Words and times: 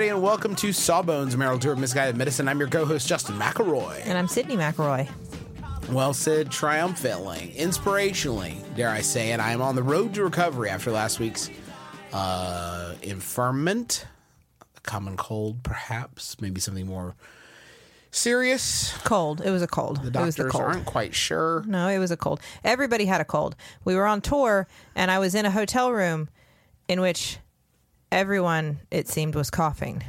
Everybody, 0.00 0.16
and 0.16 0.24
welcome 0.24 0.54
to 0.54 0.72
Sawbones, 0.72 1.36
Marital 1.36 1.58
Tour 1.58 1.72
of 1.74 1.78
Misguided 1.78 2.16
Medicine. 2.16 2.48
I'm 2.48 2.58
your 2.58 2.70
co-host, 2.70 3.06
Justin 3.06 3.38
McElroy. 3.38 4.00
And 4.06 4.16
I'm 4.16 4.28
Sydnee 4.28 4.56
McElroy. 4.56 5.06
Well 5.92 6.14
said, 6.14 6.50
triumphantly, 6.50 7.52
inspirationally, 7.54 8.62
dare 8.74 8.88
I 8.88 9.02
say 9.02 9.32
it. 9.32 9.40
I 9.40 9.52
am 9.52 9.60
on 9.60 9.76
the 9.76 9.82
road 9.82 10.14
to 10.14 10.24
recovery 10.24 10.70
after 10.70 10.90
last 10.90 11.20
week's 11.20 11.50
uh, 12.14 12.94
infirmment, 13.02 14.06
a 14.74 14.80
common 14.80 15.18
cold, 15.18 15.62
perhaps, 15.62 16.40
maybe 16.40 16.62
something 16.62 16.86
more 16.86 17.14
serious. 18.10 18.96
Cold. 19.04 19.42
It 19.44 19.50
was 19.50 19.60
a 19.60 19.66
cold. 19.66 19.98
The 19.98 20.18
it 20.18 20.24
was 20.24 20.36
the 20.36 20.44
doctors 20.44 20.52
cold. 20.52 20.64
aren't 20.64 20.86
quite 20.86 21.14
sure. 21.14 21.62
No, 21.66 21.88
it 21.88 21.98
was 21.98 22.10
a 22.10 22.16
cold. 22.16 22.40
Everybody 22.64 23.04
had 23.04 23.20
a 23.20 23.26
cold. 23.26 23.54
We 23.84 23.94
were 23.94 24.06
on 24.06 24.22
tour, 24.22 24.66
and 24.94 25.10
I 25.10 25.18
was 25.18 25.34
in 25.34 25.44
a 25.44 25.50
hotel 25.50 25.92
room 25.92 26.30
in 26.88 27.02
which 27.02 27.38
everyone, 28.12 28.80
it 28.90 29.08
seemed, 29.08 29.34
was 29.34 29.50
coughing, 29.50 30.02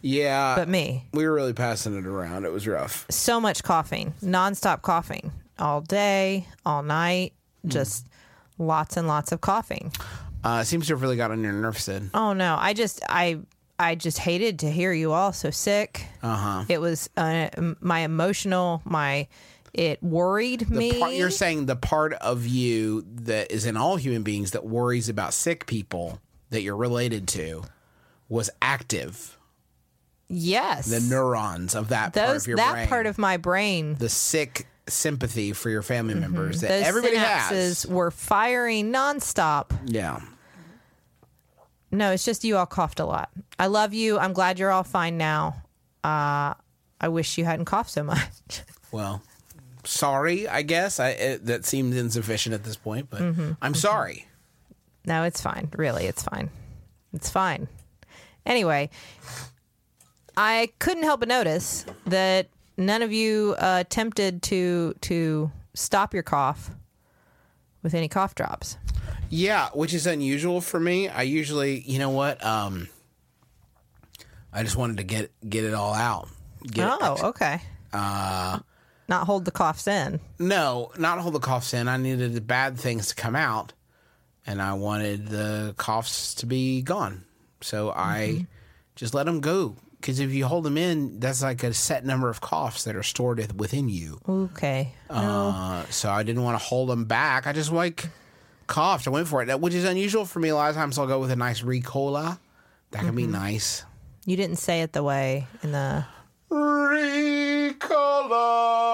Yeah, 0.00 0.54
but 0.56 0.68
me. 0.68 1.06
we 1.12 1.26
were 1.26 1.32
really 1.34 1.52
passing 1.52 1.96
it 1.96 2.06
around. 2.06 2.44
It 2.44 2.52
was 2.52 2.66
rough. 2.66 3.06
So 3.10 3.40
much 3.40 3.62
coughing, 3.62 4.14
nonstop 4.22 4.82
coughing, 4.82 5.32
all 5.58 5.80
day, 5.80 6.46
all 6.64 6.82
night, 6.82 7.34
Hmm. 7.62 7.68
just 7.68 8.06
lots 8.58 8.96
and 8.96 9.06
lots 9.06 9.30
of 9.32 9.40
coughing. 9.40 9.92
Uh, 10.44 10.60
it 10.62 10.64
seems 10.66 10.88
to 10.88 10.94
have 10.94 11.02
really 11.02 11.16
got 11.16 11.30
on 11.30 11.42
your 11.44 11.52
nerves, 11.52 11.84
Sid. 11.84 12.10
Oh 12.14 12.32
no, 12.32 12.56
I 12.58 12.72
just 12.72 13.00
I 13.08 13.38
I 13.78 13.94
just 13.94 14.18
hated 14.18 14.58
to 14.60 14.70
hear 14.70 14.92
you 14.92 15.12
all 15.12 15.32
so 15.32 15.50
sick. 15.50 16.04
Uh 16.22 16.36
huh. 16.36 16.64
It 16.68 16.80
was 16.80 17.08
uh, 17.16 17.48
my 17.80 18.00
emotional, 18.00 18.82
my 18.84 19.28
it 19.72 20.02
worried 20.02 20.60
The 20.68 20.74
me. 20.74 20.98
part, 20.98 21.12
you're 21.12 21.30
saying 21.30 21.66
the 21.66 21.76
part 21.76 22.12
of 22.14 22.44
you 22.46 23.04
that 23.22 23.52
is 23.52 23.64
in 23.64 23.76
all 23.76 23.94
human 23.96 24.22
beings 24.24 24.50
that 24.50 24.64
worries 24.66 25.08
about 25.08 25.32
sick 25.32 25.66
people 25.66 26.18
that 26.52 26.62
you're 26.62 26.76
related 26.76 27.26
to 27.28 27.64
was 28.28 28.48
active. 28.62 29.36
yes, 30.28 30.86
The 30.86 31.00
neurons 31.00 31.74
of 31.74 31.88
that 31.88 32.14
part 32.14 32.36
of 32.36 32.46
your 32.46 32.56
that 32.56 32.72
brain, 32.72 32.88
part 32.88 33.06
of 33.06 33.18
my 33.18 33.36
brain 33.36 33.96
the 33.96 34.08
sick 34.08 34.66
sympathy 34.88 35.52
for 35.52 35.68
your 35.70 35.82
family 35.82 36.14
members 36.14 36.60
that 36.62 36.68
those 36.68 36.82
everybody 36.86 37.16
synapses 37.16 37.50
has. 37.50 37.86
were 37.86 38.10
firing 38.10 38.92
nonstop. 38.92 39.70
Yeah. 39.86 40.20
No, 41.90 42.10
it's 42.12 42.24
just 42.24 42.42
you 42.44 42.56
all 42.56 42.66
coughed 42.66 43.00
a 43.00 43.04
lot. 43.04 43.30
I 43.58 43.66
love 43.66 43.92
you. 43.92 44.18
I'm 44.18 44.32
glad 44.32 44.58
you're 44.58 44.70
all 44.70 44.82
fine 44.82 45.18
now. 45.18 45.62
Uh, 46.02 46.54
I 47.00 47.08
wish 47.08 47.36
you 47.36 47.44
hadn't 47.44 47.66
coughed 47.66 47.90
so 47.90 48.02
much. 48.04 48.20
Well, 48.92 49.22
sorry. 49.84 50.46
I 50.46 50.60
guess 50.60 51.00
I 51.00 51.08
it, 51.10 51.46
that 51.46 51.64
seems 51.64 51.96
insufficient 51.96 52.54
at 52.54 52.62
this 52.62 52.76
point, 52.76 53.08
but 53.08 53.22
Mm-hmm. 53.22 53.52
I'm 53.62 53.72
sorry. 53.74 54.26
No, 55.06 55.24
it's 55.24 55.40
fine. 55.40 55.68
Really, 55.76 56.06
it's 56.06 56.22
fine. 56.22 56.50
It's 57.12 57.28
fine. 57.30 57.68
Anyway, 58.46 58.90
I 60.36 60.70
couldn't 60.78 61.02
help 61.04 61.20
but 61.20 61.28
notice 61.28 61.84
that 62.06 62.48
none 62.76 63.02
of 63.02 63.12
you 63.12 63.54
uh, 63.58 63.78
attempted 63.80 64.42
to 64.44 64.94
to 65.02 65.50
stop 65.74 66.14
your 66.14 66.22
cough 66.22 66.70
with 67.82 67.94
any 67.94 68.08
cough 68.08 68.34
drops. 68.34 68.76
Yeah, 69.28 69.68
which 69.74 69.94
is 69.94 70.06
unusual 70.06 70.60
for 70.60 70.78
me. 70.78 71.08
I 71.08 71.22
usually, 71.22 71.80
you 71.80 71.98
know 71.98 72.10
what? 72.10 72.44
Um, 72.44 72.88
I 74.52 74.62
just 74.62 74.76
wanted 74.76 74.98
to 74.98 75.04
get 75.04 75.30
get 75.48 75.64
it 75.64 75.74
all 75.74 75.94
out. 75.94 76.28
Get 76.64 76.86
it- 76.88 76.98
Oh, 77.00 77.28
okay. 77.28 77.60
Uh, 77.92 78.60
not 79.08 79.26
hold 79.26 79.44
the 79.44 79.50
coughs 79.50 79.86
in. 79.86 80.20
No, 80.38 80.90
not 80.96 81.18
hold 81.18 81.34
the 81.34 81.40
coughs 81.40 81.74
in. 81.74 81.88
I 81.88 81.96
needed 81.96 82.34
the 82.34 82.40
bad 82.40 82.78
things 82.78 83.08
to 83.08 83.14
come 83.14 83.34
out, 83.36 83.72
and 84.46 84.60
I 84.60 84.74
wanted 84.74 85.28
the 85.28 85.74
coughs 85.76 86.34
to 86.36 86.46
be 86.46 86.82
gone. 86.82 87.24
So 87.60 87.90
I 87.90 88.46
just 88.96 89.14
let 89.14 89.26
them 89.26 89.40
go. 89.40 89.76
Because 90.00 90.18
if 90.18 90.32
you 90.32 90.46
hold 90.46 90.64
them 90.64 90.76
in, 90.76 91.20
that's 91.20 91.42
like 91.42 91.62
a 91.62 91.72
set 91.72 92.04
number 92.04 92.28
of 92.28 92.40
coughs 92.40 92.82
that 92.84 92.96
are 92.96 93.04
stored 93.04 93.60
within 93.60 93.88
you. 93.88 94.18
Okay. 94.28 94.92
Uh, 95.08 95.84
so 95.90 96.10
I 96.10 96.24
didn't 96.24 96.42
want 96.42 96.58
to 96.58 96.64
hold 96.64 96.88
them 96.88 97.04
back. 97.04 97.46
I 97.46 97.52
just 97.52 97.70
like 97.70 98.08
coughed. 98.66 99.06
I 99.06 99.10
went 99.10 99.28
for 99.28 99.44
it, 99.44 99.60
which 99.60 99.74
is 99.74 99.84
unusual 99.84 100.24
for 100.24 100.40
me. 100.40 100.48
A 100.48 100.56
lot 100.56 100.70
of 100.70 100.76
times 100.76 100.98
I'll 100.98 101.06
go 101.06 101.20
with 101.20 101.30
a 101.30 101.36
nice 101.36 101.62
Ricola. 101.62 102.40
That 102.90 103.04
can 103.04 103.14
be 103.14 103.28
nice. 103.28 103.84
You 104.26 104.36
didn't 104.36 104.56
say 104.56 104.82
it 104.82 104.92
the 104.92 105.04
way 105.04 105.46
in 105.62 105.70
the. 105.70 106.04
Ricola. 106.50 107.72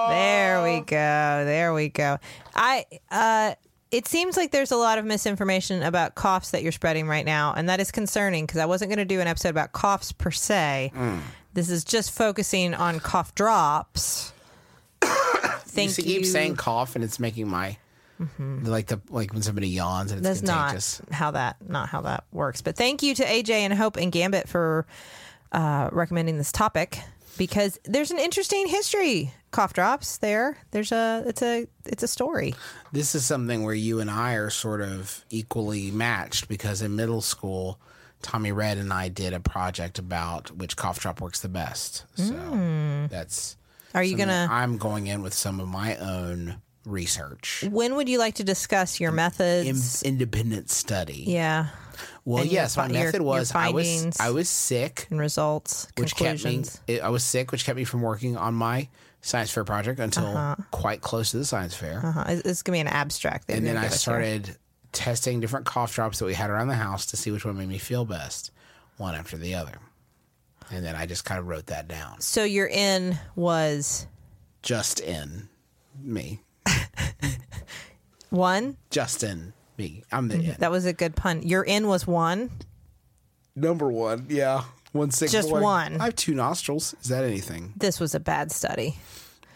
There 0.09 0.63
we 0.63 0.81
go. 0.81 1.45
There 1.45 1.73
we 1.73 1.89
go. 1.89 2.19
I. 2.53 2.85
uh 3.09 3.55
it 3.91 4.07
seems 4.07 4.37
like 4.37 4.51
there's 4.51 4.71
a 4.71 4.77
lot 4.77 4.97
of 4.97 5.05
misinformation 5.05 5.81
about 5.81 6.15
coughs 6.15 6.51
that 6.51 6.61
you're 6.63 6.71
spreading 6.71 7.07
right 7.07 7.25
now, 7.25 7.53
and 7.55 7.69
that 7.69 7.79
is 7.79 7.91
concerning 7.91 8.45
because 8.45 8.59
I 8.59 8.65
wasn't 8.65 8.89
going 8.89 8.99
to 8.99 9.05
do 9.05 9.19
an 9.19 9.27
episode 9.27 9.49
about 9.49 9.71
coughs 9.71 10.11
per 10.11 10.31
se. 10.31 10.91
Mm. 10.95 11.19
This 11.53 11.69
is 11.69 11.83
just 11.83 12.11
focusing 12.11 12.73
on 12.73 12.99
cough 12.99 13.33
drops. 13.33 14.31
Thank 15.01 15.97
you 15.97 16.03
you. 16.03 16.19
keep 16.19 16.25
saying 16.25 16.55
cough, 16.55 16.95
and 16.95 17.03
it's 17.03 17.19
making 17.19 17.47
my 17.47 17.77
like 18.37 18.87
the 18.87 18.99
like 19.09 19.31
when 19.31 19.41
somebody 19.41 19.69
yawns 19.69 20.11
and 20.11 20.19
it's 20.19 20.41
That's 20.41 20.51
contagious. 20.51 21.01
not 21.09 21.15
how 21.15 21.31
that 21.31 21.55
not 21.67 21.89
how 21.89 22.01
that 22.01 22.25
works. 22.31 22.61
But 22.61 22.75
thank 22.75 23.01
you 23.01 23.15
to 23.15 23.23
AJ 23.23 23.51
and 23.51 23.73
Hope 23.73 23.95
and 23.95 24.11
Gambit 24.11 24.49
for 24.49 24.85
uh, 25.51 25.89
recommending 25.93 26.37
this 26.37 26.51
topic 26.51 26.99
because 27.37 27.79
there's 27.85 28.11
an 28.11 28.19
interesting 28.19 28.67
history. 28.67 29.33
Cough 29.51 29.73
drops 29.73 30.17
there. 30.17 30.57
There's 30.71 30.91
a 30.91 31.23
it's 31.25 31.41
a 31.41 31.67
it's 31.85 32.03
a 32.03 32.07
story. 32.07 32.53
This 32.91 33.15
is 33.15 33.25
something 33.25 33.63
where 33.63 33.73
you 33.73 33.99
and 33.99 34.09
I 34.09 34.33
are 34.33 34.49
sort 34.49 34.81
of 34.81 35.25
equally 35.29 35.89
matched 35.91 36.47
because 36.47 36.81
in 36.81 36.95
middle 36.95 37.21
school, 37.21 37.79
Tommy 38.21 38.51
Red 38.51 38.77
and 38.77 38.93
I 38.93 39.09
did 39.09 39.33
a 39.33 39.39
project 39.39 39.97
about 39.97 40.51
which 40.57 40.75
cough 40.77 40.99
drop 40.99 41.19
works 41.21 41.39
the 41.39 41.49
best. 41.49 42.05
So 42.15 43.07
that's. 43.09 43.53
Hmm. 43.91 43.97
Are 43.97 44.03
you 44.03 44.15
gonna? 44.17 44.47
I'm 44.51 44.77
going 44.77 45.07
in 45.07 45.23
with 45.23 45.33
some 45.33 45.59
of 45.59 45.67
my 45.67 45.95
own 45.97 46.61
research, 46.85 47.65
When 47.69 47.95
would 47.95 48.07
you 48.09 48.17
like 48.19 48.35
to 48.35 48.43
discuss 48.43 48.99
your 48.99 49.09
In- 49.09 49.15
methods? 49.15 50.01
independent 50.03 50.69
study. 50.71 51.23
yeah, 51.27 51.67
Well, 52.25 52.41
and 52.43 52.51
your 52.51 52.61
yes, 52.63 52.77
my 52.77 52.85
your- 52.87 52.93
method 53.05 53.15
your 53.21 53.23
was 53.23 53.51
I 53.53 53.69
was. 53.69 54.19
I 54.19 54.29
was 54.31 54.47
sick, 54.49 55.05
and 55.11 55.19
results, 55.19 55.87
which 55.97 56.15
kept 56.15 56.43
me. 56.45 56.63
I 57.01 57.09
was 57.09 57.23
sick, 57.23 57.51
which 57.51 57.65
kept 57.65 57.77
me 57.77 57.83
from 57.83 58.01
working 58.01 58.37
on 58.37 58.53
my 58.55 58.89
science 59.21 59.51
fair 59.51 59.63
project 59.63 59.99
until 59.99 60.55
quite 60.71 61.01
close 61.01 61.31
to 61.31 61.37
the 61.37 61.45
science 61.45 61.75
fair. 61.75 62.01
Uh-huh. 62.03 62.23
It's, 62.27 62.41
it's 62.47 62.61
gonna 62.61 62.75
be 62.75 62.79
an 62.81 62.87
abstract. 62.87 63.47
they're 63.47 63.57
and 63.57 63.65
then 63.65 63.77
I 63.77 63.83
give 63.83 63.91
us 63.91 64.05
here. 64.05 64.13
started 64.13 64.57
testing 64.91 65.39
different 65.39 65.65
cough 65.65 65.93
drops 65.93 66.19
that 66.19 66.25
we 66.25 66.33
had 66.33 66.49
around 66.49 66.67
the 66.67 66.75
house 66.75 67.05
to 67.07 67.17
see 67.17 67.31
which 67.31 67.45
one 67.45 67.57
made 67.57 67.69
me 67.69 67.77
feel 67.77 68.05
best, 68.05 68.51
one 68.97 69.15
after 69.15 69.37
the 69.37 69.55
other. 69.55 69.73
And 70.71 70.85
then 70.85 70.95
I 70.95 71.05
just 71.05 71.25
kind 71.25 71.39
of 71.39 71.47
wrote 71.47 71.67
that 71.67 71.87
down. 71.87 72.21
So 72.21 72.43
your 72.43 72.67
in 72.67 73.17
was 73.35 74.07
Just 74.61 74.99
in 74.99 75.49
me. 76.01 76.41
one. 78.29 78.77
Just 78.91 79.23
in 79.23 79.53
me. 79.77 80.03
I'm 80.11 80.27
the 80.27 80.35
in. 80.35 80.55
That 80.59 80.71
was 80.71 80.85
a 80.85 80.93
good 80.93 81.15
pun. 81.15 81.41
Your 81.41 81.63
in 81.63 81.87
was 81.87 82.05
one. 82.05 82.51
Number 83.55 83.91
one. 83.91 84.27
Yeah. 84.29 84.63
One 84.91 85.11
sick 85.11 85.29
Just 85.29 85.49
boy. 85.49 85.61
one. 85.61 86.01
I 86.01 86.05
have 86.05 86.15
two 86.15 86.33
nostrils. 86.33 86.95
Is 87.01 87.09
that 87.09 87.23
anything? 87.23 87.73
This 87.77 87.99
was 87.99 88.15
a 88.15 88.19
bad 88.19 88.51
study. 88.51 88.97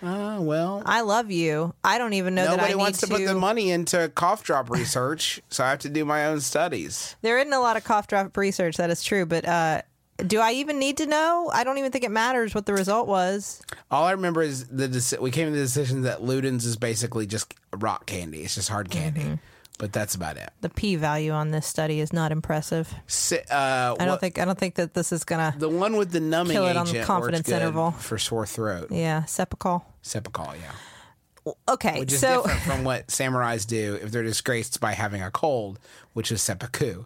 Uh, 0.01 0.37
well, 0.41 0.83
I 0.85 1.01
love 1.01 1.31
you. 1.31 1.73
I 1.83 1.97
don't 1.97 2.11
even 2.13 2.35
know 2.35 2.43
that 2.43 2.51
I 2.51 2.55
nobody 2.57 2.73
need 2.73 2.79
wants 2.79 2.99
to, 2.99 3.05
to. 3.07 3.13
put 3.13 3.25
the 3.25 3.33
money 3.35 3.71
into 3.71 4.11
cough 4.15 4.43
drop 4.43 4.69
research, 4.69 5.41
so 5.49 5.63
I 5.63 5.69
have 5.69 5.79
to 5.79 5.89
do 5.89 6.03
my 6.03 6.25
own 6.25 6.41
studies. 6.41 7.15
There 7.21 7.39
isn't 7.39 7.53
a 7.53 7.59
lot 7.61 7.77
of 7.77 7.85
cough 7.85 8.07
drop 8.07 8.35
research. 8.35 8.75
That 8.77 8.89
is 8.89 9.01
true, 9.01 9.25
but 9.25 9.47
uh, 9.47 9.81
do 10.27 10.39
I 10.41 10.51
even 10.53 10.77
need 10.77 10.97
to 10.97 11.05
know? 11.05 11.49
I 11.53 11.63
don't 11.63 11.77
even 11.77 11.91
think 11.93 12.03
it 12.03 12.11
matters 12.11 12.53
what 12.53 12.65
the 12.65 12.73
result 12.73 13.07
was. 13.07 13.61
All 13.89 14.03
I 14.03 14.11
remember 14.11 14.41
is 14.41 14.65
the 14.67 14.89
deci- 14.89 15.19
we 15.19 15.31
came 15.31 15.47
to 15.47 15.51
the 15.55 15.63
decision 15.63 16.01
that 16.01 16.19
Ludens 16.19 16.65
is 16.65 16.75
basically 16.75 17.25
just 17.25 17.53
rock 17.73 18.05
candy. 18.05 18.41
It's 18.43 18.55
just 18.55 18.67
hard 18.69 18.89
candy, 18.91 19.21
Mm-hmm. 19.21 19.33
But 19.79 19.91
that's 19.91 20.13
about 20.15 20.37
it. 20.37 20.51
The 20.61 20.69
p 20.69 20.95
value 20.95 21.31
on 21.31 21.49
this 21.51 21.65
study 21.65 21.99
is 21.99 22.13
not 22.13 22.31
impressive. 22.31 22.93
Si- 23.07 23.37
uh, 23.49 23.95
I 23.95 23.95
don't 23.99 24.07
what- 24.09 24.19
think. 24.21 24.37
I 24.39 24.45
don't 24.45 24.57
think 24.57 24.75
that 24.75 24.93
this 24.93 25.11
is 25.11 25.23
gonna. 25.23 25.55
the 25.57 25.67
one 25.69 25.97
with 25.97 26.11
the 26.11 26.19
numbing 26.19 26.53
Kill 26.55 26.67
it 26.67 26.77
on 26.77 26.87
agent 26.87 26.99
the 27.01 27.05
confidence 27.05 27.49
interval. 27.49 27.91
for 27.91 28.17
sore 28.17 28.45
throat. 28.45 28.87
Yeah, 28.91 29.23
Cepacol. 29.25 29.83
Cepacol, 30.03 30.55
yeah. 30.61 31.53
Okay, 31.67 31.99
which 31.99 32.13
is 32.13 32.19
so 32.21 32.43
different 32.43 32.61
from 32.61 32.83
what 32.89 33.07
samurais 33.07 33.65
do 33.67 33.99
if 34.01 34.11
they're 34.11 34.23
disgraced 34.23 34.79
by 34.79 34.93
having 34.93 35.21
a 35.21 35.31
cold, 35.31 35.79
which 36.13 36.31
is 36.31 36.41
seppuku. 36.41 37.03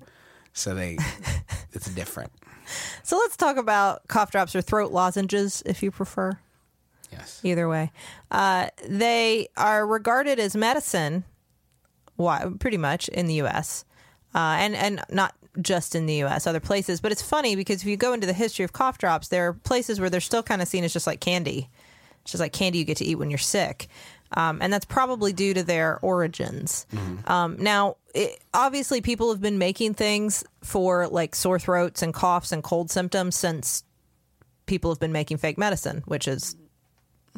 So 0.53 0.75
they, 0.75 0.97
it's 1.71 1.89
different. 1.89 2.31
so 3.01 3.17
let's 3.17 3.37
talk 3.37 3.57
about 3.57 4.07
cough 4.09 4.29
drops 4.31 4.55
or 4.55 4.61
throat 4.61 4.91
lozenges, 4.91 5.63
if 5.65 5.81
you 5.81 5.89
prefer. 5.89 6.37
Yes. 7.11 7.39
Either 7.43 7.67
way, 7.69 7.91
uh, 8.29 8.67
they 8.87 9.47
are 9.55 9.87
regarded 9.87 10.37
as 10.39 10.55
medicine. 10.55 11.23
Why? 12.17 12.45
Pretty 12.59 12.77
much 12.77 13.07
in 13.09 13.27
the 13.27 13.35
U.S. 13.35 13.85
Uh, 14.35 14.57
and 14.59 14.75
and 14.75 15.01
not 15.09 15.33
just 15.61 15.95
in 15.95 16.05
the 16.05 16.15
U.S. 16.15 16.45
Other 16.45 16.59
places. 16.59 17.01
But 17.01 17.11
it's 17.11 17.21
funny 17.21 17.55
because 17.55 17.81
if 17.81 17.87
you 17.87 17.97
go 17.97 18.13
into 18.13 18.27
the 18.27 18.33
history 18.33 18.65
of 18.65 18.73
cough 18.73 18.97
drops, 18.97 19.29
there 19.29 19.47
are 19.47 19.53
places 19.53 19.99
where 19.99 20.09
they're 20.09 20.19
still 20.19 20.43
kind 20.43 20.61
of 20.61 20.67
seen 20.67 20.83
as 20.83 20.93
just 20.93 21.07
like 21.07 21.19
candy. 21.19 21.69
It's 22.21 22.31
just 22.31 22.41
like 22.41 22.53
candy 22.53 22.79
you 22.79 22.85
get 22.85 22.97
to 22.97 23.05
eat 23.05 23.15
when 23.15 23.31
you're 23.31 23.37
sick. 23.37 23.87
Um, 24.33 24.59
and 24.61 24.73
that's 24.73 24.85
probably 24.85 25.31
due 25.31 25.53
to 25.53 25.63
their 25.63 25.99
origins. 26.01 26.85
Um, 27.27 27.55
now, 27.59 27.95
it, 28.13 28.39
obviously, 28.53 28.99
people 28.99 29.31
have 29.31 29.39
been 29.41 29.57
making 29.57 29.93
things 29.93 30.43
for 30.61 31.07
like 31.07 31.33
sore 31.33 31.59
throats 31.59 32.01
and 32.01 32.13
coughs 32.13 32.51
and 32.51 32.61
cold 32.61 32.91
symptoms 32.91 33.35
since 33.37 33.85
people 34.65 34.91
have 34.91 34.99
been 34.99 35.13
making 35.13 35.37
fake 35.37 35.57
medicine, 35.57 36.03
which 36.05 36.27
is 36.27 36.57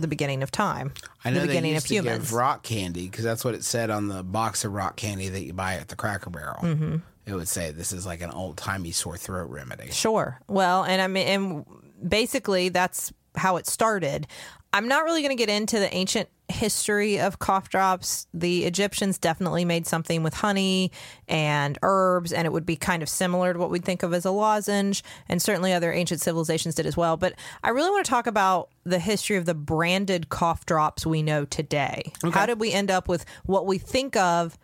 the 0.01 0.07
beginning 0.07 0.43
of 0.43 0.51
time, 0.51 0.93
I 1.23 1.31
know 1.31 1.41
the 1.41 1.47
beginning 1.47 1.75
of 1.75 1.85
humans. 1.85 2.19
give 2.19 2.33
rock 2.33 2.63
candy 2.63 3.07
because 3.07 3.23
that's 3.23 3.45
what 3.45 3.53
it 3.55 3.63
said 3.63 3.89
on 3.89 4.07
the 4.07 4.23
box 4.23 4.65
of 4.65 4.73
rock 4.73 4.95
candy 4.95 5.29
that 5.29 5.43
you 5.43 5.53
buy 5.53 5.75
at 5.75 5.87
the 5.89 5.95
Cracker 5.95 6.29
Barrel. 6.29 6.61
Mm-hmm. 6.61 6.97
It 7.25 7.33
would 7.33 7.47
say 7.47 7.71
this 7.71 7.91
is 7.91 8.05
like 8.05 8.21
an 8.21 8.31
old 8.31 8.57
timey 8.57 8.91
sore 8.91 9.17
throat 9.17 9.49
remedy. 9.49 9.91
Sure. 9.91 10.39
Well, 10.47 10.83
and 10.83 11.01
I 11.01 11.07
mean, 11.07 11.27
and 11.27 11.65
basically 12.07 12.69
that's 12.69 13.13
how 13.35 13.57
it 13.57 13.67
started. 13.67 14.27
I'm 14.71 14.87
not 14.87 15.03
really 15.03 15.21
going 15.21 15.35
to 15.35 15.41
get 15.41 15.49
into 15.49 15.79
the 15.79 15.91
ancient 15.93 16.29
history 16.47 17.19
of 17.19 17.39
cough 17.39 17.69
drops. 17.69 18.27
The 18.33 18.65
Egyptians 18.65 19.17
definitely 19.17 19.65
made 19.65 19.87
something 19.87 20.21
with 20.21 20.33
honey 20.35 20.91
and 21.27 21.77
herbs, 21.81 22.31
and 22.31 22.45
it 22.45 22.51
would 22.51 22.65
be 22.65 22.75
kind 22.75 23.01
of 23.01 23.09
similar 23.09 23.53
to 23.53 23.59
what 23.59 23.71
we'd 23.71 23.85
think 23.85 24.03
of 24.03 24.13
as 24.13 24.25
a 24.25 24.31
lozenge, 24.31 25.03
and 25.27 25.41
certainly 25.41 25.73
other 25.73 25.91
ancient 25.91 26.21
civilizations 26.21 26.75
did 26.75 26.85
as 26.85 26.95
well. 26.95 27.17
But 27.17 27.33
I 27.63 27.69
really 27.69 27.89
want 27.89 28.05
to 28.05 28.09
talk 28.09 28.27
about 28.27 28.69
the 28.83 28.99
history 28.99 29.37
of 29.37 29.45
the 29.45 29.55
branded 29.55 30.29
cough 30.29 30.65
drops 30.65 31.05
we 31.05 31.23
know 31.23 31.45
today. 31.45 32.13
How 32.31 32.45
did 32.45 32.59
we 32.59 32.71
end 32.71 32.91
up 32.91 33.07
with 33.07 33.25
what 33.45 33.65
we 33.65 33.77
think 33.77 34.15
of 34.15 34.57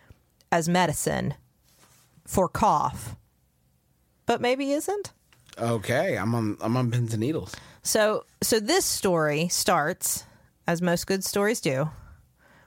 as 0.52 0.70
medicine 0.70 1.34
for 2.26 2.48
cough, 2.48 3.16
but 4.26 4.42
maybe 4.42 4.72
isn't? 4.72 5.14
Okay, 5.58 6.18
I'm 6.18 6.36
on 6.36 6.58
I'm 6.62 6.76
on 6.76 6.92
pins 6.92 7.14
and 7.14 7.22
needles. 7.22 7.56
So, 7.86 8.26
so 8.42 8.60
this 8.60 8.84
story 8.84 9.48
starts, 9.48 10.26
as 10.68 10.82
most 10.82 11.06
good 11.06 11.24
stories 11.24 11.62
do, 11.62 11.90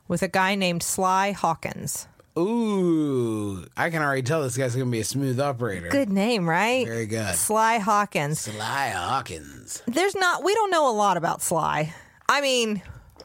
with 0.07 0.23
a 0.23 0.29
guy 0.29 0.55
named 0.55 0.83
Sly 0.83 1.33
Hawkins. 1.33 2.07
Ooh, 2.39 3.67
I 3.77 3.91
can 3.91 4.01
already 4.01 4.23
tell 4.23 4.43
this 4.43 4.57
guy's 4.57 4.77
gonna 4.77 4.89
be 4.91 5.01
a 5.01 5.05
smooth 5.05 5.41
operator. 5.41 5.89
Good 5.89 6.09
name, 6.09 6.49
right? 6.49 6.87
Very 6.87 7.07
good. 7.07 7.35
Sly 7.35 7.79
Hawkins. 7.79 8.39
Sly 8.43 8.91
Hawkins. 8.91 9.83
There's 9.89 10.15
not, 10.15 10.45
we 10.45 10.55
don't 10.55 10.71
know 10.71 10.89
a 10.89 10.95
lot 10.95 11.17
about 11.17 11.43
Sly. 11.43 11.93
I 12.29 12.41
mean, 12.41 12.81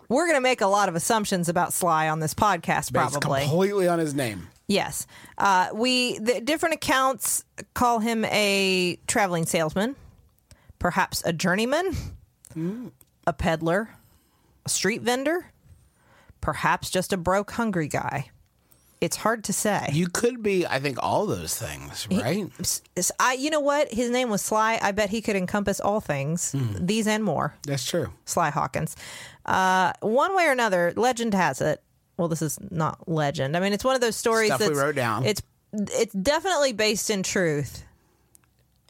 we're 0.10 0.26
going 0.26 0.38
to 0.38 0.42
make 0.42 0.62
a 0.62 0.68
lot 0.68 0.90
of 0.90 0.96
assumptions 0.96 1.50
about 1.50 1.74
Sly 1.74 2.10
on 2.10 2.20
this 2.20 2.34
podcast, 2.34 2.92
Based 2.92 2.94
probably. 2.94 3.42
completely 3.42 3.88
on 3.88 4.00
his 4.00 4.14
name. 4.14 4.48
Yes. 4.68 5.08
Uh, 5.38 5.70
we 5.74 6.18
the 6.20 6.40
different 6.40 6.76
accounts 6.76 7.44
call 7.74 8.00
him 8.00 8.24
a 8.26 8.98
traveling 9.08 9.46
salesman, 9.46 9.96
perhaps 10.84 11.24
a 11.26 11.32
journeyman, 11.32 11.96
a 13.26 13.32
peddler, 13.32 13.90
a 14.66 14.70
street 14.70 15.02
vendor, 15.02 15.46
perhaps 16.42 16.90
just 16.90 17.14
a 17.14 17.18
broke 17.18 17.52
hungry 17.52 17.88
guy. 17.88 18.30
It's 19.00 19.16
hard 19.18 19.46
to 19.46 19.54
say. 19.54 19.90
You 19.94 20.08
could 20.08 20.44
be, 20.44 20.66
I 20.68 20.80
think, 20.80 20.98
all 21.02 21.26
those 21.26 21.56
things, 21.56 22.06
right? 22.12 22.48
S- 22.60 23.12
I, 23.20 23.34
you 23.34 23.50
know 23.50 23.60
what? 23.62 23.92
His 23.94 24.10
name 24.10 24.30
was 24.30 24.42
Sly. 24.42 24.78
I 24.82 24.92
bet 24.92 25.10
he 25.10 25.22
could 25.22 25.36
encompass 25.38 25.80
all 25.80 26.00
things, 26.02 26.52
Hmm. 26.52 26.86
these 26.86 27.08
and 27.08 27.24
more. 27.24 27.54
That's 27.66 27.86
true. 27.86 28.12
Sly 28.26 28.50
Hawkins. 28.50 28.96
Uh, 29.46 29.92
one 30.02 30.36
way 30.36 30.46
or 30.48 30.52
another, 30.52 30.94
legend 30.98 31.34
has 31.34 31.60
it. 31.62 31.82
Well, 32.18 32.28
this 32.28 32.42
is 32.42 32.60
not 32.72 33.08
legend. 33.10 33.56
I 33.58 33.60
mean, 33.62 33.72
it's 33.74 33.84
one 33.86 33.96
of 33.96 34.02
those 34.02 34.16
stories 34.18 34.50
Stuff 34.50 34.60
we 34.62 34.66
that's- 34.68 34.84
wrote 34.84 34.96
down. 34.96 35.26
It's 35.26 35.42
it's 35.74 36.14
definitely 36.14 36.72
based 36.74 37.10
in 37.10 37.24
truth. 37.24 37.84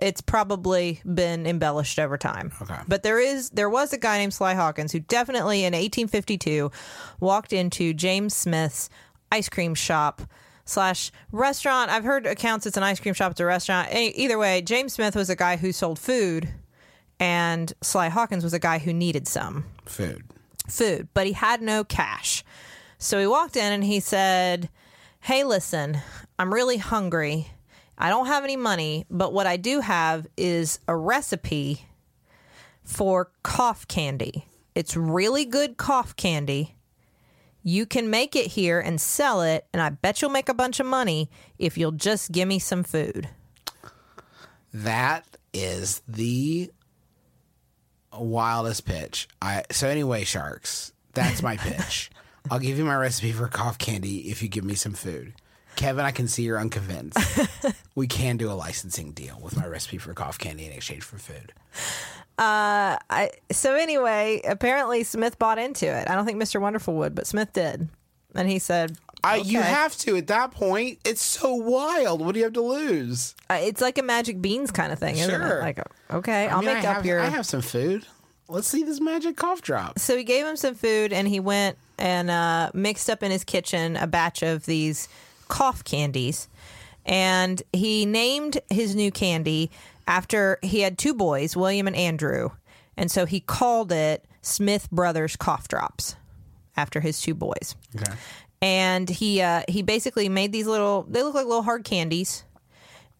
It's 0.03 0.19
probably 0.19 0.99
been 1.05 1.47
embellished 1.47 1.97
over 1.97 2.17
time. 2.17 2.51
Okay. 2.61 2.75
But 2.87 3.03
there 3.03 3.19
is 3.19 3.51
there 3.51 3.69
was 3.69 3.93
a 3.93 3.97
guy 3.97 4.17
named 4.17 4.33
Sly 4.33 4.53
Hawkins 4.53 4.91
who 4.91 4.99
definitely 4.99 5.59
in 5.59 5.73
1852 5.73 6.71
walked 7.21 7.53
into 7.53 7.93
James 7.93 8.35
Smith's 8.35 8.89
ice 9.31 9.47
cream 9.47 9.75
shop 9.75 10.21
slash 10.65 11.09
restaurant. 11.31 11.89
I've 11.89 12.03
heard 12.03 12.25
accounts 12.25 12.65
it's 12.65 12.75
an 12.75 12.83
ice 12.83 12.99
cream 12.99 13.13
shop, 13.13 13.31
it's 13.31 13.39
a 13.39 13.45
restaurant. 13.45 13.89
Either 13.93 14.37
way, 14.37 14.61
James 14.61 14.93
Smith 14.93 15.15
was 15.15 15.29
a 15.29 15.35
guy 15.37 15.55
who 15.55 15.71
sold 15.71 15.99
food, 15.99 16.49
and 17.19 17.71
Sly 17.81 18.09
Hawkins 18.09 18.43
was 18.43 18.53
a 18.53 18.59
guy 18.59 18.79
who 18.79 18.91
needed 18.93 19.27
some 19.27 19.65
Food. 19.85 20.23
food, 20.67 21.07
but 21.13 21.27
he 21.27 21.33
had 21.33 21.61
no 21.61 21.83
cash. 21.85 22.43
So 22.97 23.19
he 23.19 23.27
walked 23.27 23.55
in 23.55 23.71
and 23.71 23.83
he 23.83 23.99
said, 24.01 24.69
Hey, 25.21 25.43
listen, 25.45 25.97
I'm 26.37 26.53
really 26.53 26.77
hungry. 26.77 27.47
I 28.03 28.09
don't 28.09 28.25
have 28.25 28.43
any 28.43 28.57
money, 28.57 29.05
but 29.09 29.31
what 29.31 29.47
I 29.47 29.55
do 29.55 29.79
have 29.79 30.27
is 30.35 30.77
a 30.89 30.95
recipe 30.95 31.87
for 32.83 33.31
cough 33.43 33.87
candy. 33.87 34.45
It's 34.75 34.97
really 34.97 35.45
good 35.45 35.77
cough 35.77 36.13
candy. 36.17 36.75
You 37.63 37.85
can 37.85 38.09
make 38.09 38.35
it 38.35 38.47
here 38.47 38.81
and 38.81 38.99
sell 38.99 39.41
it, 39.41 39.67
and 39.71 39.81
I 39.81 39.87
bet 39.87 40.21
you'll 40.21 40.31
make 40.31 40.49
a 40.49 40.53
bunch 40.53 40.81
of 40.81 40.85
money 40.85 41.29
if 41.57 41.77
you'll 41.77 41.93
just 41.93 42.33
give 42.33 42.45
me 42.45 42.59
some 42.59 42.83
food. 42.83 43.29
That 44.73 45.25
is 45.53 46.01
the 46.05 46.71
wildest 48.11 48.83
pitch. 48.85 49.29
I 49.41 49.63
so 49.71 49.87
anyway, 49.87 50.25
sharks. 50.25 50.91
That's 51.13 51.41
my 51.41 51.55
pitch. 51.57 52.11
I'll 52.51 52.59
give 52.59 52.77
you 52.77 52.83
my 52.83 52.97
recipe 52.97 53.31
for 53.31 53.47
cough 53.47 53.77
candy 53.77 54.29
if 54.29 54.43
you 54.43 54.49
give 54.49 54.65
me 54.65 54.75
some 54.75 54.93
food. 54.93 55.35
Kevin, 55.75 56.05
I 56.05 56.11
can 56.11 56.27
see 56.27 56.43
you're 56.43 56.59
unconvinced. 56.59 57.17
we 57.95 58.07
can 58.07 58.37
do 58.37 58.51
a 58.51 58.53
licensing 58.53 59.11
deal 59.11 59.39
with 59.41 59.55
my 59.57 59.65
recipe 59.65 59.97
for 59.97 60.13
cough 60.13 60.37
candy 60.37 60.65
in 60.65 60.71
exchange 60.71 61.03
for 61.03 61.17
food. 61.17 61.51
Uh, 62.37 62.97
I, 63.09 63.29
so 63.51 63.75
anyway, 63.75 64.41
apparently 64.47 65.03
Smith 65.03 65.37
bought 65.37 65.59
into 65.59 65.85
it. 65.85 66.09
I 66.09 66.15
don't 66.15 66.25
think 66.25 66.41
Mr. 66.41 66.59
Wonderful 66.59 66.95
would, 66.95 67.13
but 67.15 67.27
Smith 67.27 67.53
did. 67.53 67.89
And 68.35 68.49
he 68.49 68.57
said, 68.59 68.97
I, 69.23 69.37
You 69.37 69.61
have 69.61 69.95
to 69.99 70.17
at 70.17 70.27
that 70.27 70.51
point. 70.51 70.99
It's 71.05 71.21
so 71.21 71.53
wild. 71.53 72.21
What 72.25 72.33
do 72.33 72.39
you 72.39 72.45
have 72.45 72.53
to 72.53 72.61
lose? 72.61 73.35
Uh, 73.49 73.59
it's 73.61 73.81
like 73.81 73.97
a 73.97 74.03
magic 74.03 74.41
beans 74.41 74.71
kind 74.71 74.91
of 74.91 74.99
thing, 74.99 75.17
isn't 75.17 75.29
Sure. 75.29 75.59
it? 75.59 75.61
Like, 75.61 75.79
okay, 76.11 76.47
I 76.47 76.53
I'll 76.55 76.61
mean, 76.61 76.73
make 76.73 76.83
I 76.83 76.87
up 76.89 76.95
have, 76.97 77.05
your. 77.05 77.21
I 77.21 77.27
have 77.27 77.45
some 77.45 77.61
food. 77.61 78.05
Let's 78.49 78.67
see 78.67 78.83
this 78.83 78.99
magic 78.99 79.37
cough 79.37 79.61
drop. 79.61 79.99
So 79.99 80.17
he 80.17 80.23
gave 80.23 80.45
him 80.45 80.57
some 80.57 80.75
food, 80.75 81.13
and 81.13 81.27
he 81.27 81.39
went 81.39 81.77
and 81.97 82.29
uh, 82.29 82.71
mixed 82.73 83.09
up 83.09 83.23
in 83.23 83.31
his 83.31 83.43
kitchen 83.43 83.95
a 83.95 84.07
batch 84.07 84.41
of 84.43 84.65
these 84.65 85.07
cough 85.53 85.83
candies, 85.83 86.49
and 87.05 87.61
he 87.71 88.07
named 88.07 88.57
his 88.71 88.95
new 88.95 89.11
candy 89.11 89.69
after 90.07 90.57
he 90.63 90.79
had 90.79 90.97
two 90.97 91.13
boys, 91.13 91.55
William 91.55 91.85
and 91.85 91.95
Andrew, 91.95 92.49
and 92.97 93.11
so 93.11 93.27
he 93.27 93.39
called 93.39 93.91
it 93.91 94.25
Smith 94.41 94.89
Brothers 94.91 95.35
Cough 95.35 95.67
Drops 95.67 96.15
after 96.75 97.01
his 97.01 97.21
two 97.21 97.35
boys. 97.35 97.75
Okay. 97.95 98.11
and 98.63 99.07
he 99.07 99.41
uh, 99.41 99.61
he 99.67 99.83
basically 99.83 100.27
made 100.27 100.51
these 100.51 100.65
little 100.65 101.05
they 101.07 101.21
look 101.21 101.35
like 101.35 101.45
little 101.45 101.61
hard 101.61 101.83
candies 101.83 102.45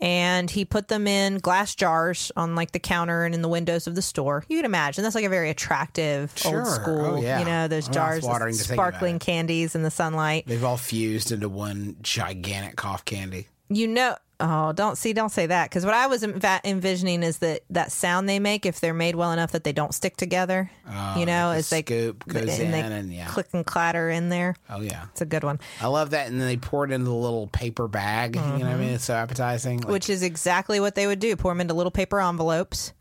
and 0.04 0.52
he 0.52 0.66
put 0.66 0.90
them 0.90 1.08
in 1.08 1.38
glass 1.38 1.74
jars 1.76 2.30
on 2.36 2.56
like 2.56 2.74
the 2.74 2.80
counter 2.80 3.24
and 3.24 3.34
in 3.34 3.42
the 3.42 3.48
windows 3.48 3.88
of 3.88 3.96
the 3.96 4.02
store 4.02 4.44
you 4.50 4.58
can 4.58 4.66
imagine 4.66 5.02
that's 5.02 5.16
like 5.16 5.24
a 5.24 5.30
very 5.30 5.50
attractive 5.50 6.34
Sure. 6.36 6.60
old 6.60 6.68
school 6.68 7.06
Oh, 7.18 7.22
yeah. 7.22 7.40
you 7.40 7.46
know 7.46 7.68
those 7.70 7.88
oh, 7.88 7.94
mouth's 7.94 7.96
jars 7.96 8.24
with 8.24 8.60
to 8.60 8.64
think 8.68 8.74
about 8.80 8.90
sparkling 8.92 9.20
candies 9.20 9.76
in 9.76 9.84
the 9.84 9.92
sunlight 9.92 10.44
They've 10.46 10.64
all 10.64 10.78
fused 10.78 11.32
into 11.32 11.48
one 11.48 11.96
gigantic 12.02 12.76
cough 12.76 13.06
candy. 13.06 13.48
you 13.70 13.88
know 13.88 14.16
Oh, 14.46 14.74
don't 14.74 14.98
see, 14.98 15.14
don't 15.14 15.30
say 15.32 15.46
that. 15.46 15.70
Because 15.70 15.86
what 15.86 15.94
I 15.94 16.08
was 16.08 16.22
enva- 16.22 16.60
envisioning 16.66 17.24
is 17.24 17.38
that 17.38 17.62
that 17.70 17.94
sound 17.94 18.28
they 18.28 18.40
make, 18.40 18.66
if 18.66 18.82
they're 18.82 18.94
made 18.94 19.16
well 19.16 19.32
enough 19.32 19.54
that 19.54 19.64
they 19.64 19.72
don't 19.72 19.94
stick 19.94 20.18
together, 20.18 20.70
you 21.16 21.26
know, 21.26 21.46
Oh, 21.46 21.48
like 21.48 21.56
the 21.56 21.60
as 21.60 21.70
they 21.70 21.82
scoop 21.82 22.28
goes 22.28 22.42
and 22.60 22.62
in 22.64 22.72
they 22.72 22.82
and 22.82 23.14
yeah. 23.14 23.28
click 23.28 23.48
and 23.54 23.66
clatter 23.66 24.10
in 24.10 24.28
there. 24.28 24.56
Oh 24.70 24.82
yeah. 24.82 25.06
It's 25.12 25.22
a 25.22 25.26
good 25.26 25.46
one, 25.46 25.62
I 25.80 25.88
love 25.88 26.10
that, 26.10 26.28
and 26.28 26.42
then 26.42 26.48
they 26.48 26.58
pour 26.58 26.84
it 26.84 26.92
into 26.92 27.06
the 27.06 27.14
little 27.14 27.48
paper 27.48 27.88
bag. 27.88 28.36
You 28.36 28.42
know 28.42 28.52
what 28.58 28.64
I 28.66 28.76
mean? 28.76 28.90
It's 28.90 29.06
so 29.06 29.14
appetizing. 29.14 29.80
Like, 29.80 29.88
which 29.88 30.10
is 30.10 30.24
exactly 30.24 30.82
what 30.82 30.96
they 30.96 31.08
would 31.08 31.20
do: 31.20 31.38
pour 31.38 31.52
them 31.52 31.62
into 31.62 31.74
little 31.74 31.90
paper 31.92 32.20
envelopes 32.20 32.92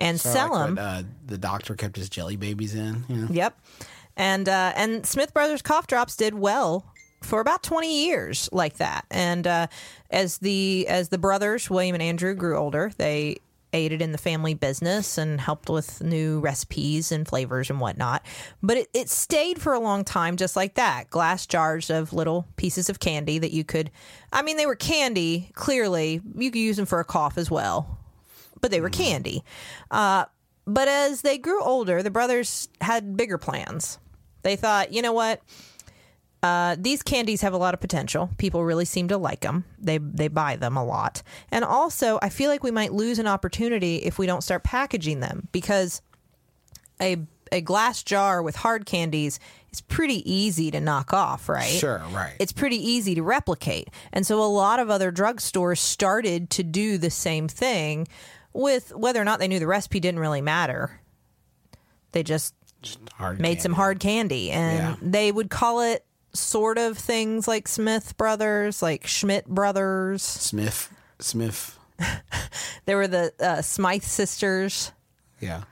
and 0.00 0.16
of 0.16 0.20
sell 0.20 0.50
like 0.50 0.66
them. 0.66 0.74
what, 0.76 0.82
uh, 0.82 1.02
the 1.26 1.38
doctor 1.38 1.76
kept 1.76 1.94
his 1.96 2.08
jelly 2.08 2.34
babies 2.34 2.74
in. 2.74 3.04
You 3.08 3.16
know? 3.16 3.28
Yep. 3.30 3.60
And 4.16 4.48
uh, 4.48 4.72
and 4.74 5.06
Smith 5.06 5.32
Brothers 5.32 5.62
cough 5.62 5.86
drops 5.86 6.16
did 6.16 6.34
well 6.34 6.92
for 7.22 7.40
about 7.40 7.62
20 7.62 8.06
years 8.06 8.48
like 8.52 8.76
that. 8.78 9.04
And 9.10 9.46
uh, 9.46 9.66
as 10.10 10.38
the 10.38 10.86
as 10.88 11.08
the 11.08 11.18
brothers 11.18 11.68
William 11.70 11.94
and 11.94 12.02
Andrew 12.02 12.34
grew 12.34 12.56
older, 12.56 12.92
they 12.96 13.38
aided 13.72 14.00
in 14.00 14.12
the 14.12 14.18
family 14.18 14.54
business 14.54 15.18
and 15.18 15.40
helped 15.40 15.68
with 15.68 16.02
new 16.02 16.40
recipes 16.40 17.12
and 17.12 17.26
flavors 17.28 17.68
and 17.68 17.80
whatnot. 17.80 18.24
But 18.62 18.78
it, 18.78 18.88
it 18.94 19.10
stayed 19.10 19.60
for 19.60 19.74
a 19.74 19.80
long 19.80 20.04
time 20.04 20.36
just 20.36 20.56
like 20.56 20.74
that. 20.74 21.10
Glass 21.10 21.46
jars 21.46 21.90
of 21.90 22.12
little 22.12 22.46
pieces 22.56 22.88
of 22.88 23.00
candy 23.00 23.38
that 23.38 23.52
you 23.52 23.64
could 23.64 23.90
I 24.32 24.42
mean 24.42 24.56
they 24.56 24.66
were 24.66 24.76
candy, 24.76 25.50
clearly. 25.54 26.20
You 26.34 26.50
could 26.50 26.60
use 26.60 26.76
them 26.76 26.86
for 26.86 27.00
a 27.00 27.04
cough 27.04 27.38
as 27.38 27.50
well. 27.50 27.98
But 28.60 28.70
they 28.70 28.80
were 28.80 28.88
candy. 28.88 29.44
Uh, 29.90 30.24
but 30.66 30.88
as 30.88 31.22
they 31.22 31.38
grew 31.38 31.62
older, 31.62 32.02
the 32.02 32.10
brothers 32.10 32.68
had 32.80 33.16
bigger 33.16 33.38
plans. 33.38 33.98
They 34.42 34.56
thought, 34.56 34.92
you 34.92 35.02
know 35.02 35.12
what? 35.12 35.42
Uh, 36.46 36.76
these 36.78 37.02
candies 37.02 37.40
have 37.42 37.52
a 37.52 37.56
lot 37.56 37.74
of 37.74 37.80
potential. 37.80 38.30
People 38.38 38.64
really 38.64 38.84
seem 38.84 39.08
to 39.08 39.16
like 39.18 39.40
them. 39.40 39.64
They 39.78 39.98
they 39.98 40.28
buy 40.28 40.56
them 40.56 40.76
a 40.76 40.84
lot. 40.84 41.22
And 41.50 41.64
also, 41.64 42.18
I 42.22 42.28
feel 42.28 42.50
like 42.50 42.62
we 42.62 42.70
might 42.70 42.92
lose 42.92 43.18
an 43.18 43.26
opportunity 43.26 43.96
if 43.96 44.18
we 44.18 44.26
don't 44.26 44.42
start 44.42 44.62
packaging 44.62 45.20
them 45.20 45.48
because 45.52 46.02
a 47.00 47.16
a 47.52 47.60
glass 47.60 48.02
jar 48.02 48.42
with 48.42 48.56
hard 48.56 48.86
candies 48.86 49.38
is 49.72 49.80
pretty 49.80 50.20
easy 50.30 50.70
to 50.72 50.80
knock 50.80 51.12
off, 51.12 51.48
right? 51.48 51.68
Sure, 51.80 52.02
right. 52.12 52.34
It's 52.40 52.52
pretty 52.52 52.76
easy 52.76 53.14
to 53.14 53.22
replicate. 53.22 53.88
And 54.12 54.26
so 54.26 54.42
a 54.42 54.50
lot 54.50 54.80
of 54.80 54.90
other 54.90 55.12
drugstores 55.12 55.78
started 55.78 56.50
to 56.50 56.62
do 56.64 56.98
the 56.98 57.10
same 57.10 57.46
thing 57.46 58.08
with 58.52 58.92
whether 58.96 59.20
or 59.20 59.24
not 59.24 59.38
they 59.38 59.46
knew 59.48 59.60
the 59.60 59.66
recipe 59.66 60.00
didn't 60.00 60.18
really 60.20 60.40
matter. 60.40 61.00
They 62.12 62.22
just 62.24 62.54
Hard 63.14 63.40
made 63.40 63.62
some 63.62 63.74
hard 63.74 64.00
candy 64.00 64.50
and 64.50 64.78
Yeah. 64.78 64.96
they 65.00 65.30
would 65.30 65.50
call 65.50 65.80
it 65.82 66.04
sort 66.38 66.78
of 66.78 66.96
things 66.98 67.46
like 67.48 67.66
Smith 67.68 68.16
Brothers, 68.16 68.82
like 68.82 69.06
Schmidt 69.06 69.46
Brothers. 69.46 70.22
Smith. 70.22 70.92
Smith. 71.18 71.78
There 72.86 72.96
were 72.96 73.08
the 73.08 73.32
uh, 73.40 73.62
Smythe 73.62 74.02
sisters. 74.04 74.92
Yeah. 75.40 75.64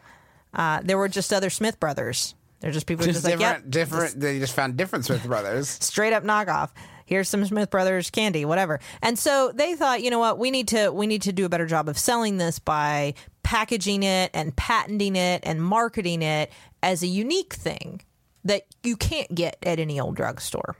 Uh, 0.53 0.81
there 0.83 0.99
were 0.99 1.09
just 1.09 1.33
other 1.33 1.49
Smith 1.51 1.79
Brothers. 1.79 2.35
They're 2.61 2.73
just 2.73 2.87
people 2.87 3.05
Just 3.05 3.19
just 3.23 3.25
like, 3.25 3.39
different. 3.39 3.65
yep, 3.65 3.71
different. 3.71 4.21
they 4.21 4.39
just 4.41 4.55
found 4.55 4.77
different 4.77 5.05
Smith 5.05 5.25
brothers. 5.25 5.69
straight 5.81 6.13
up 6.13 6.25
knockoff. 6.25 6.71
Here's 7.07 7.29
some 7.29 7.45
Smith 7.45 7.71
Brothers 7.71 8.11
candy, 8.11 8.45
whatever. 8.47 8.81
And 9.03 9.19
so 9.19 9.53
they 9.55 9.75
thought, 9.75 10.03
you 10.03 10.11
know 10.11 10.19
what, 10.19 10.39
we 10.39 10.51
need 10.51 10.69
to 10.69 10.91
we 10.91 11.07
need 11.07 11.23
to 11.23 11.33
do 11.33 11.45
a 11.45 11.49
better 11.49 11.67
job 11.67 11.89
of 11.89 11.99
selling 11.99 12.39
this 12.39 12.59
by 12.59 13.15
packaging 13.43 14.03
it 14.03 14.31
and 14.33 14.57
patenting 14.57 15.15
it 15.15 15.43
and 15.45 15.63
marketing 15.63 16.23
it 16.23 16.51
as 16.83 17.03
a 17.03 17.07
unique 17.07 17.53
thing 17.53 18.01
that 18.45 18.63
you 18.83 18.97
can't 18.97 19.35
get 19.35 19.57
at 19.63 19.79
any 19.79 19.99
old 19.99 20.17
drugstore. 20.17 20.77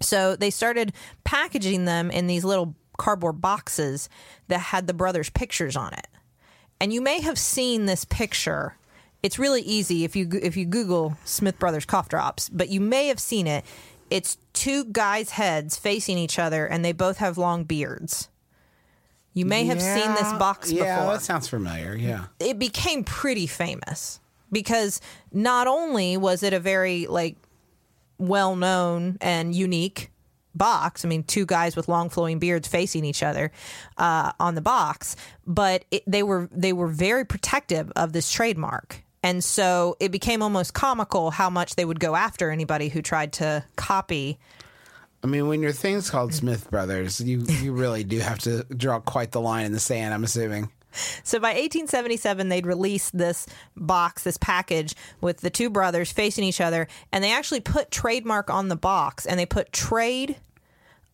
So 0.00 0.34
they 0.34 0.50
started 0.50 0.92
packaging 1.22 1.84
them 1.84 2.10
in 2.10 2.26
these 2.26 2.44
little 2.44 2.74
cardboard 2.98 3.40
boxes 3.40 4.08
that 4.48 4.58
had 4.58 4.88
the 4.88 4.94
brothers' 4.94 5.30
pictures 5.30 5.76
on 5.76 5.92
it. 5.92 6.08
And 6.80 6.92
you 6.92 7.00
may 7.00 7.20
have 7.20 7.38
seen 7.38 7.86
this 7.86 8.04
picture. 8.04 8.76
It's 9.22 9.38
really 9.38 9.62
easy 9.62 10.02
if 10.04 10.16
you 10.16 10.28
if 10.42 10.56
you 10.56 10.64
Google 10.66 11.16
Smith 11.24 11.58
Brothers 11.60 11.84
cough 11.84 12.08
drops, 12.08 12.48
but 12.48 12.70
you 12.70 12.80
may 12.80 13.06
have 13.06 13.20
seen 13.20 13.46
it. 13.46 13.64
It's 14.10 14.36
two 14.52 14.84
guys' 14.84 15.30
heads 15.30 15.76
facing 15.76 16.18
each 16.18 16.38
other, 16.40 16.66
and 16.66 16.84
they 16.84 16.92
both 16.92 17.18
have 17.18 17.38
long 17.38 17.62
beards. 17.64 18.28
You 19.32 19.46
may 19.46 19.64
have 19.66 19.80
seen 19.80 20.10
this 20.14 20.22
Yeah, 20.22 20.38
box 20.38 20.72
Yeah, 20.72 20.98
before 20.98 21.12
that 21.14 21.22
sounds 21.22 21.46
familiar. 21.48 21.94
Yeah. 21.94 22.26
it 22.40 22.58
became 22.58 23.04
pretty 23.04 23.46
famous 23.46 24.18
because 24.50 25.00
not 25.32 25.66
only 25.66 26.16
was 26.16 26.42
it 26.42 26.52
a 26.52 26.60
very 26.60 27.06
like 27.06 27.36
well 28.18 28.56
known 28.56 29.18
and 29.20 29.54
unique 29.54 30.10
box. 30.56 31.04
I 31.04 31.08
mean, 31.08 31.22
two 31.22 31.46
guys 31.46 31.76
with 31.76 31.88
long 31.88 32.08
flowing 32.08 32.38
beards 32.38 32.66
facing 32.66 33.04
each 33.04 33.22
other 33.22 33.52
uh, 33.98 34.32
on 34.40 34.54
the 34.54 34.60
box, 34.60 35.16
but 35.46 35.84
it, 35.90 36.02
they 36.06 36.22
were 36.22 36.48
they 36.50 36.72
were 36.72 36.88
very 36.88 37.24
protective 37.24 37.92
of 37.94 38.12
this 38.12 38.30
trademark. 38.30 39.02
And 39.22 39.42
so 39.42 39.96
it 39.98 40.12
became 40.12 40.40
almost 40.40 40.72
comical 40.72 41.32
how 41.32 41.50
much 41.50 41.74
they 41.74 41.84
would 41.84 41.98
go 42.00 42.14
after 42.14 42.50
anybody 42.50 42.88
who 42.88 43.02
tried 43.02 43.32
to 43.34 43.64
copy. 43.74 44.38
I 45.24 45.26
mean, 45.26 45.48
when 45.48 45.62
your 45.62 45.72
thing's 45.72 46.10
called 46.10 46.32
Smith 46.32 46.70
Brothers, 46.70 47.20
you 47.20 47.40
you 47.60 47.72
really 47.72 48.04
do 48.04 48.18
have 48.20 48.38
to 48.40 48.64
draw 48.64 49.00
quite 49.00 49.32
the 49.32 49.40
line 49.40 49.66
in 49.66 49.72
the 49.72 49.80
sand. 49.80 50.14
I'm 50.14 50.24
assuming. 50.24 50.70
So 51.24 51.38
by 51.38 51.48
1877, 51.48 52.48
they'd 52.48 52.66
released 52.66 53.16
this 53.16 53.46
box, 53.76 54.22
this 54.22 54.36
package 54.36 54.94
with 55.20 55.40
the 55.40 55.50
two 55.50 55.70
brothers 55.70 56.12
facing 56.12 56.44
each 56.44 56.60
other, 56.60 56.86
and 57.12 57.22
they 57.22 57.32
actually 57.32 57.60
put 57.60 57.90
trademark 57.90 58.48
on 58.50 58.68
the 58.68 58.76
box, 58.76 59.26
and 59.26 59.38
they 59.38 59.46
put 59.46 59.72
trade 59.72 60.36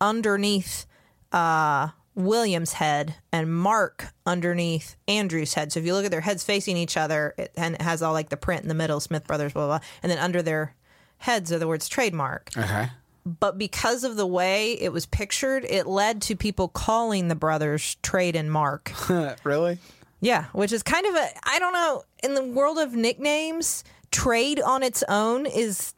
underneath 0.00 0.86
uh, 1.32 1.88
William's 2.14 2.74
head 2.74 3.14
and 3.32 3.54
Mark 3.54 4.08
underneath 4.26 4.96
Andrew's 5.08 5.54
head. 5.54 5.72
So 5.72 5.80
if 5.80 5.86
you 5.86 5.94
look 5.94 6.04
at 6.04 6.10
their 6.10 6.20
heads 6.20 6.44
facing 6.44 6.76
each 6.76 6.96
other, 6.96 7.34
it, 7.38 7.52
and 7.56 7.74
it 7.74 7.82
has 7.82 8.02
all 8.02 8.12
like 8.12 8.28
the 8.28 8.36
print 8.36 8.62
in 8.62 8.68
the 8.68 8.74
middle, 8.74 9.00
Smith 9.00 9.26
Brothers, 9.26 9.52
blah 9.52 9.66
blah, 9.66 9.78
blah 9.78 9.86
and 10.02 10.12
then 10.12 10.18
under 10.18 10.42
their 10.42 10.74
heads 11.18 11.52
are 11.52 11.58
the 11.58 11.68
words 11.68 11.88
trademark 11.88 12.50
Okay. 12.56 12.88
But 13.24 13.58
because 13.58 14.04
of 14.04 14.16
the 14.16 14.26
way 14.26 14.72
it 14.72 14.92
was 14.92 15.06
pictured, 15.06 15.64
it 15.64 15.86
led 15.86 16.22
to 16.22 16.36
people 16.36 16.68
calling 16.68 17.28
the 17.28 17.34
brothers 17.34 17.96
Trade 18.02 18.36
and 18.36 18.50
Mark. 18.50 18.92
really? 19.44 19.78
Yeah, 20.20 20.46
which 20.52 20.72
is 20.72 20.82
kind 20.82 21.06
of 21.06 21.14
a 21.14 21.28
I 21.44 21.58
don't 21.58 21.72
know 21.72 22.04
in 22.22 22.34
the 22.34 22.44
world 22.44 22.78
of 22.78 22.94
nicknames, 22.94 23.84
trade 24.10 24.60
on 24.60 24.82
its 24.82 25.02
own 25.08 25.46
is 25.46 25.94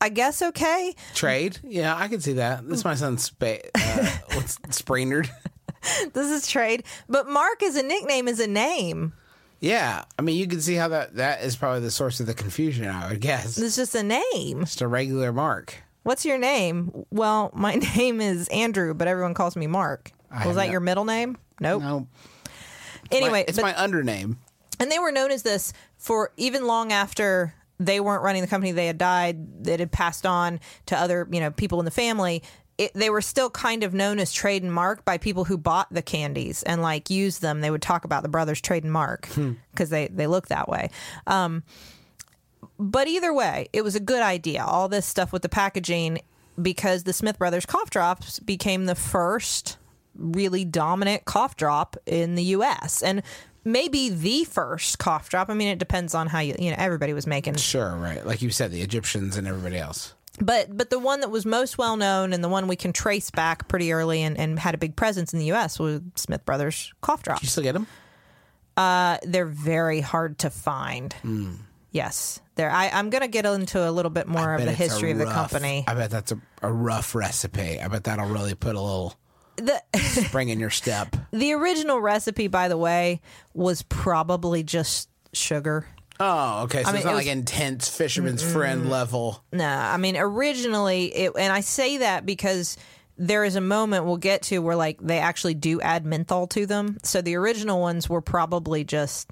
I 0.00 0.08
guess 0.10 0.42
okay. 0.42 0.94
Trade? 1.14 1.58
Yeah, 1.62 1.96
I 1.96 2.08
can 2.08 2.20
see 2.20 2.34
that. 2.34 2.66
This 2.68 2.84
my 2.84 2.94
son's 2.94 3.24
spa- 3.24 3.58
uh, 3.74 4.16
what's 4.34 4.58
Sprainerd. 4.58 5.28
This 6.12 6.30
is 6.30 6.48
trade, 6.48 6.82
but 7.08 7.28
Mark 7.28 7.62
as 7.62 7.76
a 7.76 7.82
nickname 7.84 8.26
is 8.26 8.40
a 8.40 8.48
name. 8.48 9.12
Yeah, 9.60 10.04
I 10.18 10.22
mean, 10.22 10.36
you 10.36 10.46
can 10.46 10.60
see 10.60 10.74
how 10.74 10.88
that 10.88 11.14
that 11.16 11.42
is 11.42 11.56
probably 11.56 11.80
the 11.80 11.90
source 11.90 12.18
of 12.20 12.26
the 12.26 12.34
confusion. 12.34 12.88
I 12.88 13.08
would 13.10 13.20
guess. 13.20 13.56
It's 13.56 13.76
just 13.76 13.94
a 13.94 14.02
name. 14.02 14.60
Just 14.60 14.80
a 14.80 14.88
regular 14.88 15.32
mark. 15.32 15.76
What's 16.08 16.24
your 16.24 16.38
name? 16.38 17.04
Well, 17.10 17.50
my 17.54 17.74
name 17.74 18.22
is 18.22 18.48
Andrew, 18.48 18.94
but 18.94 19.08
everyone 19.08 19.34
calls 19.34 19.56
me 19.56 19.66
Mark. 19.66 20.10
Was 20.42 20.56
that 20.56 20.66
no- 20.66 20.72
your 20.72 20.80
middle 20.80 21.04
name? 21.04 21.36
Nope. 21.60 21.82
No, 21.82 22.08
Anyway, 23.10 23.44
it's 23.46 23.58
but- 23.58 23.64
my 23.64 23.72
undername. 23.74 24.36
and 24.80 24.90
they 24.90 24.98
were 24.98 25.12
known 25.12 25.30
as 25.30 25.42
this 25.42 25.74
for 25.98 26.32
even 26.38 26.66
long 26.66 26.92
after 26.92 27.52
they 27.78 28.00
weren't 28.00 28.22
running 28.22 28.40
the 28.40 28.48
company 28.48 28.72
they 28.72 28.86
had 28.86 28.96
died 28.96 29.64
that 29.64 29.80
had 29.80 29.92
passed 29.92 30.24
on 30.24 30.60
to 30.86 30.96
other 30.96 31.28
you 31.30 31.40
know 31.40 31.50
people 31.50 31.78
in 31.78 31.84
the 31.84 31.90
family 31.90 32.42
it, 32.78 32.92
they 32.94 33.10
were 33.10 33.20
still 33.20 33.50
kind 33.50 33.82
of 33.82 33.92
known 33.92 34.18
as 34.18 34.32
trade 34.32 34.62
and 34.62 34.72
mark 34.72 35.04
by 35.04 35.18
people 35.18 35.44
who 35.44 35.58
bought 35.58 35.92
the 35.92 36.02
candies 36.02 36.62
and 36.64 36.80
like 36.82 37.10
used 37.10 37.40
them 37.42 37.60
they 37.60 37.70
would 37.70 37.82
talk 37.82 38.04
about 38.04 38.22
the 38.22 38.28
brothers 38.28 38.60
trade 38.60 38.82
and 38.84 38.92
mark 38.92 39.28
because 39.72 39.90
they 39.90 40.08
they 40.08 40.26
look 40.26 40.48
that 40.48 40.68
way 40.68 40.90
um, 41.26 41.62
but 42.78 43.08
either 43.08 43.32
way 43.32 43.68
it 43.72 43.82
was 43.82 43.94
a 43.94 44.00
good 44.00 44.22
idea 44.22 44.62
all 44.62 44.88
this 44.88 45.06
stuff 45.06 45.32
with 45.32 45.42
the 45.42 45.48
packaging 45.48 46.20
because 46.60 47.04
the 47.04 47.12
smith 47.12 47.38
brothers 47.38 47.66
cough 47.66 47.90
drops 47.90 48.38
became 48.40 48.86
the 48.86 48.94
first 48.94 49.76
really 50.14 50.64
dominant 50.64 51.24
cough 51.24 51.56
drop 51.56 51.96
in 52.06 52.34
the 52.34 52.42
US 52.44 53.02
and 53.02 53.22
maybe 53.64 54.08
the 54.08 54.42
first 54.44 54.98
cough 54.98 55.28
drop. 55.28 55.48
I 55.48 55.54
mean 55.54 55.68
it 55.68 55.78
depends 55.78 56.12
on 56.14 56.26
how 56.26 56.40
you 56.40 56.56
you 56.58 56.70
know 56.70 56.76
everybody 56.78 57.12
was 57.12 57.26
making 57.26 57.54
Sure, 57.56 57.94
right. 57.96 58.26
Like 58.26 58.42
you 58.42 58.50
said, 58.50 58.72
the 58.72 58.82
Egyptians 58.82 59.36
and 59.36 59.46
everybody 59.46 59.78
else. 59.78 60.14
but 60.40 60.76
but 60.76 60.90
the 60.90 60.98
one 60.98 61.20
that 61.20 61.30
was 61.30 61.46
most 61.46 61.78
well 61.78 61.96
known 61.96 62.32
and 62.32 62.42
the 62.42 62.48
one 62.48 62.66
we 62.66 62.74
can 62.74 62.92
trace 62.92 63.30
back 63.30 63.68
pretty 63.68 63.92
early 63.92 64.22
and, 64.22 64.36
and 64.36 64.58
had 64.58 64.74
a 64.74 64.78
big 64.78 64.96
presence 64.96 65.32
in 65.32 65.38
the 65.38 65.52
US 65.52 65.78
was 65.78 66.00
Smith 66.16 66.44
Brothers 66.44 66.92
cough 67.00 67.22
drops. 67.22 67.40
Do 67.42 67.44
You 67.44 67.50
still 67.50 67.62
get 67.62 67.72
them? 67.74 67.86
Uh, 68.76 69.18
they're 69.22 69.46
very 69.46 70.00
hard 70.00 70.38
to 70.40 70.50
find. 70.50 71.14
Yes. 71.92 72.40
They're 72.58 72.70
I, 72.70 72.88
I'm 72.88 73.08
gonna 73.08 73.28
get 73.28 73.46
into 73.46 73.88
a 73.88 73.92
little 73.92 74.10
bit 74.10 74.26
more 74.26 74.52
of 74.52 74.64
the 74.64 74.72
history 74.72 75.12
of 75.12 75.18
the 75.18 75.26
company. 75.26 75.84
I 75.86 75.94
bet 75.94 76.10
that's 76.10 76.32
a, 76.32 76.40
a 76.60 76.72
rough 76.72 77.14
recipe. 77.14 77.80
I 77.80 77.86
bet 77.86 78.02
that'll 78.04 78.26
really 78.26 78.56
put 78.56 78.74
a 78.74 78.80
little 78.80 79.14
The 79.56 79.80
spring 79.96 80.48
in 80.48 80.58
your 80.58 80.70
step. 80.70 81.14
the 81.30 81.52
original 81.52 82.00
recipe, 82.00 82.48
by 82.48 82.66
the 82.66 82.76
way, 82.76 83.20
was 83.54 83.82
probably 83.82 84.64
just 84.64 85.08
sugar. 85.32 85.86
Oh, 86.18 86.64
okay. 86.64 86.82
So 86.82 86.88
mean, 86.88 86.96
it's 86.96 87.04
not 87.04 87.12
it 87.12 87.18
like 87.18 87.26
intense 87.28 87.88
fisherman's 87.88 88.42
friend 88.42 88.90
level. 88.90 89.44
No, 89.52 89.64
I 89.64 89.96
mean 89.96 90.16
originally 90.16 91.14
it, 91.14 91.32
and 91.38 91.52
I 91.52 91.60
say 91.60 91.98
that 91.98 92.26
because 92.26 92.76
there 93.18 93.44
is 93.44 93.54
a 93.54 93.60
moment 93.60 94.04
we'll 94.04 94.16
get 94.16 94.42
to 94.42 94.58
where 94.58 94.74
like 94.74 94.98
they 95.00 95.18
actually 95.20 95.54
do 95.54 95.80
add 95.80 96.04
menthol 96.04 96.48
to 96.48 96.66
them. 96.66 96.98
So 97.04 97.22
the 97.22 97.36
original 97.36 97.80
ones 97.80 98.08
were 98.08 98.20
probably 98.20 98.82
just 98.82 99.28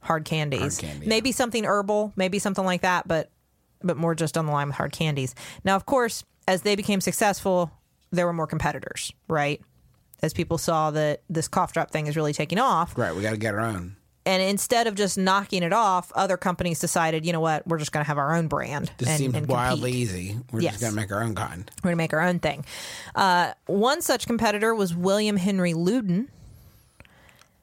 hard 0.00 0.24
candies. 0.24 0.60
Hard 0.80 0.92
candy, 0.92 1.06
maybe 1.06 1.32
something 1.32 1.64
herbal, 1.64 2.12
maybe 2.16 2.38
something 2.38 2.64
like 2.64 2.82
that, 2.82 3.06
but 3.08 3.30
but 3.82 3.96
more 3.96 4.14
just 4.14 4.36
on 4.36 4.46
the 4.46 4.52
line 4.52 4.66
with 4.68 4.76
hard 4.76 4.92
candies. 4.92 5.34
Now, 5.64 5.74
of 5.76 5.86
course, 5.86 6.22
as 6.46 6.62
they 6.62 6.76
became 6.76 7.00
successful, 7.00 7.70
there 8.10 8.26
were 8.26 8.32
more 8.32 8.46
competitors, 8.46 9.12
right? 9.28 9.60
As 10.22 10.34
people 10.34 10.58
saw 10.58 10.90
that 10.90 11.22
this 11.30 11.48
cough 11.48 11.72
drop 11.72 11.90
thing 11.90 12.06
is 12.06 12.14
really 12.16 12.34
taking 12.34 12.58
off, 12.58 12.96
Right, 12.98 13.14
we 13.14 13.22
got 13.22 13.30
to 13.30 13.36
get 13.38 13.54
our 13.54 13.60
own. 13.60 13.96
and 14.26 14.42
instead 14.42 14.86
of 14.86 14.94
just 14.96 15.16
knocking 15.16 15.62
it 15.62 15.72
off, 15.72 16.12
other 16.14 16.36
companies 16.36 16.78
decided, 16.78 17.24
you 17.24 17.32
know 17.32 17.40
what, 17.40 17.66
we're 17.66 17.78
just 17.78 17.90
going 17.90 18.04
to 18.04 18.06
have 18.06 18.18
our 18.18 18.36
own 18.36 18.48
brand. 18.48 18.90
This 18.98 19.08
and, 19.08 19.18
seems 19.18 19.34
and 19.34 19.46
wildly 19.48 19.92
easy. 19.92 20.36
We're 20.52 20.60
Yes. 20.60 20.72
just 20.74 20.82
gonna 20.84 20.94
make 20.96 21.10
our 21.10 21.22
own 21.22 21.34
kind. 21.34 21.70
We're 21.82 21.88
going 21.88 21.92
to 21.94 21.96
make 21.96 22.12
our 22.12 22.20
own 22.20 22.38
thing. 22.38 22.66
Uh, 23.14 23.54
one 23.64 24.02
such 24.02 24.26
competitor 24.26 24.74
was 24.74 24.94
William 24.94 25.38
Henry 25.38 25.72
Luden. 25.72 26.26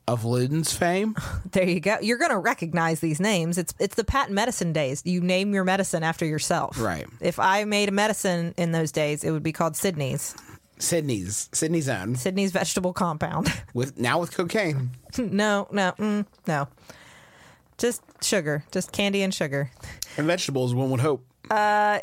Of 0.08 0.24
Luden's 0.24 0.74
fame, 0.74 1.16
There 1.52 1.68
you 1.68 1.82
go. 1.82 1.98
You're 2.02 2.18
going 2.18 2.32
to 2.32 2.38
recognize 2.38 3.02
these 3.02 3.20
names. 3.20 3.58
It's 3.58 3.74
it's 3.78 3.96
the 3.96 4.06
patent 4.06 4.34
medicine 4.34 4.72
days. 4.72 5.02
You 5.04 5.20
name 5.20 5.54
your 5.54 5.66
medicine 5.66 6.02
after 6.02 6.26
yourself. 6.26 6.80
Right. 6.80 7.06
If 7.20 7.40
I 7.40 7.66
made 7.66 7.90
a 7.90 7.92
medicine 7.92 8.54
in 8.56 8.72
those 8.72 8.94
days, 8.94 9.26
it 9.26 9.32
would 9.32 9.44
be 9.44 9.52
called 9.52 9.74
Sydnee's. 9.74 10.34
Sydnee's 10.80 11.50
Sydnee's 11.52 11.90
own 11.90 12.16
Sydnee's 12.16 12.52
vegetable 12.52 12.94
compound. 12.94 13.52
with 13.74 13.98
now 13.98 14.20
with 14.20 14.32
cocaine. 14.32 14.92
no, 15.18 15.68
no, 15.72 15.92
mm, 15.98 16.26
no. 16.48 16.70
Just 17.78 18.02
sugar. 18.22 18.64
Just 18.72 18.94
candy 18.94 19.22
and 19.24 19.34
sugar. 19.34 19.72
And 20.18 20.26
vegetables, 20.26 20.74
one 20.74 20.90
would 20.92 21.02
hope. 21.02 21.26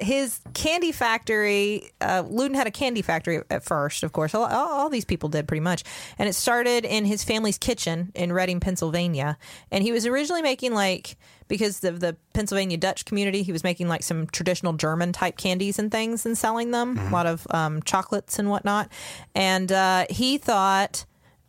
His 0.00 0.40
candy 0.54 0.92
factory, 0.92 1.90
uh, 2.00 2.22
Luden 2.24 2.54
had 2.54 2.66
a 2.66 2.70
candy 2.70 3.02
factory 3.02 3.42
at 3.50 3.64
first, 3.64 4.02
of 4.02 4.12
course. 4.12 4.34
All, 4.34 4.44
all, 4.44 4.68
all 4.68 4.90
these 4.90 5.04
people 5.04 5.28
did 5.28 5.48
pretty 5.48 5.60
much. 5.60 5.84
And 6.18 6.28
it 6.28 6.34
started 6.34 6.84
in 6.84 7.04
his 7.04 7.24
family's 7.24 7.58
kitchen 7.58 8.12
in 8.14 8.32
Reading, 8.32 8.60
Pennsylvania. 8.60 9.38
And 9.70 9.82
he 9.82 9.92
was 9.92 10.06
originally 10.06 10.42
making 10.42 10.74
like, 10.74 11.16
because 11.48 11.84
of 11.84 12.00
the 12.00 12.16
Pennsylvania 12.32 12.76
Dutch 12.76 13.04
community, 13.04 13.42
he 13.42 13.52
was 13.52 13.64
making 13.64 13.88
like 13.88 14.02
some 14.02 14.26
traditional 14.26 14.72
German 14.72 15.12
type 15.12 15.36
candies 15.36 15.78
and 15.78 15.90
things 15.90 16.24
and 16.24 16.36
selling 16.38 16.70
them, 16.70 16.98
a 16.98 17.10
lot 17.10 17.26
of 17.26 17.46
um, 17.50 17.82
chocolates 17.82 18.38
and 18.38 18.48
whatnot. 18.48 18.90
And 19.34 19.70
uh, 19.70 20.06
he 20.08 20.38
thought 20.38 21.04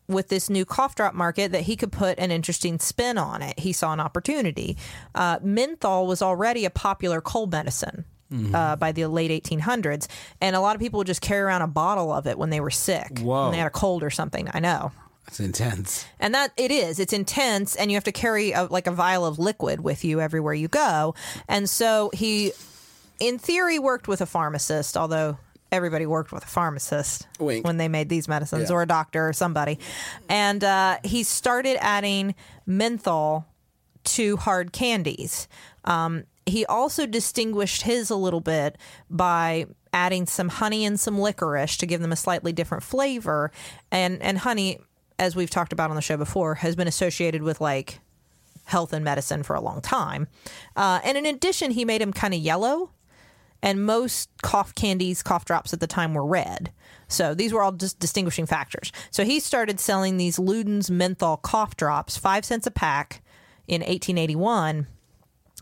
with 0.08 0.28
this 0.30 0.50
new 0.50 0.66
cough 0.66 0.96
drop 0.96 1.14
market 1.14 1.52
that 1.52 1.62
he 1.64 1.76
could 1.76 1.92
put 1.92 2.20
an 2.20 2.32
interesting 2.32 2.78
spin 2.80 3.18
on 3.18 3.42
it. 3.42 3.60
He 3.60 3.74
saw 3.74 3.92
an 3.94 4.00
opportunity. 4.00 4.78
Uh, 5.16 5.40
menthol 5.42 6.06
was 6.08 6.22
already 6.22 6.66
a 6.66 6.70
popular 6.70 7.22
cold 7.22 7.52
medicine. 7.52 8.06
Uh, 8.54 8.76
by 8.76 8.92
the 8.92 9.06
late 9.08 9.32
1800s, 9.32 10.08
and 10.42 10.58
a 10.58 10.60
lot 10.60 10.76
of 10.76 10.82
people 10.82 10.98
would 10.98 11.08
just 11.08 11.22
carry 11.22 11.40
around 11.42 11.62
a 11.62 11.68
bottle 11.68 12.12
of 12.12 12.28
it 12.28 12.38
when 12.38 12.50
they 12.50 12.60
were 12.60 12.72
sick, 12.72 13.20
Whoa. 13.20 13.44
when 13.44 13.52
they 13.54 13.60
had 13.60 13.68
a 13.68 13.70
cold 13.70 14.04
or 14.04 14.10
something. 14.10 14.50
I 14.54 14.60
know, 14.60 14.92
It's 15.28 15.40
intense. 15.40 16.06
and 16.20 16.34
that 16.36 16.52
it 16.58 16.70
is. 16.70 17.00
It's 17.00 17.14
intense, 17.14 17.78
and 17.78 17.90
you 17.90 17.96
have 17.96 18.04
to 18.06 18.12
carry 18.12 18.52
a, 18.52 18.64
like 18.66 18.88
a 18.88 18.92
vial 18.92 19.26
of 19.26 19.40
liquid 19.40 19.80
with 19.80 20.04
you 20.04 20.20
everywhere 20.20 20.54
you 20.54 20.68
go. 20.68 21.16
And 21.48 21.70
so 21.70 22.10
he, 22.14 22.52
in 23.22 23.38
theory, 23.38 23.80
worked 23.80 24.10
with 24.10 24.20
a 24.20 24.26
pharmacist, 24.26 24.98
although 24.98 25.38
everybody 25.76 26.06
worked 26.06 26.32
with 26.32 26.44
a 26.44 26.48
pharmacist 26.48 27.28
Wink. 27.40 27.66
when 27.66 27.78
they 27.78 27.88
made 27.88 28.10
these 28.10 28.28
medicines, 28.28 28.70
Yeah. 28.70 28.76
or 28.76 28.82
a 28.82 28.88
doctor 28.88 29.28
or 29.28 29.34
somebody. 29.34 29.78
And 30.30 30.64
uh, 30.64 30.98
he 31.04 31.24
started 31.24 31.78
adding 31.80 32.34
menthol 32.66 33.46
to 34.06 34.38
hard 34.38 34.72
candies. 34.72 35.48
Um, 35.84 36.24
he 36.46 36.66
also 36.66 37.06
distinguished 37.06 37.84
his 37.84 38.10
a 38.10 38.16
little 38.16 38.40
bit 38.42 38.78
by 39.10 39.66
adding 39.94 40.26
some 40.26 40.50
honey 40.50 40.86
and 40.86 41.00
some 41.00 41.18
licorice 41.20 41.78
to 41.78 41.86
give 41.86 42.02
them 42.02 42.12
a 42.12 42.16
slightly 42.16 42.52
different 42.54 42.84
flavor. 42.84 43.52
And 43.92 44.22
and 44.22 44.38
honey, 44.40 44.80
as 45.18 45.36
we've 45.36 45.50
talked 45.50 45.74
about 45.74 45.90
on 45.90 45.96
the 45.96 46.02
show 46.02 46.18
before, 46.18 46.56
has 46.56 46.76
been 46.76 46.88
associated 46.88 47.42
with 47.42 47.62
like 47.62 48.00
health 48.66 48.94
and 48.94 49.04
medicine 49.06 49.42
for 49.44 49.56
a 49.56 49.62
long 49.62 49.80
time. 49.82 50.28
Uh, 50.76 51.00
and 51.04 51.18
in 51.18 51.26
addition, 51.26 51.72
he 51.72 51.86
made 51.86 52.02
them 52.02 52.12
kind 52.14 52.34
of 52.34 52.40
yellow. 52.40 52.92
And 53.66 53.84
most 53.86 54.30
cough 54.44 54.74
candies, 54.76 55.22
cough 55.24 55.44
drops 55.44 55.74
at 55.74 55.80
the 55.82 55.88
time 55.88 56.14
were 56.14 56.26
red. 56.26 56.72
So 57.08 57.34
these 57.34 57.52
were 57.52 57.62
all 57.62 57.72
just 57.74 58.00
distinguishing 58.00 58.46
factors. 58.46 58.92
So 59.12 59.26
he 59.26 59.40
started 59.40 59.80
selling 59.80 60.18
these 60.18 60.38
Luden's 60.38 60.90
menthol 60.90 61.38
cough 61.38 61.76
drops, 61.76 62.16
five 62.16 62.46
cents 62.46 62.66
a 62.68 62.72
pack, 62.72 63.22
in 63.68 63.82
1881 63.82 64.88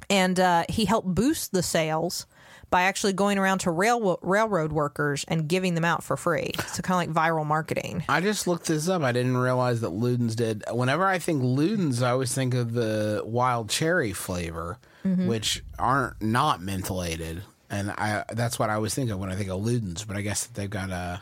and 0.10 0.38
uh, 0.40 0.66
he 0.68 0.84
helped 0.86 1.08
boost 1.16 1.54
the 1.54 1.64
sales 1.64 2.26
by 2.70 2.82
actually 2.82 3.14
going 3.14 3.38
around 3.38 3.60
to 3.60 3.72
rail- 3.72 4.20
railroad 4.22 4.74
workers 4.74 5.24
and 5.30 5.48
giving 5.48 5.76
them 5.76 5.86
out 5.86 6.04
for 6.04 6.18
free. 6.18 6.52
So 6.68 6.82
kind 6.82 7.10
of 7.10 7.16
like 7.16 7.32
viral 7.32 7.46
marketing. 7.46 8.04
I 8.10 8.20
just 8.20 8.48
looked 8.48 8.66
this 8.66 8.90
up. 8.90 9.04
I 9.04 9.12
didn't 9.14 9.38
realize 9.38 9.80
that 9.82 9.92
Luden's 9.92 10.36
did. 10.36 10.64
Whenever 10.72 11.06
I 11.06 11.20
think 11.20 11.42
Luden's, 11.42 12.02
I 12.02 12.12
always 12.12 12.34
think 12.34 12.54
of 12.54 12.74
the 12.74 13.22
wild 13.26 13.70
cherry 13.70 14.12
flavor, 14.14 14.78
Mm-hmm. 15.06 15.28
which 15.28 15.62
aren't 15.78 16.22
not 16.22 16.62
mentholated, 16.62 17.42
and 17.74 17.92
I 17.92 18.24
that's 18.32 18.60
what 18.60 18.70
I 18.70 18.76
always 18.76 18.94
think 18.94 19.10
of 19.10 19.20
when 19.20 19.32
I 19.32 19.36
think 19.36 19.50
of 19.50 19.62
Luden's. 19.62 20.06
But 20.06 20.16
I 20.16 20.22
guess 20.22 20.46
that 20.46 20.54
they've 20.54 20.70
got 20.70 20.92
uh, 20.92 21.18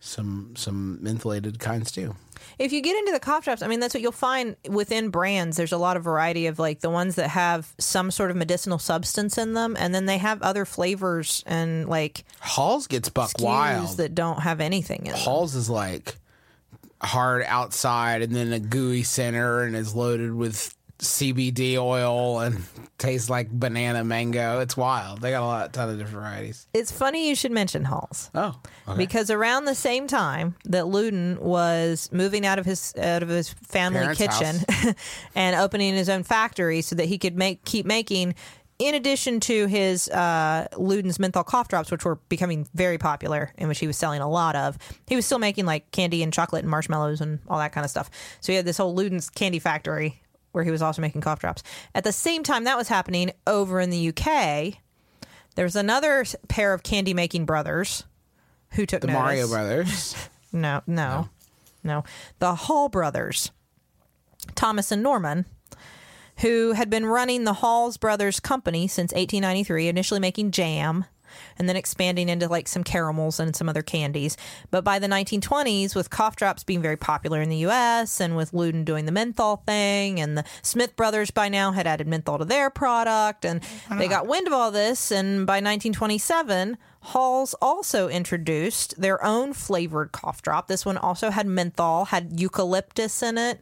some 0.00 0.54
some 0.56 0.98
mentholated 1.02 1.58
kinds 1.58 1.92
too. 1.92 2.16
If 2.58 2.72
you 2.72 2.80
get 2.80 2.96
into 2.96 3.12
the 3.12 3.20
cough 3.20 3.44
drops, 3.44 3.62
I 3.62 3.68
mean, 3.68 3.80
that's 3.80 3.94
what 3.94 4.00
you'll 4.00 4.12
find 4.12 4.56
within 4.68 5.10
brands. 5.10 5.56
There's 5.56 5.72
a 5.72 5.78
lot 5.78 5.96
of 5.96 6.04
variety 6.04 6.46
of 6.46 6.58
like 6.58 6.80
the 6.80 6.90
ones 6.90 7.16
that 7.16 7.28
have 7.28 7.72
some 7.78 8.10
sort 8.10 8.30
of 8.30 8.36
medicinal 8.36 8.78
substance 8.78 9.38
in 9.38 9.54
them, 9.54 9.76
and 9.78 9.94
then 9.94 10.06
they 10.06 10.18
have 10.18 10.42
other 10.42 10.64
flavors 10.64 11.42
and 11.46 11.88
like 11.88 12.24
Halls 12.40 12.86
gets 12.86 13.08
buck 13.08 13.32
wild. 13.38 13.96
that 13.98 14.14
don't 14.14 14.40
have 14.40 14.60
anything 14.60 15.06
in 15.06 15.12
them. 15.12 15.20
Halls 15.20 15.54
is 15.54 15.70
like 15.70 16.16
hard 17.00 17.44
outside 17.46 18.22
and 18.22 18.34
then 18.34 18.52
a 18.52 18.58
gooey 18.58 19.04
center 19.04 19.62
and 19.62 19.76
is 19.76 19.94
loaded 19.94 20.34
with 20.34 20.74
CBD 20.98 21.76
oil 21.76 22.40
and 22.40 22.64
tastes 22.98 23.30
like 23.30 23.50
banana 23.50 24.02
mango. 24.02 24.60
It's 24.60 24.76
wild. 24.76 25.20
They 25.20 25.30
got 25.30 25.42
a 25.42 25.46
lot, 25.46 25.72
ton 25.72 25.90
of 25.90 25.98
different 25.98 26.18
varieties. 26.18 26.66
It's 26.74 26.90
funny 26.90 27.28
you 27.28 27.36
should 27.36 27.52
mention 27.52 27.84
Halls. 27.84 28.30
Oh, 28.34 28.60
okay. 28.88 28.98
because 28.98 29.30
around 29.30 29.66
the 29.66 29.76
same 29.76 30.08
time 30.08 30.56
that 30.64 30.84
Luden 30.84 31.38
was 31.38 32.10
moving 32.12 32.44
out 32.44 32.58
of 32.58 32.66
his 32.66 32.94
out 32.96 33.22
of 33.22 33.28
his 33.28 33.48
family 33.50 34.00
Parents' 34.00 34.18
kitchen 34.18 34.94
and 35.34 35.54
opening 35.54 35.94
his 35.94 36.08
own 36.08 36.24
factory 36.24 36.82
so 36.82 36.96
that 36.96 37.06
he 37.06 37.16
could 37.16 37.36
make 37.36 37.64
keep 37.64 37.86
making 37.86 38.34
in 38.78 38.94
addition 38.94 39.40
to 39.40 39.66
his 39.66 40.08
uh, 40.08 40.68
Luden's 40.74 41.18
menthol 41.18 41.42
cough 41.42 41.68
drops, 41.68 41.90
which 41.90 42.04
were 42.04 42.16
becoming 42.28 42.68
very 42.74 42.96
popular 42.96 43.52
and 43.58 43.68
which 43.68 43.80
he 43.80 43.88
was 43.88 43.96
selling 43.96 44.20
a 44.20 44.28
lot 44.28 44.54
of, 44.54 44.78
he 45.08 45.16
was 45.16 45.26
still 45.26 45.40
making 45.40 45.66
like 45.66 45.90
candy 45.90 46.22
and 46.22 46.32
chocolate 46.32 46.62
and 46.62 46.70
marshmallows 46.70 47.20
and 47.20 47.40
all 47.48 47.58
that 47.58 47.72
kind 47.72 47.84
of 47.84 47.90
stuff. 47.90 48.08
So 48.40 48.52
he 48.52 48.56
had 48.56 48.64
this 48.64 48.76
whole 48.76 48.96
Luden's 48.96 49.30
candy 49.30 49.58
factory 49.58 50.20
where 50.58 50.64
he 50.64 50.72
was 50.72 50.82
also 50.82 51.00
making 51.00 51.20
cough 51.20 51.38
drops. 51.38 51.62
At 51.94 52.02
the 52.02 52.10
same 52.12 52.42
time 52.42 52.64
that 52.64 52.76
was 52.76 52.88
happening 52.88 53.30
over 53.46 53.78
in 53.78 53.90
the 53.90 54.08
UK, 54.08 54.74
there 55.54 55.64
was 55.64 55.76
another 55.76 56.24
pair 56.48 56.74
of 56.74 56.82
candy 56.82 57.14
making 57.14 57.46
brothers 57.46 58.02
who 58.72 58.84
took 58.84 59.00
the 59.02 59.06
notice. 59.06 59.20
Mario 59.20 59.48
Brothers. 59.48 60.14
No, 60.50 60.80
no, 60.86 61.28
no. 61.84 62.04
The 62.38 62.54
Hall 62.54 62.88
brothers, 62.88 63.50
Thomas 64.54 64.90
and 64.90 65.02
Norman, 65.02 65.44
who 66.38 66.72
had 66.72 66.88
been 66.88 67.04
running 67.04 67.44
the 67.44 67.52
Halls 67.52 67.98
Brothers 67.98 68.40
Company 68.40 68.88
since 68.88 69.12
1893, 69.12 69.88
initially 69.88 70.20
making 70.20 70.52
jam 70.52 71.04
and 71.58 71.68
then 71.68 71.76
expanding 71.76 72.28
into 72.28 72.48
like 72.48 72.68
some 72.68 72.84
caramels 72.84 73.40
and 73.40 73.54
some 73.54 73.68
other 73.68 73.82
candies. 73.82 74.36
But 74.70 74.84
by 74.84 74.98
the 74.98 75.08
1920s, 75.08 75.94
with 75.94 76.10
cough 76.10 76.36
drops 76.36 76.64
being 76.64 76.82
very 76.82 76.96
popular 76.96 77.40
in 77.40 77.48
the 77.48 77.66
US 77.68 78.20
and 78.20 78.36
with 78.36 78.52
Luden 78.52 78.84
doing 78.84 79.06
the 79.06 79.12
menthol 79.12 79.62
thing, 79.66 80.20
and 80.20 80.36
the 80.36 80.44
Smith 80.62 80.96
brothers 80.96 81.30
by 81.30 81.48
now 81.48 81.72
had 81.72 81.86
added 81.86 82.06
menthol 82.06 82.38
to 82.38 82.44
their 82.44 82.70
product, 82.70 83.44
and 83.44 83.62
they 83.98 84.06
ah. 84.06 84.08
got 84.08 84.26
wind 84.26 84.46
of 84.46 84.52
all 84.52 84.70
this. 84.70 85.10
And 85.10 85.46
by 85.46 85.54
1927, 85.54 86.76
Halls 87.00 87.54
also 87.62 88.08
introduced 88.08 89.00
their 89.00 89.24
own 89.24 89.52
flavored 89.52 90.12
cough 90.12 90.42
drop. 90.42 90.68
This 90.68 90.84
one 90.84 90.98
also 90.98 91.30
had 91.30 91.46
menthol, 91.46 92.06
had 92.06 92.38
eucalyptus 92.38 93.22
in 93.22 93.38
it. 93.38 93.60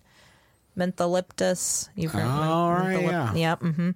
Mentholyptus. 0.76 1.88
You've 1.94 2.12
heard 2.12 2.26
Oh, 2.26 2.70
right, 2.70 3.00
yeah. 3.02 3.34
Yep. 3.34 3.60
hmm 3.60 3.90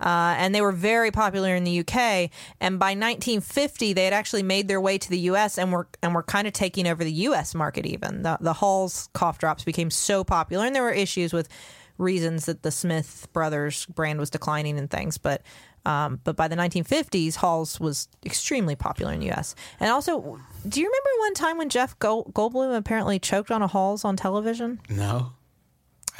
Uh, 0.00 0.34
and 0.38 0.54
they 0.54 0.60
were 0.60 0.72
very 0.72 1.10
popular 1.10 1.54
in 1.54 1.64
the 1.64 1.80
UK. 1.80 2.30
And 2.60 2.78
by 2.78 2.90
1950, 2.90 3.92
they 3.92 4.04
had 4.04 4.12
actually 4.12 4.42
made 4.42 4.68
their 4.68 4.80
way 4.80 4.98
to 4.98 5.08
the 5.10 5.18
US 5.30 5.58
and 5.58 5.72
were 5.72 5.86
and 6.02 6.14
were 6.14 6.22
kind 6.22 6.46
of 6.46 6.52
taking 6.52 6.86
over 6.86 7.04
the 7.04 7.12
US 7.28 7.54
market. 7.54 7.86
Even 7.86 8.22
the 8.22 8.36
the 8.40 8.52
Hall's 8.54 9.08
cough 9.14 9.38
drops 9.38 9.64
became 9.64 9.90
so 9.90 10.24
popular, 10.24 10.66
and 10.66 10.74
there 10.74 10.82
were 10.82 10.90
issues 10.92 11.32
with 11.32 11.48
reasons 11.96 12.46
that 12.46 12.62
the 12.62 12.70
Smith 12.72 13.28
Brothers 13.32 13.86
brand 13.86 14.18
was 14.18 14.30
declining 14.30 14.78
and 14.78 14.90
things, 14.90 15.18
but. 15.18 15.42
Um, 15.86 16.18
but 16.24 16.34
by 16.34 16.48
the 16.48 16.56
1950s, 16.56 17.34
Halls 17.36 17.78
was 17.78 18.08
extremely 18.24 18.74
popular 18.74 19.12
in 19.12 19.20
the 19.20 19.26
U.S. 19.26 19.54
And 19.78 19.90
also, 19.90 20.40
do 20.66 20.80
you 20.80 20.86
remember 20.86 21.10
one 21.18 21.34
time 21.34 21.58
when 21.58 21.68
Jeff 21.68 21.98
Goldblum 21.98 22.74
apparently 22.74 23.18
choked 23.18 23.50
on 23.50 23.60
a 23.60 23.66
Halls 23.66 24.02
on 24.02 24.16
television? 24.16 24.80
No, 24.88 25.32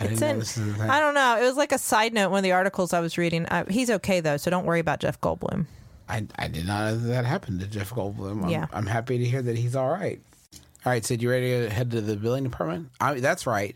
I 0.01 0.05
It's 0.07 0.23
in- 0.23 0.39
this 0.41 0.57
is 0.57 0.79
a. 0.81 0.83
I 0.93 1.01
don't 1.01 1.15
know. 1.15 1.39
It 1.41 1.45
was 1.47 1.57
like 1.57 1.73
a 1.73 1.79
side 1.79 2.13
note. 2.13 2.31
One 2.31 2.39
of 2.39 2.43
the 2.45 2.53
articles 2.53 2.93
I 2.93 3.01
was 3.01 3.17
reading. 3.17 3.47
Uh, 3.47 3.65
he's 3.71 3.91
okay 3.91 4.21
though, 4.21 4.37
so 4.37 4.51
don't 4.51 4.67
worry 4.67 4.81
about 4.81 5.01
Jeff 5.01 5.21
Goldblum. 5.21 5.67
I, 6.09 6.27
I 6.39 6.49
did 6.49 6.67
not 6.67 6.85
know 6.85 6.97
that, 6.99 7.07
that 7.09 7.25
happened 7.25 7.61
to 7.61 7.67
Jeff 7.67 7.91
Goldblum. 7.91 8.45
I'm, 8.45 8.51
Yeah. 8.51 8.67
I'm 8.73 8.87
happy 8.87 9.19
to 9.19 9.25
hear 9.25 9.41
that 9.41 9.57
he's 9.57 9.75
all 9.77 9.89
right. 9.91 10.21
All 10.85 10.93
right, 10.93 11.03
Sid, 11.05 11.23
you 11.23 11.31
ready 11.31 11.49
to 11.51 11.71
head 11.71 11.91
to 11.93 12.01
the 12.03 12.17
billing 12.17 12.45
department? 12.45 12.91
I, 13.01 13.15
that's 13.21 13.47
right. 13.47 13.75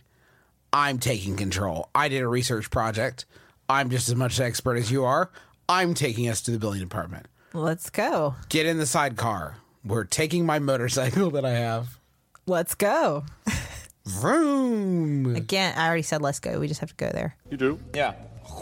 I'm 0.73 0.99
taking 0.99 1.37
control. 1.37 1.89
I 1.95 2.09
did 2.09 2.21
a 2.23 2.29
research 2.29 2.71
project. 2.71 3.25
I'm 3.71 3.89
just 3.89 4.09
as 4.11 4.15
much 4.15 4.39
an 4.39 4.45
expert 4.45 4.77
as 4.77 4.91
you 4.91 5.05
are. 5.07 5.31
I'm 5.71 5.95
taking 5.95 6.29
us 6.29 6.43
to 6.43 6.51
the 6.51 6.59
billing 6.59 6.81
department. 6.81 7.27
Let's 7.55 7.89
go. 7.89 8.35
Get 8.51 8.67
in 8.67 8.77
the 8.77 8.85
sidecar. 8.87 9.57
We're 9.85 10.05
taking 10.05 10.45
my 10.45 10.59
motorcycle 10.59 11.31
that 11.33 11.47
I 11.47 11.53
have. 11.53 11.99
Let's 12.47 12.75
go. 12.75 13.25
Vroom. 14.09 15.37
Again, 15.37 15.75
I 15.77 15.87
already 15.87 16.03
said 16.03 16.23
let's 16.23 16.41
go. 16.41 16.59
We 16.59 16.67
just 16.69 16.81
have 16.81 16.89
to 16.91 16.95
go 16.97 17.11
there. 17.13 17.37
You 17.51 17.57
do? 17.57 17.79
Yeah. 17.95 18.15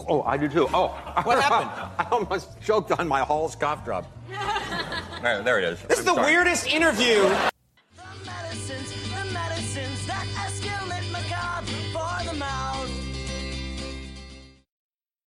Oh, 0.09 0.23
I 0.23 0.37
do 0.37 0.49
too. 0.49 0.69
Oh, 0.75 0.89
What 1.23 1.41
happened? 1.43 1.71
I 1.99 2.07
almost 2.11 2.61
choked 2.61 2.91
on 2.93 3.07
my 3.07 3.21
Hall's 3.21 3.55
cough 3.55 3.85
drop. 3.85 4.11
There, 5.23 5.43
there 5.43 5.59
it 5.59 5.65
is. 5.65 5.81
This 5.83 6.01
is 6.01 6.05
the 6.05 6.15
weirdest 6.15 6.67
interview. 6.67 7.23
The 7.23 7.51
medicines, 8.25 8.93
the 8.93 9.33
medicines 9.33 10.07
that 10.07 10.27
escalate 10.35 11.11
macabre 11.13 11.67
for 11.93 12.31
the 12.33 12.37
mouth. 12.39 12.91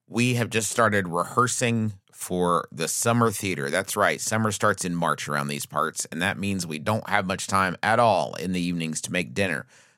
we 0.08 0.34
have 0.34 0.48
just 0.48 0.70
started 0.70 1.08
rehearsing 1.08 1.94
for 2.12 2.68
the 2.70 2.86
summer 2.86 3.30
theater. 3.32 3.68
That's 3.68 3.96
right. 3.96 4.20
Summer 4.20 4.52
starts 4.52 4.84
in 4.84 4.94
March 4.94 5.28
around 5.28 5.48
these 5.48 5.66
parts, 5.66 6.06
and 6.12 6.22
that 6.22 6.38
means 6.38 6.64
we 6.66 6.78
don't 6.78 7.08
have 7.10 7.26
much 7.26 7.48
time 7.48 7.76
at 7.82 7.98
all 7.98 8.34
in 8.34 8.52
the 8.52 8.60
evenings 8.60 9.00
to 9.02 9.12
make 9.12 9.34
dinner. 9.34 9.66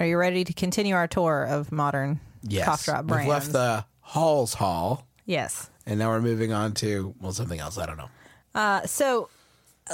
Are 0.00 0.06
you 0.06 0.16
ready 0.16 0.44
to 0.44 0.52
continue 0.52 0.94
our 0.94 1.06
tour 1.06 1.44
of 1.44 1.70
modern 1.72 2.20
Yes. 2.42 2.64
cough 2.66 2.84
drop 2.84 3.04
We've 3.06 3.26
left 3.26 3.52
the 3.52 3.84
Halls 4.00 4.54
Hall, 4.54 5.06
yes. 5.24 5.70
and 5.86 5.98
now 5.98 6.10
we're 6.10 6.20
moving 6.20 6.52
on 6.52 6.72
to 6.74 7.14
well 7.20 7.32
something 7.32 7.58
else. 7.58 7.78
I 7.78 7.86
don't 7.86 7.96
know. 7.96 8.10
Uh, 8.54 8.86
so, 8.86 9.30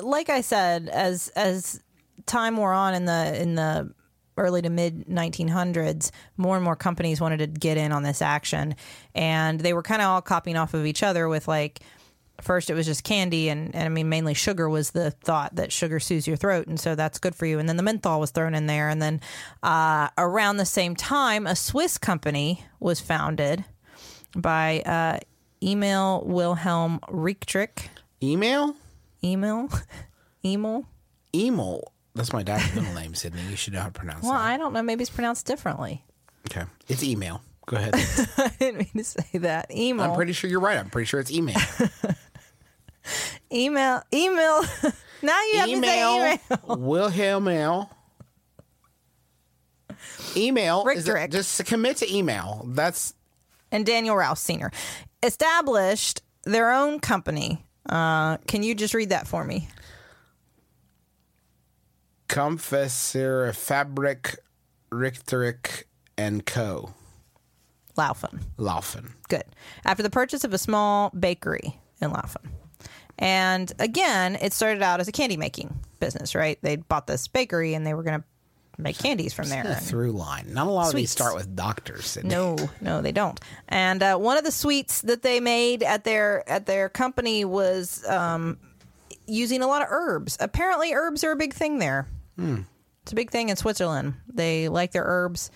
like 0.02 0.28
I 0.28 0.40
said, 0.40 0.88
as 0.88 1.28
as 1.36 1.80
time 2.26 2.56
wore 2.56 2.72
on 2.72 2.94
in 2.94 3.04
the 3.04 3.40
in 3.40 3.54
the 3.54 3.92
early 4.36 4.62
to 4.62 4.70
mid 4.70 5.06
1900s, 5.06 6.10
more 6.36 6.56
and 6.56 6.64
more 6.64 6.76
companies 6.76 7.20
wanted 7.20 7.38
to 7.38 7.46
get 7.46 7.76
in 7.76 7.92
on 7.92 8.02
this 8.02 8.20
action, 8.22 8.74
and 9.14 9.60
they 9.60 9.72
were 9.72 9.82
kind 9.82 10.02
of 10.02 10.08
all 10.08 10.22
copying 10.22 10.56
off 10.56 10.74
of 10.74 10.86
each 10.86 11.02
other 11.02 11.28
with 11.28 11.46
like. 11.46 11.80
First, 12.42 12.70
it 12.70 12.74
was 12.74 12.87
just 12.87 13.05
candy, 13.05 13.48
and, 13.48 13.74
and 13.74 13.85
I 13.85 13.88
mean, 13.88 14.09
mainly 14.09 14.35
sugar 14.35 14.68
was 14.68 14.90
the 14.92 15.11
thought 15.11 15.57
that 15.57 15.72
sugar 15.72 16.00
soothes 16.00 16.26
your 16.26 16.37
throat, 16.37 16.66
and 16.66 16.79
so 16.81 16.94
that's 16.94 17.18
good 17.18 17.35
for 17.35 17.46
you. 17.46 17.59
And 17.59 17.68
then 17.68 17.76
the 17.76 17.83
menthol 17.83 18.20
was 18.20 18.31
thrown 18.31 18.55
in 18.55 18.66
there, 18.66 18.88
and 18.88 19.00
then 19.00 19.20
uh, 19.62 20.09
around 20.16 20.57
the 20.57 20.64
same 20.64 20.96
time, 20.96 21.46
a 21.46 21.55
Swiss 21.57 21.98
company 21.98 22.64
was 22.79 23.00
founded 23.00 23.64
by 24.35 24.81
uh, 24.81 25.18
Emil 25.62 26.22
Wilhelm 26.26 27.00
Rietrich. 27.09 27.88
Email, 28.22 28.74
Email, 29.22 29.68
email. 30.44 30.87
email. 31.35 31.92
That's 32.14 32.33
my 32.33 32.42
dad's 32.42 32.74
middle 32.74 32.92
name, 32.94 33.12
Sydnee. 33.12 33.50
You 33.50 33.57
should 33.57 33.72
know 33.74 33.81
how 33.81 33.87
to 33.87 33.92
pronounce 33.92 34.24
it. 34.24 34.29
Well, 34.29 34.33
that. 34.38 34.44
I 34.46 34.57
don't 34.57 34.72
know. 34.72 34.83
Maybe 34.83 35.03
it's 35.03 35.11
pronounced 35.11 35.46
differently. 35.46 36.05
Okay, 36.50 36.64
it's 36.88 37.03
email. 37.05 37.42
Go 37.66 37.76
ahead. 37.76 37.94
I 37.94 38.50
didn't 38.59 38.79
mean 38.79 38.90
to 38.96 39.05
say 39.05 39.38
that. 39.38 39.70
Email. 39.70 40.11
I'm 40.11 40.16
pretty 40.16 40.33
sure 40.33 40.50
you're 40.50 40.59
right. 40.61 40.76
I'm 40.79 40.90
pretty 40.90 41.07
sure 41.07 41.20
it's 41.20 41.31
email. 41.31 41.57
email. 43.52 44.02
Email. 44.12 44.62
now 45.22 45.40
you 45.52 45.58
have 45.58 45.68
to 45.68 45.80
say 45.80 46.16
email. 46.16 46.38
Wilhelm 46.76 47.44
mail. 47.44 47.90
Email. 50.36 50.84
Rick 50.84 50.98
is 50.98 51.04
just 51.30 51.64
commit 51.66 51.96
to 51.98 52.14
email. 52.14 52.64
That's 52.68 53.14
And 53.72 53.84
Daniel 53.84 54.16
Rouse 54.16 54.40
Sr. 54.40 54.70
established 55.22 56.22
their 56.44 56.72
own 56.72 57.00
company. 57.00 57.64
Uh, 57.88 58.36
can 58.46 58.62
you 58.62 58.74
just 58.74 58.94
read 58.94 59.10
that 59.10 59.26
for 59.26 59.44
me? 59.44 59.68
Confessor 62.28 63.52
Fabric 63.52 64.38
Richterich 64.92 65.84
and 66.16 66.46
Co. 66.46 66.94
Laufen. 67.96 68.40
Laufen. 68.56 69.14
Good. 69.28 69.44
After 69.84 70.02
the 70.02 70.10
purchase 70.10 70.44
of 70.44 70.54
a 70.54 70.58
small 70.58 71.10
bakery 71.10 71.78
in 72.00 72.12
Laufen. 72.12 72.48
And 73.20 73.70
again, 73.78 74.37
it 74.40 74.52
started 74.52 74.83
out 74.83 74.98
as 74.98 75.06
a 75.06 75.12
candy 75.12 75.37
making 75.37 75.78
business, 76.00 76.35
right? 76.35 76.59
They 76.62 76.76
bought 76.76 77.06
this 77.06 77.28
bakery 77.28 77.74
and 77.74 77.87
they 77.87 77.94
were 77.94 78.02
going 78.02 78.20
to 78.20 78.24
make 78.78 78.98
candies 78.98 79.35
from 79.35 79.48
there. 79.50 79.74
Through 79.74 80.12
line. 80.12 80.54
Not 80.54 80.66
a 80.66 80.70
lot 80.70 80.88
of 80.88 80.94
these 80.94 81.11
Sweets. 81.11 81.12
start 81.12 81.35
with 81.35 81.54
doctors. 81.54 82.16
Sydnee. 82.16 82.24
No, 82.24 82.56
no, 82.80 83.02
they 83.02 83.12
don't. 83.12 83.38
And 83.68 84.02
uh, 84.02 84.16
one 84.16 84.38
of 84.38 84.44
the 84.44 84.50
sweets 84.50 85.02
that 85.02 85.20
they 85.22 85.38
made 85.38 85.83
at 85.83 86.02
their 86.04 86.48
at 86.48 86.64
their 86.64 86.88
company 86.88 87.44
was 87.44 88.02
um, 88.09 88.59
using 89.26 89.61
a 89.61 89.66
lot 89.66 89.83
of 89.83 89.88
herbs. 89.90 90.38
Apparently, 90.40 90.94
herbs 90.94 91.22
are 91.22 91.33
a 91.33 91.37
big 91.37 91.52
thing 91.52 91.78
there. 91.78 92.09
It's 93.02 93.12
a 93.12 93.14
big 93.16 93.30
thing 93.30 93.50
in 93.50 93.56
Switzerland. 93.56 94.14
They 94.33 94.70
like 94.70 94.92
their 94.92 95.04
herbs. 95.04 95.50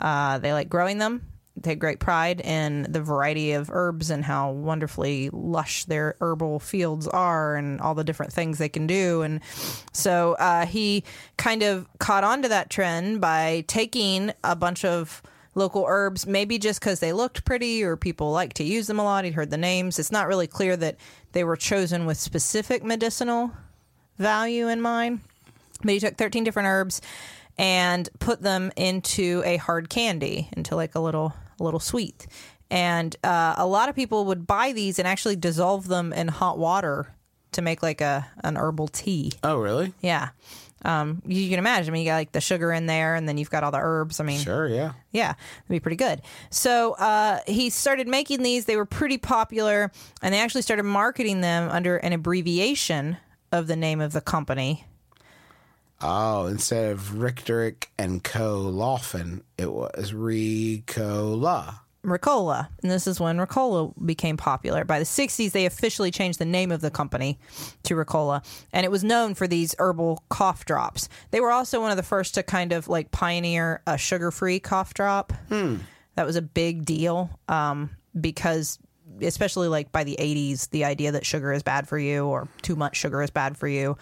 Uh, 0.00 0.38
they 0.38 0.52
like 0.52 0.68
growing 0.68 0.98
them. 0.98 1.26
Take 1.62 1.78
great 1.78 2.00
pride 2.00 2.40
in 2.40 2.86
the 2.88 3.00
variety 3.00 3.52
of 3.52 3.70
herbs 3.70 4.10
and 4.10 4.24
how 4.24 4.50
wonderfully 4.52 5.30
lush 5.32 5.84
their 5.84 6.16
herbal 6.20 6.60
fields 6.60 7.06
are 7.06 7.56
and 7.56 7.80
all 7.80 7.94
the 7.94 8.04
different 8.04 8.32
things 8.32 8.58
they 8.58 8.68
can 8.68 8.86
do. 8.86 9.22
And 9.22 9.40
so 9.92 10.34
uh, 10.34 10.66
he 10.66 11.04
kind 11.36 11.62
of 11.62 11.86
caught 11.98 12.24
on 12.24 12.42
to 12.42 12.48
that 12.48 12.70
trend 12.70 13.20
by 13.20 13.64
taking 13.66 14.32
a 14.44 14.56
bunch 14.56 14.84
of 14.84 15.22
local 15.54 15.84
herbs, 15.86 16.26
maybe 16.26 16.58
just 16.58 16.80
because 16.80 17.00
they 17.00 17.12
looked 17.12 17.44
pretty 17.44 17.82
or 17.82 17.96
people 17.96 18.30
like 18.30 18.54
to 18.54 18.64
use 18.64 18.86
them 18.86 18.98
a 18.98 19.04
lot. 19.04 19.24
He'd 19.24 19.34
heard 19.34 19.50
the 19.50 19.58
names. 19.58 19.98
It's 19.98 20.12
not 20.12 20.28
really 20.28 20.46
clear 20.46 20.76
that 20.76 20.96
they 21.32 21.44
were 21.44 21.56
chosen 21.56 22.06
with 22.06 22.16
specific 22.16 22.82
medicinal 22.84 23.52
value 24.16 24.68
in 24.68 24.80
mind. 24.80 25.20
But 25.82 25.92
he 25.92 26.00
took 26.00 26.16
13 26.16 26.44
different 26.44 26.68
herbs 26.68 27.00
and 27.58 28.08
put 28.20 28.40
them 28.40 28.70
into 28.76 29.42
a 29.44 29.56
hard 29.56 29.90
candy, 29.90 30.48
into 30.56 30.76
like 30.76 30.94
a 30.94 31.00
little 31.00 31.34
a 31.60 31.64
little 31.64 31.80
sweet. 31.80 32.26
And 32.70 33.16
uh, 33.24 33.54
a 33.56 33.66
lot 33.66 33.88
of 33.88 33.94
people 33.96 34.26
would 34.26 34.46
buy 34.46 34.72
these 34.72 34.98
and 34.98 35.08
actually 35.08 35.36
dissolve 35.36 35.88
them 35.88 36.12
in 36.12 36.28
hot 36.28 36.58
water 36.58 37.14
to 37.52 37.62
make 37.62 37.82
like 37.82 38.00
a 38.02 38.26
an 38.44 38.56
herbal 38.56 38.88
tea. 38.88 39.32
Oh, 39.42 39.56
really? 39.56 39.94
Yeah. 40.02 40.30
Um, 40.84 41.22
you 41.26 41.48
can 41.48 41.58
imagine. 41.58 41.90
I 41.90 41.92
mean, 41.92 42.04
you 42.04 42.10
got 42.10 42.16
like 42.16 42.32
the 42.32 42.40
sugar 42.40 42.70
in 42.72 42.86
there, 42.86 43.14
and 43.16 43.28
then 43.28 43.36
you've 43.36 43.50
got 43.50 43.64
all 43.64 43.72
the 43.72 43.80
herbs. 43.80 44.20
I 44.20 44.24
mean, 44.24 44.38
Sure, 44.38 44.68
yeah. 44.68 44.92
yeah, 45.10 45.30
it'd 45.30 45.68
be 45.70 45.80
pretty 45.80 45.96
good. 45.96 46.22
So 46.50 46.92
uh, 46.92 47.40
he 47.48 47.70
started 47.70 48.06
making 48.06 48.42
these. 48.44 48.66
They 48.66 48.76
were 48.76 48.84
pretty 48.84 49.18
popular, 49.18 49.90
and 50.22 50.32
they 50.32 50.38
actually 50.38 50.62
started 50.62 50.84
marketing 50.84 51.40
them 51.40 51.68
under 51.68 51.96
an 51.96 52.12
abbreviation 52.12 53.16
of 53.50 53.66
the 53.66 53.74
name 53.76 54.00
of 54.00 54.12
the 54.12 54.20
company. 54.20 54.84
Oh, 56.00 56.46
instead 56.46 56.92
of 56.92 57.10
Richterich 57.10 57.86
and 57.98 58.22
Co. 58.22 58.60
Laufen, 58.60 59.42
it 59.56 59.72
was 59.72 60.12
Ricola. 60.12 61.80
Ricola. 62.04 62.68
And 62.82 62.90
this 62.90 63.08
is 63.08 63.18
when 63.18 63.38
Ricola 63.38 63.92
became 64.06 64.36
popular. 64.36 64.84
By 64.84 65.00
the 65.00 65.04
60s, 65.04 65.50
they 65.50 65.66
officially 65.66 66.12
changed 66.12 66.38
the 66.38 66.44
name 66.44 66.70
of 66.70 66.80
the 66.80 66.90
company 66.90 67.38
to 67.82 67.94
Ricola. 67.94 68.44
And 68.72 68.84
it 68.84 68.90
was 68.90 69.02
known 69.02 69.34
for 69.34 69.48
these 69.48 69.74
herbal 69.78 70.22
cough 70.28 70.64
drops. 70.64 71.08
They 71.32 71.40
were 71.40 71.50
also 71.50 71.80
one 71.80 71.90
of 71.90 71.96
the 71.96 72.04
first 72.04 72.34
to 72.34 72.44
kind 72.44 72.72
of 72.72 72.86
like 72.86 73.10
pioneer 73.10 73.82
a 73.86 73.98
sugar 73.98 74.30
free 74.30 74.60
cough 74.60 74.94
drop. 74.94 75.32
That 76.14 76.26
was 76.26 76.36
a 76.36 76.42
big 76.42 76.84
deal 76.84 77.30
um, 77.48 77.90
because, 78.18 78.78
especially 79.20 79.68
like 79.68 79.90
by 79.90 80.04
the 80.04 80.16
80s, 80.18 80.70
the 80.70 80.84
idea 80.84 81.12
that 81.12 81.26
sugar 81.26 81.52
is 81.52 81.64
bad 81.64 81.88
for 81.88 81.98
you 81.98 82.24
or 82.24 82.48
too 82.62 82.76
much 82.76 82.96
sugar 82.96 83.22
is 83.22 83.30
bad 83.30 83.56
for 83.56 83.68
you 83.68 83.96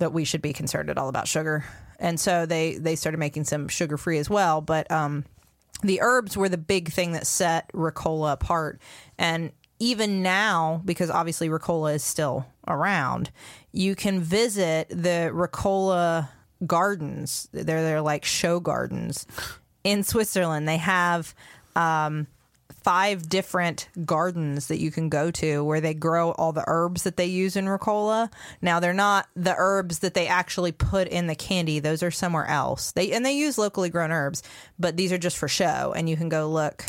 that 0.00 0.12
we 0.12 0.24
should 0.24 0.42
be 0.42 0.52
concerned 0.52 0.90
at 0.90 0.98
all 0.98 1.08
about 1.08 1.28
sugar. 1.28 1.64
And 1.98 2.18
so 2.18 2.46
they 2.46 2.74
they 2.74 2.96
started 2.96 3.18
making 3.18 3.44
some 3.44 3.68
sugar 3.68 3.96
free 3.96 4.18
as 4.18 4.28
well. 4.28 4.60
But 4.60 4.90
um, 4.90 5.24
the 5.82 6.00
herbs 6.00 6.36
were 6.36 6.48
the 6.48 6.58
big 6.58 6.90
thing 6.90 7.12
that 7.12 7.26
set 7.26 7.70
Ricola 7.72 8.32
apart. 8.32 8.80
And 9.18 9.52
even 9.78 10.22
now, 10.22 10.82
because 10.84 11.10
obviously 11.10 11.48
Ricola 11.48 11.94
is 11.94 12.02
still 12.02 12.46
around, 12.66 13.30
you 13.72 13.94
can 13.94 14.20
visit 14.20 14.88
the 14.90 15.30
Ricola 15.32 16.28
gardens. 16.66 17.48
They're 17.52 17.82
they're 17.82 18.02
like 18.02 18.24
show 18.24 18.60
gardens 18.60 19.26
in 19.84 20.02
Switzerland. 20.02 20.68
They 20.68 20.76
have 20.78 21.34
um, 21.76 22.26
five 22.82 23.28
different 23.28 23.88
gardens 24.04 24.68
that 24.68 24.78
you 24.78 24.90
can 24.90 25.08
go 25.08 25.30
to 25.30 25.64
where 25.64 25.80
they 25.80 25.94
grow 25.94 26.32
all 26.32 26.52
the 26.52 26.64
herbs 26.66 27.02
that 27.04 27.16
they 27.16 27.26
use 27.26 27.56
in 27.56 27.66
Ricola. 27.66 28.30
Now 28.62 28.80
they're 28.80 28.92
not 28.92 29.28
the 29.34 29.54
herbs 29.56 30.00
that 30.00 30.14
they 30.14 30.26
actually 30.26 30.72
put 30.72 31.08
in 31.08 31.26
the 31.26 31.34
candy; 31.34 31.78
those 31.78 32.02
are 32.02 32.10
somewhere 32.10 32.46
else. 32.46 32.92
They 32.92 33.12
and 33.12 33.24
they 33.24 33.32
use 33.32 33.58
locally 33.58 33.90
grown 33.90 34.10
herbs, 34.10 34.42
but 34.78 34.96
these 34.96 35.12
are 35.12 35.18
just 35.18 35.36
for 35.38 35.48
show, 35.48 35.92
and 35.96 36.08
you 36.08 36.16
can 36.16 36.28
go 36.28 36.48
look 36.48 36.84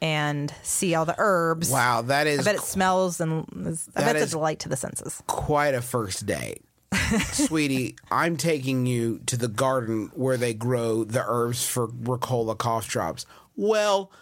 and 0.00 0.52
see 0.62 0.94
all 0.94 1.04
the 1.04 1.14
herbs. 1.18 1.70
Wow, 1.70 2.02
that 2.02 2.26
is 2.26 2.40
I 2.40 2.44
bet 2.44 2.56
it 2.56 2.62
smells 2.62 3.20
and 3.20 3.46
is, 3.66 3.88
I 3.96 4.00
bet 4.02 4.16
it's 4.16 4.26
a 4.26 4.30
delight 4.30 4.60
to 4.60 4.68
the 4.68 4.76
senses. 4.76 5.22
quite 5.26 5.74
a 5.74 5.82
first 5.82 6.26
date. 6.26 6.62
Sweetie, 7.32 7.96
I'm 8.10 8.36
taking 8.36 8.86
you 8.86 9.20
to 9.26 9.36
the 9.36 9.48
garden 9.48 10.10
where 10.14 10.36
they 10.36 10.54
grow 10.54 11.04
the 11.04 11.24
herbs 11.26 11.66
for 11.66 11.88
Ricola 11.88 12.56
cough 12.56 12.88
drops. 12.88 13.26
Well, 13.56 14.12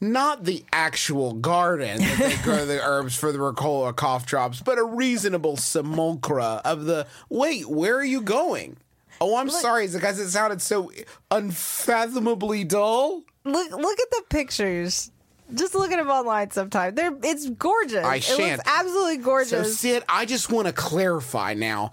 not 0.00 0.44
the 0.44 0.64
actual 0.72 1.32
garden 1.34 1.98
that 2.00 2.18
they 2.18 2.42
grow 2.42 2.64
the 2.66 2.80
herbs 2.84 3.16
for 3.16 3.32
the 3.32 3.38
Ricola 3.38 3.88
uh, 3.88 3.92
cough 3.92 4.26
drops, 4.26 4.60
but 4.60 4.78
a 4.78 4.84
reasonable 4.84 5.56
simulacra 5.56 6.60
of 6.64 6.84
the. 6.84 7.06
Wait, 7.28 7.68
where 7.68 7.96
are 7.96 8.04
you 8.04 8.20
going? 8.20 8.76
Oh, 9.20 9.36
I'm 9.38 9.48
sorry. 9.48 9.86
Is 9.86 9.94
it 9.94 9.98
because 10.00 10.18
it 10.18 10.28
sounded 10.30 10.60
so 10.60 10.90
unfathomably 11.30 12.64
dull? 12.64 13.22
Look 13.44 13.70
look 13.70 14.00
at 14.00 14.10
the 14.10 14.22
pictures. 14.28 15.10
Just 15.54 15.74
look 15.76 15.92
at 15.92 15.96
them 15.96 16.10
online 16.10 16.50
sometime. 16.50 16.94
They're 16.94 17.16
it's 17.22 17.48
gorgeous. 17.50 18.04
I 18.04 18.16
It 18.16 18.22
shan't. 18.24 18.58
looks 18.58 18.68
absolutely 18.68 19.18
So, 19.18 19.22
gorgeous. 19.24 19.78
Sid, 19.78 20.02
I 20.08 20.24
just 20.26 20.50
want 20.50 20.66
to 20.66 20.72
clarify 20.72 21.54
now. 21.54 21.92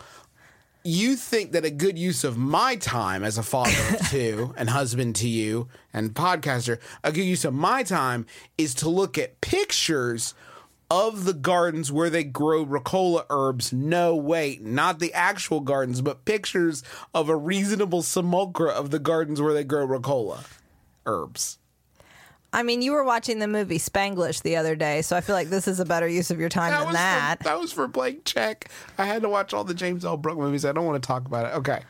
You 0.86 1.16
think 1.16 1.54
that 1.54 1.64
a 1.64 1.70
good 1.70 1.98
use 1.98 2.26
of 2.26 2.38
my 2.38 2.76
time 2.76 3.24
as 3.24 3.38
a 3.38 3.44
father 3.44 3.72
of 3.92 4.10
two 4.10 4.54
and 4.58 4.70
husband 4.70 5.16
to 5.18 5.30
you 5.30 5.70
and 5.94 6.14
podcaster, 6.14 6.78
a 7.06 7.14
good 7.14 7.24
use 7.24 7.46
of 7.46 7.54
my 7.54 7.84
time 7.84 8.26
is 8.58 8.76
to 8.76 8.90
look 8.90 9.18
at 9.18 9.40
pictures 9.40 10.34
of 10.92 11.24
the 11.24 11.34
gardens 11.34 11.90
where 11.90 12.10
they 12.10 12.26
grow 12.26 12.66
Ricola 12.66 13.26
herbs. 13.30 13.72
No, 13.72 14.14
wait, 14.14 14.62
not 14.62 15.00
the 15.00 15.14
actual 15.14 15.62
gardens, 15.62 16.02
but 16.02 16.26
pictures 16.26 16.84
of 17.14 17.30
a 17.30 17.38
reasonable 17.38 18.02
simulacra 18.02 18.70
of 18.70 18.92
the 18.92 19.00
gardens 19.00 19.42
where 19.42 19.54
they 19.54 19.64
grow 19.64 19.88
Ricola 19.88 20.46
herbs. 21.06 21.60
I 22.54 22.64
mean, 22.64 22.82
you 22.82 22.92
were 22.94 23.04
watching 23.04 23.40
the 23.40 23.48
movie 23.48 23.80
Spanglish 23.80 24.44
the 24.44 24.56
other 24.56 24.76
day, 24.76 25.02
so 25.02 25.18
I 25.18 25.22
feel 25.22 25.36
like 25.36 25.50
this 25.50 25.68
is 25.68 25.80
a 25.80 25.86
better 25.86 26.08
use 26.08 26.32
of 26.32 26.40
your 26.40 26.50
time 26.50 26.72
than 26.86 26.94
that. 26.94 27.40
For, 27.40 27.44
that 27.46 27.60
was 27.60 27.74
for 27.74 27.88
blank 27.88 28.24
check. 28.26 28.70
I 28.98 29.06
had 29.06 29.24
to 29.24 29.30
watch 29.30 29.54
all 29.54 29.64
the 29.64 29.74
James 29.74 30.06
L. 30.06 30.16
Brooks 30.18 30.38
movies. 30.40 30.64
I 30.64 30.72
don't 30.72 30.86
want 30.86 31.02
to 31.02 31.06
talk 31.08 31.26
about 31.26 31.48
it. 31.48 31.58
Okay. 31.58 31.82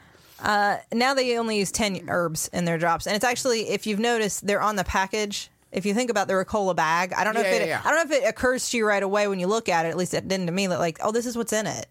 Uh, 0.41 0.78
now 0.93 1.13
they 1.13 1.38
only 1.38 1.58
use 1.60 1.71
10 1.71 2.06
herbs 2.10 2.49
in 2.52 2.65
their 2.65 2.78
drops 2.78 3.08
and 3.08 3.15
it's 3.15 3.23
actually 3.23 3.69
if 3.69 3.88
you've 3.88 3.99
noticed 3.99 4.45
they're 4.45 4.62
on 4.62 4.76
the 4.76 4.84
package 4.84 5.49
if 5.71 5.86
you 5.86 5.93
think 5.93 6.10
about 6.10 6.28
the 6.28 6.34
Ricola 6.34 6.76
bag, 6.76 7.13
I 7.13 7.23
don't 7.23 7.34
know 7.34 7.41
Yeah, 7.41 7.47
if 7.47 7.62
it 7.62 7.67
yeah, 7.67 7.67
yeah. 7.67 7.82
I 7.84 7.91
don't 7.91 8.10
know 8.10 8.15
if 8.15 8.23
it 8.23 8.28
occurs 8.28 8.69
to 8.69 8.78
you 8.78 8.86
right 8.86 9.02
away 9.02 9.28
when 9.28 9.39
you 9.39 9.47
look 9.47 9.69
at 9.69 9.86
it. 9.86 9.89
At 9.89 9.97
least 9.97 10.13
it 10.13 10.28
didn't 10.28 10.45
to 10.45 10.52
me. 10.52 10.67
That 10.67 10.80
like, 10.80 10.99
oh, 11.02 11.12
this 11.12 11.26
is 11.26 11.36
what's 11.36 11.52
in 11.54 11.65
it, 11.65 11.88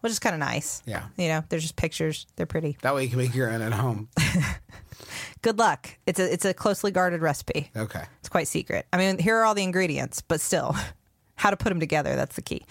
which 0.00 0.10
is 0.12 0.18
kind 0.18 0.34
of 0.34 0.40
nice. 0.40 0.82
Yeah. 0.86 1.04
you 1.18 1.28
know, 1.28 1.44
they're 1.48 1.58
just 1.58 1.76
pictures. 1.76 2.26
They're 2.36 2.46
pretty. 2.46 2.78
That 2.82 2.94
way 2.94 3.04
you 3.04 3.10
can 3.10 3.18
make 3.18 3.34
your 3.34 3.50
own 3.50 3.60
at 3.60 3.72
home. 3.72 4.08
Good 5.42 5.58
luck. 5.58 5.98
It's 6.06 6.20
a 6.20 6.32
it's 6.32 6.44
a 6.44 6.54
closely 6.54 6.90
guarded 6.90 7.20
recipe. 7.20 7.70
Okay. 7.76 8.04
It's 8.20 8.28
quite 8.28 8.48
secret. 8.48 8.86
I 8.92 8.96
mean, 8.96 9.18
here 9.18 9.36
are 9.36 9.44
all 9.44 9.54
the 9.54 9.64
ingredients, 9.64 10.22
but 10.22 10.40
still, 10.40 10.76
how 11.34 11.50
to 11.50 11.56
put 11.56 11.68
them 11.68 11.80
together. 11.80 12.14
That's 12.16 12.36
the 12.36 12.42
key. 12.42 12.64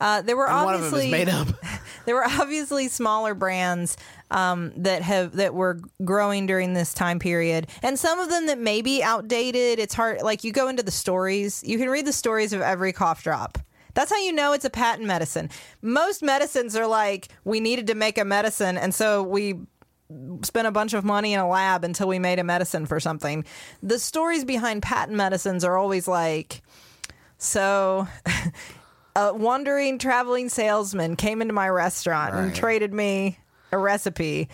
Uh, 0.00 0.22
there 0.22 0.36
were 0.36 0.48
And 0.48 0.64
one 0.64 0.74
of 0.74 0.80
them 0.80 0.94
obviously 0.94 1.06
is 1.06 1.26
made 1.26 1.28
up. 1.28 1.48
there 2.04 2.14
were 2.14 2.24
obviously 2.24 2.88
smaller 2.88 3.34
brands 3.34 3.96
um, 4.30 4.72
that 4.76 5.02
have 5.02 5.36
that 5.36 5.54
were 5.54 5.80
growing 6.04 6.46
during 6.46 6.74
this 6.74 6.94
time 6.94 7.18
period, 7.18 7.68
and 7.82 7.98
some 7.98 8.18
of 8.18 8.28
them 8.28 8.46
that 8.46 8.58
may 8.58 8.82
be 8.82 9.02
outdated. 9.02 9.78
It's 9.78 9.94
hard. 9.94 10.22
Like 10.22 10.44
you 10.44 10.52
go 10.52 10.68
into 10.68 10.82
the 10.82 10.90
stories, 10.90 11.62
you 11.64 11.78
can 11.78 11.88
read 11.88 12.06
the 12.06 12.12
stories 12.12 12.52
of 12.52 12.60
every 12.60 12.92
cough 12.92 13.22
drop. 13.22 13.58
That's 13.94 14.10
how 14.10 14.18
you 14.18 14.32
know 14.32 14.52
it's 14.52 14.64
a 14.64 14.70
patent 14.70 15.06
medicine. 15.06 15.50
Most 15.80 16.22
medicines 16.22 16.74
are 16.74 16.86
like 16.86 17.28
we 17.44 17.60
needed 17.60 17.86
to 17.86 17.94
make 17.94 18.18
a 18.18 18.24
medicine, 18.24 18.76
and 18.76 18.94
so 18.94 19.22
we 19.22 19.54
spent 20.42 20.66
a 20.66 20.70
bunch 20.70 20.92
of 20.92 21.04
money 21.04 21.32
in 21.32 21.40
a 21.40 21.48
lab 21.48 21.84
until 21.84 22.08
we 22.08 22.18
made 22.18 22.38
a 22.38 22.44
medicine 22.44 22.86
for 22.86 23.00
something. 23.00 23.44
The 23.82 23.98
stories 23.98 24.44
behind 24.44 24.82
patent 24.82 25.16
medicines 25.16 25.64
are 25.64 25.76
always 25.76 26.06
like 26.06 26.62
so 27.38 28.06
a 29.16 29.34
wandering 29.34 29.98
traveling 29.98 30.48
salesman 30.48 31.16
came 31.16 31.42
into 31.42 31.54
my 31.54 31.68
restaurant 31.68 32.34
and 32.34 32.54
traded 32.54 32.92
me 32.92 33.38
a 33.72 33.78
recipe 33.78 34.48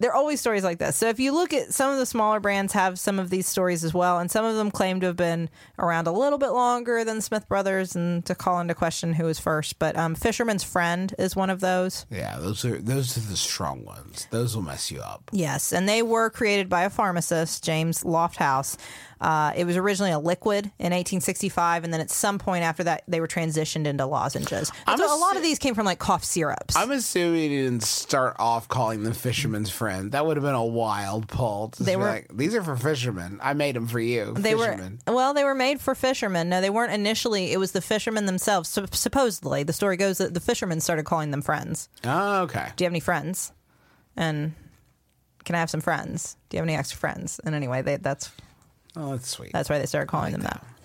there 0.00 0.10
are 0.10 0.16
always 0.16 0.40
stories 0.40 0.64
like 0.64 0.78
this. 0.78 0.96
So 0.96 1.08
if 1.08 1.18
you 1.18 1.32
look 1.32 1.52
at 1.52 1.74
some 1.74 1.90
of 1.90 1.98
the 1.98 2.06
smaller 2.06 2.40
brands 2.40 2.72
have 2.72 2.98
some 2.98 3.18
of 3.18 3.30
these 3.30 3.46
stories 3.46 3.84
as 3.84 3.92
well, 3.92 4.18
and 4.18 4.30
some 4.30 4.44
of 4.44 4.56
them 4.56 4.70
claim 4.70 5.00
to 5.00 5.06
have 5.06 5.16
been 5.16 5.50
around 5.78 6.06
a 6.06 6.12
little 6.12 6.38
bit 6.38 6.50
longer 6.50 7.04
than 7.04 7.20
Smith 7.20 7.48
Brothers, 7.48 7.96
and 7.96 8.24
to 8.26 8.34
call 8.34 8.60
into 8.60 8.74
question 8.74 9.14
who 9.14 9.24
was 9.24 9.38
first. 9.38 9.78
But 9.78 9.96
um, 9.96 10.14
Fisherman's 10.14 10.64
Friend 10.64 11.12
is 11.18 11.34
one 11.34 11.50
of 11.50 11.60
those. 11.60 12.06
Yeah, 12.10 12.38
those 12.38 12.64
are 12.64 12.78
those 12.78 13.16
are 13.16 13.28
the 13.28 13.36
strong 13.36 13.84
ones. 13.84 14.26
Those 14.30 14.54
will 14.54 14.62
mess 14.62 14.90
you 14.90 15.00
up. 15.00 15.30
Yes, 15.32 15.72
and 15.72 15.88
they 15.88 16.02
were 16.02 16.30
created 16.30 16.68
by 16.68 16.84
a 16.84 16.90
pharmacist, 16.90 17.64
James 17.64 18.04
Lofthouse. 18.04 18.76
Uh, 19.20 19.52
it 19.56 19.64
was 19.64 19.76
originally 19.76 20.12
a 20.12 20.18
liquid 20.18 20.66
in 20.78 20.92
1865, 20.92 21.82
and 21.82 21.92
then 21.92 22.00
at 22.00 22.08
some 22.08 22.38
point 22.38 22.62
after 22.62 22.84
that, 22.84 23.02
they 23.08 23.20
were 23.20 23.26
transitioned 23.26 23.86
into 23.86 24.06
lozenges. 24.06 24.70
So 24.86 25.16
a 25.16 25.18
lot 25.18 25.36
of 25.36 25.42
these 25.42 25.58
came 25.58 25.74
from 25.74 25.86
like 25.86 25.98
cough 25.98 26.22
syrups. 26.22 26.76
I'm 26.76 26.92
assuming 26.92 27.50
you 27.50 27.64
didn't 27.64 27.82
start 27.82 28.36
off 28.38 28.68
calling 28.68 29.02
them 29.02 29.12
fisherman's 29.12 29.70
friend. 29.70 29.87
That 30.10 30.26
would 30.26 30.36
have 30.36 30.44
been 30.44 30.54
a 30.54 30.64
wild 30.64 31.28
pull. 31.28 31.68
to 31.70 31.82
They 31.82 31.96
were- 31.96 32.04
like, 32.06 32.28
these 32.32 32.54
are 32.54 32.62
for 32.62 32.76
fishermen. 32.76 33.38
I 33.42 33.54
made 33.54 33.76
them 33.76 33.86
for 33.88 34.00
you. 34.00 34.32
they 34.34 34.54
fishermen. 34.54 35.00
were 35.06 35.14
well, 35.14 35.34
they 35.34 35.44
were 35.44 35.54
made 35.54 35.80
for 35.80 35.94
fishermen. 35.94 36.48
No, 36.48 36.60
they 36.60 36.70
weren't 36.70 36.92
initially. 36.92 37.52
It 37.52 37.58
was 37.58 37.72
the 37.72 37.80
fishermen 37.80 38.26
themselves. 38.26 38.68
So, 38.68 38.86
supposedly, 38.92 39.62
the 39.62 39.72
story 39.72 39.96
goes 39.96 40.18
that 40.18 40.34
the 40.34 40.40
fishermen 40.40 40.80
started 40.80 41.04
calling 41.04 41.30
them 41.30 41.42
friends. 41.42 41.88
Oh, 42.04 42.42
okay. 42.42 42.68
Do 42.76 42.84
you 42.84 42.86
have 42.86 42.92
any 42.92 43.00
friends? 43.00 43.52
And 44.16 44.54
can 45.44 45.54
I 45.54 45.58
have 45.60 45.70
some 45.70 45.80
friends? 45.80 46.36
Do 46.48 46.56
you 46.56 46.60
have 46.60 46.68
any 46.68 46.76
extra 46.76 46.98
friends? 46.98 47.40
And 47.44 47.54
anyway, 47.54 47.82
they, 47.82 47.96
that's 47.96 48.30
Oh, 48.96 49.12
that's 49.12 49.28
sweet. 49.28 49.52
that's 49.52 49.68
why 49.70 49.78
they 49.78 49.86
started 49.86 50.08
calling 50.08 50.32
them 50.32 50.42
that. 50.42 50.62
Uh, 50.62 50.77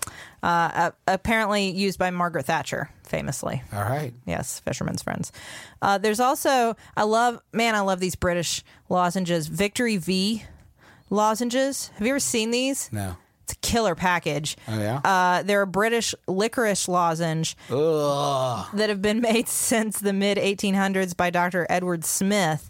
uh, 0.43 0.91
apparently 1.07 1.71
used 1.71 1.97
by 1.97 2.11
Margaret 2.11 2.45
Thatcher, 2.45 2.89
famously. 3.03 3.63
All 3.73 3.81
right. 3.81 4.13
Yes, 4.25 4.59
fisherman's 4.59 5.01
friends. 5.01 5.31
Uh, 5.81 5.97
there's 5.97 6.19
also 6.19 6.75
I 6.95 7.03
love 7.03 7.39
man, 7.53 7.75
I 7.75 7.79
love 7.79 7.99
these 7.99 8.15
British 8.15 8.63
lozenges. 8.89 9.47
Victory 9.47 9.97
V 9.97 10.43
lozenges. 11.09 11.87
Have 11.95 12.05
you 12.05 12.11
ever 12.13 12.19
seen 12.19 12.51
these? 12.51 12.89
No. 12.91 13.15
It's 13.43 13.53
a 13.53 13.55
killer 13.57 13.95
package. 13.95 14.57
Oh 14.67 14.77
yeah. 14.79 14.97
Uh, 15.03 15.43
they're 15.43 15.61
a 15.61 15.67
British 15.67 16.13
licorice 16.27 16.87
lozenge 16.87 17.55
Ugh. 17.69 18.65
that 18.73 18.89
have 18.89 19.01
been 19.01 19.21
made 19.21 19.47
since 19.49 19.99
the 19.99 20.13
mid 20.13 20.37
1800s 20.37 21.15
by 21.15 21.29
Dr. 21.29 21.65
Edward 21.69 22.05
Smith. 22.05 22.69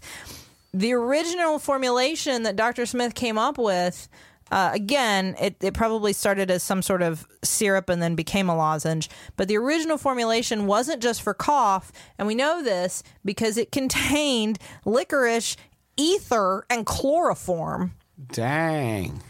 The 0.72 0.92
original 0.92 1.60
formulation 1.60 2.42
that 2.42 2.56
Dr. 2.56 2.86
Smith 2.86 3.14
came 3.14 3.38
up 3.38 3.58
with, 3.58 4.08
uh, 4.50 4.70
again, 4.72 5.36
it, 5.40 5.56
it 5.60 5.74
probably 5.74 6.12
started 6.12 6.50
as 6.50 6.62
some 6.62 6.82
sort 6.82 7.02
of 7.02 7.26
syrup 7.42 7.88
and 7.88 8.02
then 8.02 8.14
became 8.14 8.48
a 8.48 8.56
lozenge. 8.56 9.08
But 9.36 9.48
the 9.48 9.56
original 9.56 9.98
formulation 9.98 10.66
wasn't 10.66 11.02
just 11.02 11.22
for 11.22 11.34
cough, 11.34 11.92
and 12.18 12.26
we 12.28 12.34
know 12.34 12.62
this 12.62 13.02
because 13.24 13.56
it 13.56 13.72
contained 13.72 14.58
licorice, 14.84 15.56
ether, 15.96 16.64
and 16.68 16.86
chloroform. 16.86 17.94
Dang. 18.32 19.22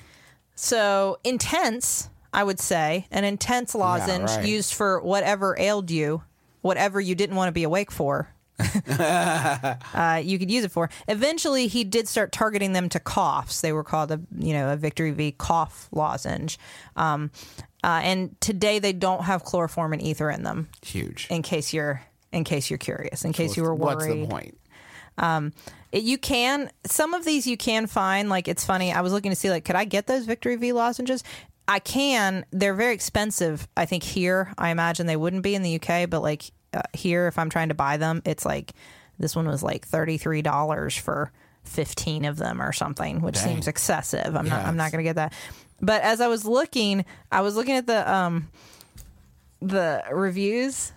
So 0.55 1.19
intense, 1.25 2.11
I 2.33 2.45
would 2.45 2.61
say, 2.61 3.07
an 3.11 3.25
intense 3.25 3.75
lozenge 3.75 4.31
right. 4.31 4.47
used 4.47 4.75
for 4.75 5.01
whatever 5.01 5.57
ailed 5.59 5.91
you, 5.91 6.23
whatever 6.61 7.01
you 7.01 7.15
didn't 7.15 7.37
want 7.37 7.49
to 7.49 7.53
be 7.53 7.65
awake 7.65 7.91
for. 7.91 8.34
uh, 8.89 10.21
you 10.23 10.39
could 10.39 10.51
use 10.51 10.65
it 10.65 10.71
for. 10.71 10.89
Eventually, 11.09 11.67
he 11.67 11.85
did 11.85 12.07
start 12.07 12.33
targeting 12.33 12.73
them 12.73 12.89
to 12.91 13.01
coughs. 13.01 13.61
They 13.61 13.73
were 13.73 13.85
called 13.85 14.13
a 14.13 14.21
you 14.39 14.53
know 14.53 14.73
a 14.73 14.77
Victory 14.77 15.11
V 15.11 15.33
cough 15.33 15.89
lozenge. 15.93 16.59
Um, 16.97 17.31
uh, 17.83 18.01
and 18.03 18.41
today 18.41 18.79
they 18.79 18.93
don't 18.93 19.25
have 19.25 19.45
chloroform 19.45 19.93
and 19.93 20.01
ether 20.01 20.31
in 20.31 20.43
them. 20.43 20.69
Huge. 20.83 21.27
In 21.31 21.43
case 21.43 21.73
you're 21.73 22.03
in 22.33 22.45
case 22.45 22.71
you're 22.71 22.79
curious, 22.79 23.25
in 23.25 23.33
case 23.33 23.57
you 23.57 23.63
were 23.63 23.75
worried. 23.75 23.97
What's 23.97 24.07
the 24.07 24.27
point? 24.27 24.59
It, 25.95 26.03
you 26.03 26.19
can 26.19 26.71
some 26.85 27.15
of 27.15 27.25
these 27.25 27.47
you 27.47 27.57
can 27.57 27.87
find 27.87 28.29
like 28.29 28.49
it's 28.49 28.65
funny 28.65 28.93
i 28.93 29.01
was 29.01 29.13
looking 29.13 29.31
to 29.31 29.37
see 29.37 29.49
like 29.49 29.65
could 29.65 29.77
i 29.77 29.85
get 29.85 30.09
those 30.09 30.27
victory 30.27 30.57
v 30.57 30.73
lozenges 30.73 31.23
i 31.69 31.79
can 31.79 32.45
they're 32.51 32.75
very 32.75 32.93
expensive 32.93 33.69
i 33.77 33.87
think 33.87 34.03
here 34.03 34.53
i 34.59 34.71
imagine 34.71 35.07
they 35.07 35.17
wouldn't 35.17 35.45
be 35.45 35.55
in 35.55 35.63
the 35.63 35.77
uk 35.77 36.11
but 36.11 36.21
like 36.21 36.51
uh, 36.75 36.83
here 36.93 37.27
if 37.29 37.39
i'm 37.39 37.51
trying 37.51 37.69
to 37.69 37.75
buy 37.75 37.97
them 37.97 38.21
it's 38.25 38.45
like 38.45 38.73
this 39.19 39.37
one 39.37 39.47
was 39.47 39.63
like 39.63 39.89
$33 39.89 40.99
for 40.99 41.31
15 41.63 42.25
of 42.25 42.37
them 42.37 42.61
or 42.61 42.73
something 42.73 43.21
which 43.21 43.37
seems 43.37 43.69
excessive. 43.69 44.37
I'm 44.37 44.49
not 44.49 44.67
i'm 44.67 44.77
not 44.77 44.91
going 44.93 45.03
to 45.03 45.09
get 45.09 45.17
that. 45.17 45.33
But 45.81 46.03
as 46.03 46.21
i 46.21 46.27
was 46.27 46.45
looking 46.45 47.05
i 47.33 47.41
was 47.41 47.57
looking 47.57 47.77
at 47.77 47.87
the 47.87 48.13
um 48.13 48.49
the 49.63 50.03
reviews 50.13 50.93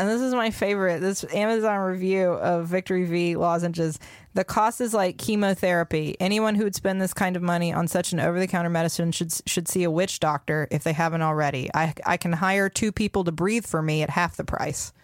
and 0.00 0.08
this 0.08 0.20
is 0.20 0.34
my 0.34 0.50
favorite 0.50 1.00
this 1.00 1.24
amazon 1.34 1.78
review 1.80 2.30
of 2.30 2.66
victory 2.66 3.04
v 3.04 3.36
lozenges 3.36 3.98
the 4.34 4.44
cost 4.44 4.80
is 4.80 4.94
like 4.94 5.18
chemotherapy 5.18 6.16
anyone 6.20 6.54
who 6.54 6.64
would 6.64 6.74
spend 6.74 7.00
this 7.00 7.12
kind 7.12 7.36
of 7.36 7.42
money 7.42 7.72
on 7.72 7.86
such 7.86 8.12
an 8.12 8.20
over-the-counter 8.20 8.70
medicine 8.70 9.12
should 9.12 9.32
should 9.46 9.68
see 9.68 9.84
a 9.84 9.90
witch 9.90 10.18
doctor 10.20 10.66
if 10.70 10.82
they 10.84 10.92
haven't 10.92 11.22
already 11.22 11.68
i, 11.74 11.92
I 12.06 12.16
can 12.16 12.32
hire 12.32 12.68
two 12.68 12.92
people 12.92 13.24
to 13.24 13.32
breathe 13.32 13.66
for 13.66 13.82
me 13.82 14.02
at 14.02 14.10
half 14.10 14.36
the 14.36 14.44
price 14.44 14.92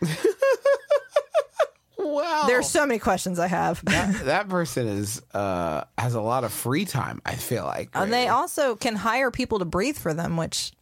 Wow. 1.99 2.45
there's 2.47 2.69
so 2.69 2.87
many 2.87 2.99
questions 3.01 3.39
i 3.39 3.47
have 3.49 3.85
that, 3.87 4.25
that 4.27 4.49
person 4.49 4.87
is 4.87 5.23
uh 5.35 5.85
has 5.99 6.15
a 6.15 6.21
lot 6.21 6.45
of 6.45 6.53
free 6.53 6.85
time. 6.85 7.21
I 7.27 7.35
feel 7.35 7.65
like. 7.65 7.91
and 7.95 8.13
they 8.13 8.29
also 8.29 8.77
can 8.77 8.95
hire 8.97 9.31
people 9.31 9.59
to 9.59 9.65
breathe 9.65 9.97
for 9.99 10.15
them 10.15 10.37
which 10.37 10.73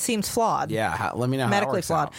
seems 0.00 0.28
flawed 0.28 0.70
Yeah. 0.70 0.96
How, 0.96 1.14
let 1.14 1.28
me 1.28 1.36
know. 1.36 1.48
medically 1.48 1.82
flawed. 1.82 2.12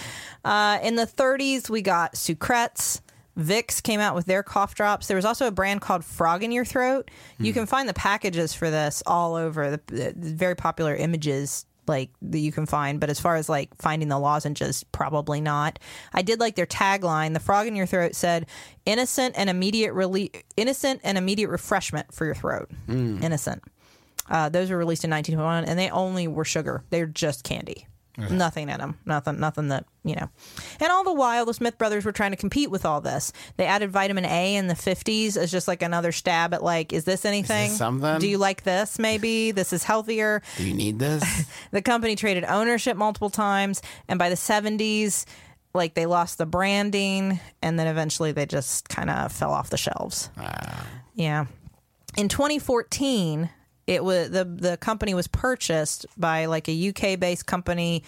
Uh, 0.45 0.79
in 0.83 0.95
the 0.95 1.05
30s, 1.05 1.69
we 1.69 1.81
got 1.81 2.13
Sucrets. 2.13 3.01
Vicks 3.37 3.81
came 3.81 3.99
out 4.01 4.15
with 4.15 4.25
their 4.25 4.43
cough 4.43 4.75
drops. 4.75 5.07
There 5.07 5.15
was 5.15 5.25
also 5.25 5.47
a 5.47 5.51
brand 5.51 5.79
called 5.81 6.03
Frog 6.03 6.43
in 6.43 6.51
Your 6.51 6.65
Throat. 6.65 7.09
Hmm. 7.37 7.45
You 7.45 7.53
can 7.53 7.65
find 7.65 7.87
the 7.87 7.93
packages 7.93 8.53
for 8.53 8.69
this 8.69 9.01
all 9.05 9.35
over. 9.35 9.71
The, 9.71 9.81
the 9.87 10.13
very 10.17 10.55
popular 10.55 10.93
images 10.95 11.65
like 11.87 12.09
that 12.21 12.39
you 12.39 12.51
can 12.51 12.65
find, 12.65 12.99
but 12.99 13.09
as 13.09 13.19
far 13.19 13.35
as 13.35 13.49
like 13.49 13.69
finding 13.77 14.09
the 14.09 14.19
lozenges, 14.19 14.83
probably 14.91 15.41
not. 15.41 15.79
I 16.13 16.21
did 16.21 16.39
like 16.39 16.55
their 16.55 16.67
tagline. 16.67 17.33
The 17.33 17.39
frog 17.39 17.65
in 17.65 17.75
your 17.75 17.87
throat 17.87 18.13
said, 18.13 18.45
"Innocent 18.85 19.35
and 19.37 19.49
immediate 19.49 19.93
relief, 19.93 20.29
innocent 20.55 21.01
and 21.03 21.17
immediate 21.17 21.49
refreshment 21.49 22.13
for 22.13 22.25
your 22.25 22.35
throat." 22.35 22.69
Hmm. 22.85 23.23
Innocent. 23.23 23.63
Uh, 24.29 24.47
those 24.49 24.69
were 24.69 24.77
released 24.77 25.03
in 25.03 25.09
1921, 25.11 25.65
and 25.65 25.77
they 25.79 25.89
only 25.89 26.27
were 26.27 26.45
sugar. 26.45 26.83
They're 26.89 27.05
just 27.07 27.43
candy. 27.43 27.87
Nothing 28.29 28.67
in 28.67 28.79
them. 28.79 28.97
Nothing. 29.05 29.39
Nothing 29.39 29.69
that 29.69 29.85
you 30.03 30.13
know. 30.13 30.29
And 30.81 30.91
all 30.91 31.05
the 31.05 31.13
while, 31.13 31.45
the 31.45 31.53
Smith 31.53 31.77
brothers 31.77 32.03
were 32.03 32.11
trying 32.11 32.31
to 32.31 32.37
compete 32.37 32.69
with 32.69 32.83
all 32.85 32.99
this. 32.99 33.31
They 33.55 33.65
added 33.65 33.91
vitamin 33.91 34.25
A 34.25 34.55
in 34.55 34.67
the 34.67 34.73
50s 34.73 35.37
as 35.37 35.49
just 35.49 35.69
like 35.69 35.81
another 35.81 36.11
stab 36.11 36.53
at 36.53 36.61
like, 36.61 36.91
is 36.91 37.05
this 37.05 37.23
anything? 37.23 37.71
something? 37.71 38.19
Do 38.19 38.27
you 38.27 38.37
like 38.37 38.63
this? 38.63 38.99
Maybe 38.99 39.51
this 39.51 39.71
is 39.71 39.85
healthier. 39.85 40.41
Do 40.57 40.67
you 40.67 40.73
need 40.73 40.99
this? 40.99 41.23
The 41.71 41.81
company 41.81 42.15
traded 42.17 42.43
ownership 42.45 42.97
multiple 42.97 43.29
times, 43.29 43.81
and 44.09 44.19
by 44.19 44.27
the 44.29 44.35
70s, 44.35 45.23
like 45.73 45.93
they 45.93 46.05
lost 46.05 46.39
the 46.39 46.45
branding, 46.45 47.39
and 47.61 47.79
then 47.79 47.87
eventually 47.87 48.31
they 48.33 48.45
just 48.45 48.89
kind 48.89 49.09
of 49.09 49.31
fell 49.31 49.51
off 49.51 49.69
the 49.69 49.77
shelves. 49.77 50.29
Yeah. 51.15 51.45
In 52.17 52.27
2014, 52.27 53.49
it 53.89 54.03
was 54.03 54.29
the 54.29 54.45
the 54.45 54.77
company 54.77 55.15
was 55.15 55.27
purchased 55.27 56.05
by 56.15 56.45
like 56.45 56.69
a 56.69 56.89
UK 56.89 57.19
based 57.19 57.47
company 57.47 58.03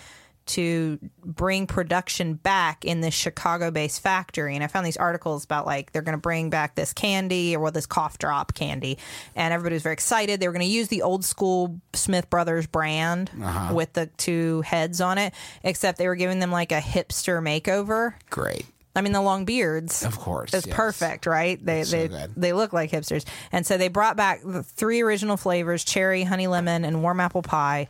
to 0.46 1.00
bring 1.24 1.66
production 1.66 2.34
back 2.36 2.86
in 2.86 3.02
this 3.02 3.14
Chicago 3.14 3.72
based 3.72 4.02
factory. 4.02 4.54
And 4.54 4.64
I 4.64 4.68
found 4.68 4.86
these 4.86 4.98
articles 4.98 5.44
about 5.44 5.66
like 5.66 5.92
they're 5.92 6.02
going 6.04 6.18
to 6.18 6.22
bring 6.22 6.52
back 6.52 6.76
this 6.76 6.94
candy 6.94 7.56
or 7.56 7.60
well, 7.60 7.72
this 7.72 7.88
cough 7.88 8.20
drop 8.20 8.54
candy. 8.54 9.00
And 9.36 9.54
everybody 9.54 9.74
was 9.74 9.84
very 9.84 9.94
excited. 9.94 10.40
They 10.40 10.48
were 10.48 10.54
going 10.54 10.66
to 10.66 10.72
use 10.72 10.90
the 10.90 11.02
old 11.02 11.26
school 11.26 11.80
Smith 11.94 12.30
Brothers 12.30 12.68
brand 12.68 13.32
uh-huh. 13.42 13.74
with 13.74 13.94
the 13.94 14.06
two 14.18 14.62
heads 14.62 15.02
on 15.02 15.18
it, 15.18 15.34
except 15.64 15.98
they 15.98 16.08
were 16.08 16.16
giving 16.16 16.40
them 16.40 16.52
like 16.52 16.72
a 16.72 16.80
hipster 16.80 17.42
makeover. 17.42 18.14
Great. 18.30 18.66
I 18.96 19.02
mean, 19.02 19.14
the 19.14 19.22
long 19.22 19.46
beards. 19.46 20.04
Of 20.04 20.20
course, 20.20 20.54
It's 20.54 20.68
yes. 20.68 20.76
perfect, 20.76 21.26
right? 21.26 21.64
They 21.64 21.84
so 21.84 22.08
they 22.08 22.28
they 22.36 22.54
look 22.54 22.74
like 22.74 22.92
hipsters. 22.92 23.26
And 23.52 23.66
so 23.66 23.78
they 23.78 23.88
brought 23.88 24.18
back 24.18 24.42
the 24.44 24.64
three 24.64 25.02
original 25.02 25.38
flavors, 25.38 25.84
cherry, 25.84 26.24
honey 26.24 26.48
lemon, 26.48 26.84
and 26.84 27.02
warm 27.02 27.20
apple 27.20 27.42
pie. 27.42 27.88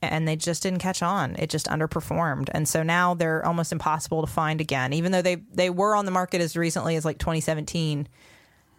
And 0.00 0.28
they 0.28 0.36
just 0.36 0.62
didn't 0.62 0.78
catch 0.78 1.02
on. 1.02 1.34
It 1.36 1.50
just 1.50 1.66
underperformed. 1.66 2.48
And 2.52 2.68
so 2.68 2.84
now 2.84 3.14
they're 3.14 3.44
almost 3.44 3.72
impossible 3.72 4.20
to 4.24 4.32
find 4.32 4.60
again. 4.60 4.92
Even 4.92 5.10
though 5.12 5.22
they 5.22 5.36
they 5.52 5.70
were 5.70 5.94
on 5.96 6.04
the 6.04 6.12
market 6.12 6.40
as 6.40 6.56
recently 6.56 6.96
as 6.96 7.04
like 7.04 7.18
2017, 7.18 8.06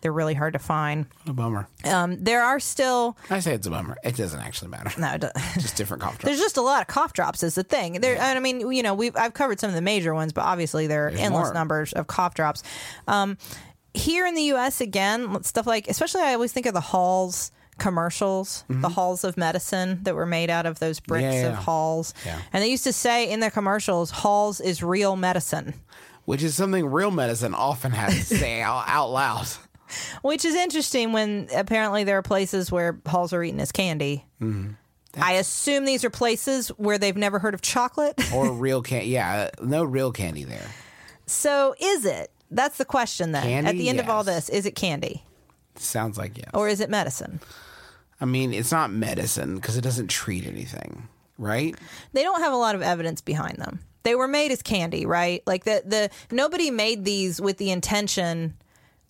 they're 0.01 0.13
really 0.13 0.33
hard 0.33 0.53
to 0.53 0.59
find. 0.59 1.05
A 1.27 1.33
bummer. 1.33 1.67
Um, 1.83 2.23
there 2.23 2.41
are 2.43 2.59
still 2.59 3.17
I 3.29 3.39
say 3.39 3.53
it's 3.53 3.67
a 3.67 3.69
bummer. 3.69 3.97
It 4.03 4.15
doesn't 4.15 4.39
actually 4.39 4.69
matter. 4.71 4.91
no. 4.99 5.13
it 5.13 5.21
do- 5.21 5.29
Just 5.59 5.75
different 5.75 6.01
cough 6.03 6.13
drops. 6.19 6.25
There's 6.25 6.39
just 6.39 6.57
a 6.57 6.61
lot 6.61 6.81
of 6.81 6.87
cough 6.87 7.13
drops 7.13 7.43
is 7.43 7.55
the 7.55 7.63
thing. 7.63 8.01
There, 8.01 8.15
and 8.17 8.37
I 8.37 8.41
mean, 8.41 8.71
you 8.71 8.83
know, 8.83 8.93
we've 8.93 9.15
I've 9.15 9.33
covered 9.33 9.59
some 9.59 9.69
of 9.69 9.75
the 9.75 9.81
major 9.81 10.13
ones, 10.13 10.33
but 10.33 10.41
obviously 10.45 10.87
there 10.87 11.07
are 11.07 11.09
There's 11.11 11.21
endless 11.21 11.45
more. 11.45 11.53
numbers 11.53 11.93
of 11.93 12.07
cough 12.07 12.33
drops. 12.33 12.63
Um, 13.07 13.37
here 13.93 14.27
in 14.27 14.35
the 14.35 14.43
U.S., 14.43 14.81
again, 14.81 15.43
stuff 15.43 15.65
like, 15.65 15.87
especially 15.87 16.21
I 16.21 16.33
always 16.33 16.51
think 16.53 16.65
of 16.67 16.73
the 16.73 16.81
Halls 16.81 17.51
commercials, 17.79 18.65
the 18.69 18.89
halls 18.89 19.23
of 19.23 19.37
medicine 19.37 19.99
that 20.03 20.13
were 20.13 20.25
made 20.25 20.49
out 20.49 20.65
of 20.65 20.79
those 20.79 20.99
bricks 20.99 21.23
Mm-hmm. 21.23 21.33
Yeah, 21.33 21.41
yeah, 21.43 21.47
of 21.49 21.55
halls, 21.55 22.13
Yeah. 22.25 22.39
and 22.53 22.61
they 22.63 22.67
used 22.69 22.83
to 22.83 22.93
say 22.93 23.29
in 23.31 23.39
the 23.39 23.49
commercials, 23.49 24.11
"Halls 24.11 24.59
is 24.61 24.83
real 24.83 25.15
medicine." 25.15 25.73
Which 26.25 26.43
is 26.43 26.53
something 26.55 26.85
real 26.85 27.09
medicine 27.09 27.55
often 27.55 27.91
has 27.93 28.29
to 28.29 28.37
say 28.37 28.61
out, 28.69 28.83
out 28.87 29.07
loud. 29.11 29.47
Which 30.21 30.45
is 30.45 30.55
interesting 30.55 31.11
when 31.11 31.47
apparently 31.55 32.03
there 32.03 32.17
are 32.17 32.23
places 32.23 32.71
where 32.71 32.99
halls 33.05 33.33
are 33.33 33.43
eaten 33.43 33.59
as 33.59 33.71
candy. 33.71 34.25
Mm-hmm. 34.41 34.73
I 35.21 35.33
assume 35.33 35.85
these 35.85 36.03
are 36.03 36.09
places 36.09 36.69
where 36.69 36.97
they've 36.97 37.17
never 37.17 37.39
heard 37.39 37.53
of 37.53 37.61
chocolate. 37.61 38.15
or 38.33 38.51
real 38.51 38.81
candy. 38.81 39.07
Yeah, 39.07 39.49
no 39.61 39.83
real 39.83 40.11
candy 40.11 40.43
there. 40.43 40.67
so 41.25 41.75
is 41.79 42.05
it? 42.05 42.31
That's 42.51 42.77
the 42.77 42.85
question 42.85 43.31
then. 43.31 43.65
At 43.65 43.75
the 43.75 43.89
end 43.89 43.99
of 43.99 44.09
all 44.09 44.23
this, 44.23 44.49
is 44.49 44.65
it 44.65 44.71
candy 44.75 45.23
Sounds 45.75 46.17
like 46.17 46.37
yes. 46.37 46.49
or 46.53 46.67
is 46.67 46.79
it 46.81 46.89
medicine? 46.89 47.39
I 48.19 48.25
mean, 48.25 48.53
it's 48.53 48.71
not 48.71 48.91
medicine 48.91 49.55
because 49.55 49.77
it 49.77 49.81
doesn't 49.81 50.07
treat 50.09 50.45
anything, 50.45 51.07
right? 51.37 51.75
they 52.13 52.23
don't 52.23 52.41
have 52.41 52.51
a 52.53 52.57
lot 52.57 52.75
of 52.75 52.81
evidence 52.81 53.21
behind 53.21 53.57
them. 53.57 53.79
They 54.03 54.15
were 54.15 54.27
made 54.27 54.51
as 54.51 54.61
candy, 54.61 55.05
right? 55.05 55.43
Like 55.45 55.63
the 55.65 55.83
the 55.85 56.09
nobody 56.31 56.71
made 56.71 57.05
these 57.05 57.39
with 57.39 57.57
the 57.57 57.69
intention 57.71 58.55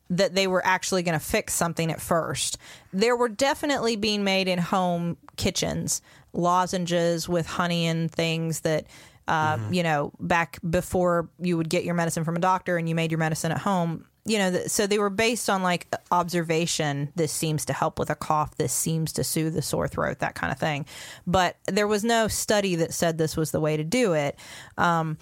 that 0.10 0.36
they 0.36 0.48
were 0.48 0.66
actually 0.66 1.04
going 1.04 1.18
to 1.18 1.24
fix 1.24 1.54
something 1.54 1.92
at 1.92 2.02
first. 2.02 2.58
There 2.92 3.16
were 3.16 3.30
definitely 3.30 3.96
being 3.96 4.24
made 4.24 4.48
in 4.48 4.60
home 4.60 5.18
kitchens, 5.38 6.02
lozenges 6.34 7.30
with 7.30 7.46
honey 7.46 7.86
and 7.88 8.12
things 8.12 8.62
that 8.62 8.86
uh, 9.30 9.60
you 9.70 9.84
know, 9.84 10.12
back 10.20 10.58
before 10.68 11.30
you 11.40 11.56
would 11.56 11.70
get 11.70 11.84
your 11.84 11.94
medicine 11.94 12.24
from 12.24 12.36
a 12.36 12.40
doctor 12.40 12.78
and 12.78 12.90
you 12.90 12.96
made 12.96 13.12
your 13.12 13.20
medicine 13.20 13.52
at 13.52 13.60
home, 13.60 14.04
you 14.26 14.40
know, 14.40 14.50
th- 14.50 14.70
so 14.70 14.88
they 14.88 14.98
were 14.98 15.12
based 15.12 15.52
on 15.52 15.62
like 15.62 15.88
observation. 16.12 17.12
This 17.16 17.32
seems 17.32 17.64
to 17.66 17.74
help 17.74 18.00
with 18.00 18.10
a 18.10 18.16
cough. 18.16 18.56
This 18.58 18.74
seems 18.74 19.14
to 19.14 19.24
soothe 19.24 19.54
the 19.54 19.62
sore 19.62 19.88
throat, 19.88 20.18
that 20.20 20.34
kind 20.34 20.52
of 20.52 20.58
thing. 20.58 20.86
But 21.28 21.58
there 21.68 21.88
was 21.88 22.04
no 22.04 22.28
study 22.28 22.76
that 22.78 22.92
said 22.92 23.20
this 23.20 23.38
was 23.38 23.52
the 23.52 23.60
way 23.60 23.78
to 23.78 23.84
do 23.84 24.14
it. 24.14 24.38
Um, 24.80 25.20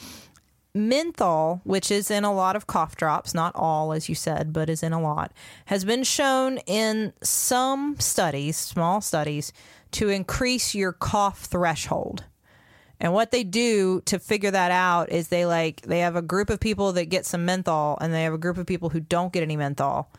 menthol, 0.78 1.61
which 1.63 1.91
is 1.91 2.09
in 2.11 2.23
a 2.23 2.34
lot 2.34 2.55
of 2.55 2.67
cough 2.67 2.95
drops, 2.95 3.34
not 3.34 3.51
all, 3.55 3.91
as 3.93 4.07
you 4.09 4.15
said, 4.15 4.53
but 4.53 4.69
is 4.69 4.84
in 4.84 4.93
a 4.93 5.01
lot, 5.01 5.32
has 5.65 5.84
been 5.86 6.03
shown 6.03 6.57
in 6.65 7.13
some 7.21 7.95
studies, 7.99 8.55
small 8.57 9.01
studies, 9.01 9.51
to 9.91 10.09
increase 10.09 10.75
your 10.75 10.91
cough 10.93 11.45
threshold. 11.45 12.23
And 12.99 13.13
what 13.13 13.32
they 13.32 13.43
do 13.43 14.01
to 14.05 14.17
figure 14.19 14.49
that 14.51 14.71
out 14.71 15.11
is 15.11 15.28
they 15.28 15.45
like 15.45 15.82
they 15.82 15.99
have 15.99 16.15
a 16.15 16.21
group 16.21 16.49
of 16.49 16.59
people 16.59 16.93
that 16.93 17.05
get 17.05 17.25
some 17.25 17.45
menthol 17.45 17.97
and 18.01 18.11
they 18.13 18.23
have 18.23 18.34
a 18.34 18.39
group 18.39 18.57
of 18.57 18.65
people 18.65 18.89
who 18.89 18.99
don't 18.99 19.32
get 19.32 19.43
any 19.43 19.55
menthol. 19.55 20.09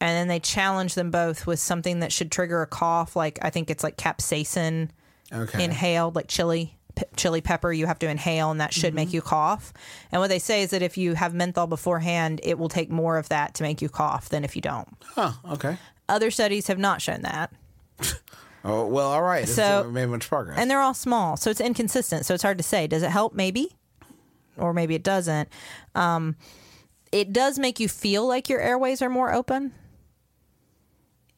And 0.00 0.10
then 0.16 0.28
they 0.28 0.40
challenge 0.40 0.94
them 0.94 1.10
both 1.10 1.46
with 1.46 1.60
something 1.60 2.00
that 2.00 2.12
should 2.12 2.32
trigger 2.32 2.62
a 2.62 2.66
cough 2.66 3.14
like 3.14 3.38
I 3.42 3.50
think 3.50 3.70
it's 3.70 3.84
like 3.84 3.96
capsaicin 3.98 4.88
Okay. 5.32 5.64
inhaled 5.64 6.14
like 6.16 6.28
chili 6.28 6.76
p- 6.96 7.04
chili 7.16 7.40
pepper 7.40 7.72
you 7.72 7.86
have 7.86 7.98
to 8.00 8.08
inhale 8.08 8.50
and 8.50 8.60
that 8.60 8.72
should 8.74 8.94
make 8.94 9.12
you 9.12 9.20
cough. 9.22 9.72
And 10.12 10.20
what 10.20 10.28
they 10.28 10.38
say 10.38 10.62
is 10.62 10.70
that 10.70 10.82
if 10.82 10.96
you 10.96 11.14
have 11.14 11.34
menthol 11.34 11.66
beforehand, 11.66 12.40
it 12.42 12.58
will 12.58 12.68
take 12.68 12.90
more 12.90 13.18
of 13.18 13.28
that 13.28 13.54
to 13.54 13.62
make 13.62 13.80
you 13.82 13.88
cough 13.88 14.28
than 14.28 14.44
if 14.44 14.54
you 14.56 14.62
don't. 14.62 14.88
Huh. 15.04 15.32
Okay. 15.50 15.76
Other 16.08 16.30
studies 16.30 16.66
have 16.66 16.78
not 16.78 17.00
shown 17.02 17.22
that. 17.22 17.52
Oh 18.66 18.86
well. 18.86 19.10
All 19.12 19.22
right. 19.22 19.42
It's, 19.42 19.52
So- 19.52 19.90
made 19.90 20.06
much 20.06 20.26
progress. 20.26 20.58
and 20.58 20.70
they're 20.70 20.80
all 20.80 20.94
small, 20.94 21.36
so 21.36 21.50
it's 21.50 21.60
inconsistent. 21.60 22.24
So 22.24 22.32
it's 22.32 22.42
hard 22.42 22.56
to 22.56 22.64
say. 22.64 22.86
Does 22.86 23.02
it 23.02 23.10
help? 23.10 23.34
Maybe, 23.34 23.76
or 24.56 24.72
maybe 24.72 24.94
it 24.94 25.02
doesn't. 25.02 25.50
Um, 25.94 26.36
it 27.12 27.30
does 27.30 27.58
make 27.58 27.78
you 27.78 27.90
feel 27.90 28.26
like 28.26 28.48
your 28.48 28.60
airways 28.60 29.02
are 29.02 29.10
more 29.10 29.34
open. 29.34 29.74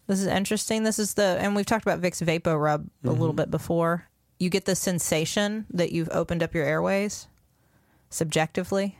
This 0.06 0.20
is 0.20 0.26
interesting. 0.28 0.84
This 0.84 1.00
is 1.00 1.14
the, 1.14 1.36
and 1.40 1.56
we've 1.56 1.66
talked 1.66 1.84
about 1.84 2.00
Vicks 2.00 2.22
Vapo 2.24 2.56
Rub 2.62 2.88
a 3.02 3.10
little 3.10 3.32
bit 3.32 3.50
before. 3.50 4.06
You 4.38 4.50
get 4.50 4.64
the 4.64 4.76
sensation 4.76 5.66
that 5.70 5.92
you've 5.92 6.10
opened 6.10 6.42
up 6.42 6.54
your 6.54 6.64
airways 6.64 7.26
subjectively, 8.10 8.98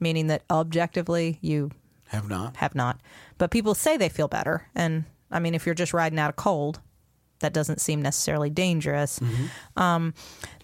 meaning 0.00 0.28
that 0.28 0.42
objectively 0.50 1.38
you 1.40 1.70
have 2.08 2.28
not. 2.28 2.56
have 2.56 2.74
not. 2.74 3.00
But 3.36 3.50
people 3.50 3.74
say 3.74 3.96
they 3.96 4.08
feel 4.08 4.28
better. 4.28 4.66
And 4.74 5.04
I 5.30 5.38
mean, 5.38 5.54
if 5.54 5.66
you're 5.66 5.74
just 5.74 5.92
riding 5.92 6.18
out 6.18 6.30
a 6.30 6.34
cold, 6.34 6.80
that 7.40 7.52
doesn't 7.52 7.80
seem 7.80 8.02
necessarily 8.02 8.50
dangerous. 8.50 9.20
Um, 9.76 10.14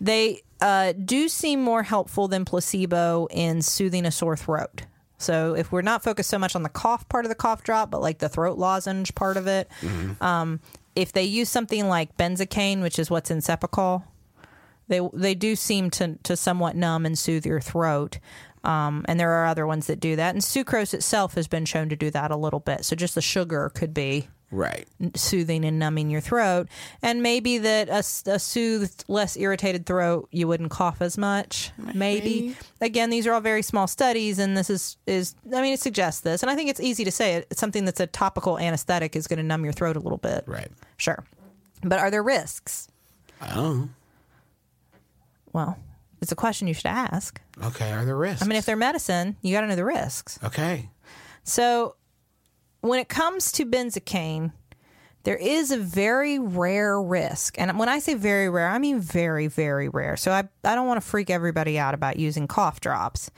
they 0.00 0.42
uh, 0.60 0.92
do 0.92 1.28
seem 1.28 1.60
more 1.62 1.82
helpful 1.82 2.26
than 2.26 2.44
placebo 2.44 3.28
in 3.30 3.62
soothing 3.62 4.06
a 4.06 4.10
sore 4.10 4.36
throat. 4.36 4.82
So 5.18 5.54
if 5.54 5.70
we're 5.70 5.82
not 5.82 6.02
focused 6.02 6.28
so 6.30 6.38
much 6.38 6.56
on 6.56 6.62
the 6.64 6.68
cough 6.68 7.08
part 7.08 7.24
of 7.24 7.28
the 7.28 7.34
cough 7.36 7.62
drop, 7.62 7.90
but 7.90 8.00
like 8.00 8.18
the 8.18 8.28
throat 8.28 8.58
lozenge 8.58 9.14
part 9.14 9.36
of 9.36 9.46
it, 9.46 9.68
um, 10.20 10.60
if 10.96 11.12
they 11.12 11.24
use 11.24 11.48
something 11.48 11.88
like 11.88 12.16
benzocaine, 12.16 12.82
which 12.82 12.98
is 12.98 13.10
what's 13.10 13.30
in 13.30 13.38
Cepacol, 13.38 14.04
they 14.88 15.00
they 15.12 15.34
do 15.34 15.56
seem 15.56 15.90
to 15.90 16.16
to 16.22 16.36
somewhat 16.36 16.76
numb 16.76 17.06
and 17.06 17.18
soothe 17.18 17.46
your 17.46 17.60
throat. 17.60 18.18
Um, 18.62 19.04
and 19.06 19.20
there 19.20 19.30
are 19.30 19.46
other 19.46 19.66
ones 19.66 19.88
that 19.88 20.00
do 20.00 20.16
that. 20.16 20.34
And 20.34 20.42
sucrose 20.42 20.94
itself 20.94 21.34
has 21.34 21.46
been 21.46 21.66
shown 21.66 21.90
to 21.90 21.96
do 21.96 22.10
that 22.10 22.30
a 22.30 22.36
little 22.36 22.60
bit. 22.60 22.84
So 22.86 22.96
just 22.96 23.14
the 23.14 23.20
sugar 23.20 23.70
could 23.74 23.92
be 23.92 24.28
Right. 24.54 24.86
soothing 25.16 25.64
and 25.64 25.78
numbing 25.78 26.10
your 26.10 26.20
throat. 26.20 26.68
And 27.02 27.22
maybe 27.22 27.58
that 27.58 27.88
a 27.88 28.38
soothed, 28.38 29.04
less 29.08 29.36
irritated 29.36 29.84
throat, 29.84 30.28
you 30.30 30.46
wouldn't 30.46 30.70
cough 30.70 31.02
as 31.02 31.18
much. 31.18 31.72
Maybe. 31.76 32.56
Again, 32.80 33.10
these 33.10 33.26
are 33.26 33.32
all 33.32 33.40
very 33.40 33.62
small 33.62 33.86
studies, 33.88 34.38
and 34.38 34.56
this 34.56 34.70
is, 34.70 34.96
is 35.06 35.34
I 35.52 35.60
mean, 35.60 35.74
it 35.74 35.80
suggests 35.80 36.20
this. 36.20 36.42
And 36.42 36.50
I 36.50 36.54
think 36.54 36.70
it's 36.70 36.80
easy 36.80 37.04
to 37.04 37.10
say 37.10 37.34
it. 37.34 37.48
It's 37.50 37.60
something 37.60 37.84
that's 37.84 38.00
a 38.00 38.06
topical 38.06 38.58
anesthetic 38.58 39.16
is 39.16 39.26
going 39.26 39.38
to 39.38 39.42
numb 39.42 39.64
your 39.64 39.72
throat 39.72 39.96
a 39.96 40.00
little 40.00 40.18
bit. 40.18 40.44
Right. 40.46 40.70
Sure. 40.96 41.24
But 41.82 41.98
are 41.98 42.10
there 42.10 42.22
risks? 42.22 42.88
I 43.40 43.54
don't. 43.54 43.94
Well, 45.52 45.78
it's 46.22 46.32
a 46.32 46.36
question 46.36 46.68
you 46.68 46.74
should 46.74 46.86
ask. 46.86 47.40
Okay. 47.62 47.92
Are 47.92 48.04
there 48.04 48.16
risks? 48.16 48.42
I 48.42 48.46
mean, 48.46 48.56
if 48.56 48.64
they're 48.66 48.76
medicine, 48.76 49.36
you 49.42 49.52
got 49.52 49.62
to 49.62 49.66
know 49.66 49.76
the 49.76 49.84
risks. 49.84 50.38
okay. 50.44 50.88
So, 51.46 51.96
when 52.84 52.98
it 52.98 53.08
comes 53.08 53.50
to 53.52 53.66
benzocaine, 53.66 54.52
there 55.24 55.36
is 55.36 55.70
a 55.70 55.78
very 55.78 56.38
rare 56.38 57.00
risk. 57.00 57.58
And 57.58 57.78
when 57.78 57.88
I 57.88 57.98
say 57.98 58.14
very 58.14 58.48
rare, 58.48 58.68
I 58.68 58.78
mean 58.78 59.00
very, 59.00 59.46
very 59.46 59.88
rare. 59.88 60.16
So, 60.16 60.30
I, 60.32 60.44
I 60.62 60.74
don't 60.74 60.86
want 60.86 61.00
to 61.00 61.06
freak 61.06 61.30
everybody 61.30 61.78
out 61.78 61.94
about 61.94 62.18
using 62.18 62.46
cough 62.46 62.80
drops. 62.80 63.30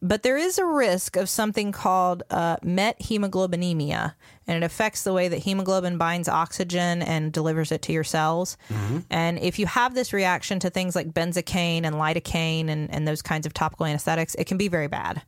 But 0.00 0.22
there 0.22 0.36
is 0.36 0.58
a 0.58 0.64
risk 0.64 1.16
of 1.16 1.28
something 1.28 1.72
called 1.72 2.22
uh, 2.30 2.58
methemoglobinemia, 2.58 4.14
and 4.46 4.62
it 4.62 4.64
affects 4.64 5.02
the 5.02 5.12
way 5.12 5.26
that 5.26 5.40
hemoglobin 5.40 5.98
binds 5.98 6.28
oxygen 6.28 7.02
and 7.02 7.32
delivers 7.32 7.72
it 7.72 7.82
to 7.82 7.92
your 7.92 8.04
cells. 8.04 8.56
And 9.10 9.40
if 9.40 9.58
you 9.58 9.66
have 9.66 9.94
this 9.94 10.12
reaction 10.12 10.60
to 10.60 10.70
things 10.70 10.94
like 10.94 11.12
benzocaine 11.12 11.84
and 11.84 11.96
lidocaine 11.96 12.68
and, 12.68 12.88
and 12.94 13.08
those 13.08 13.22
kinds 13.22 13.44
of 13.44 13.52
topical 13.52 13.86
anesthetics, 13.86 14.36
it 14.36 14.44
can 14.44 14.56
be 14.56 14.68
very 14.68 14.86
bad 14.86 15.22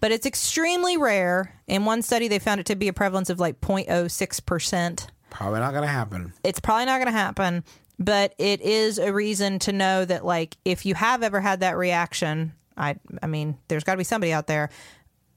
but 0.00 0.12
it's 0.12 0.26
extremely 0.26 0.96
rare. 0.96 1.60
In 1.66 1.84
one 1.84 2.02
study, 2.02 2.28
they 2.28 2.38
found 2.38 2.60
it 2.60 2.66
to 2.66 2.76
be 2.76 2.88
a 2.88 2.92
prevalence 2.92 3.30
of 3.30 3.40
like 3.40 3.60
0.06%. 3.60 5.08
Probably 5.30 5.60
not 5.60 5.72
going 5.72 5.82
to 5.82 5.88
happen. 5.88 6.32
It's 6.44 6.60
probably 6.60 6.86
not 6.86 6.98
going 6.98 7.12
to 7.12 7.18
happen, 7.18 7.64
but 7.98 8.34
it 8.38 8.60
is 8.60 8.98
a 8.98 9.12
reason 9.12 9.58
to 9.60 9.72
know 9.72 10.04
that, 10.04 10.24
like, 10.24 10.56
if 10.64 10.86
you 10.86 10.94
have 10.94 11.22
ever 11.22 11.40
had 11.40 11.60
that 11.60 11.76
reaction, 11.76 12.52
I, 12.76 12.96
I 13.22 13.26
mean, 13.26 13.58
there's 13.68 13.84
got 13.84 13.94
to 13.94 13.98
be 13.98 14.04
somebody 14.04 14.32
out 14.32 14.46
there, 14.46 14.70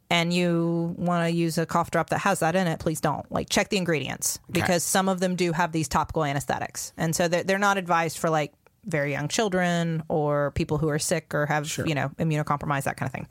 and 0.09 0.31
you 0.31 0.95
want 0.97 1.25
to 1.27 1.31
use 1.35 1.57
a 1.57 1.65
cough 1.65 1.91
drop 1.91 2.09
that 2.11 2.19
has 2.19 2.39
that 2.39 2.55
in 2.55 2.67
it, 2.67 2.79
please 2.79 3.01
don't. 3.01 3.29
Like, 3.31 3.49
check 3.49 3.69
the 3.69 3.77
ingredients 3.77 4.39
because 4.51 4.83
some 4.83 5.09
of 5.09 5.19
them 5.19 5.35
do 5.35 5.51
have 5.51 5.71
these 5.71 5.87
topical 5.87 6.23
anesthetics, 6.23 6.93
and 6.97 7.15
so 7.15 7.27
they're, 7.27 7.43
they're 7.43 7.57
not 7.57 7.77
advised 7.77 8.17
for 8.17 8.29
like 8.29 8.53
very 8.87 9.11
young 9.11 9.27
children 9.27 10.03
or 10.07 10.51
people 10.51 10.77
who 10.77 10.89
are 10.89 10.99
sick 10.99 11.33
or 11.33 11.45
have 11.45 11.71
you 11.85 11.93
know 11.93 12.09
immunocompromised 12.17 12.83
that 12.83 12.97
kind 12.97 13.07
of 13.07 13.13
thing. 13.13 13.27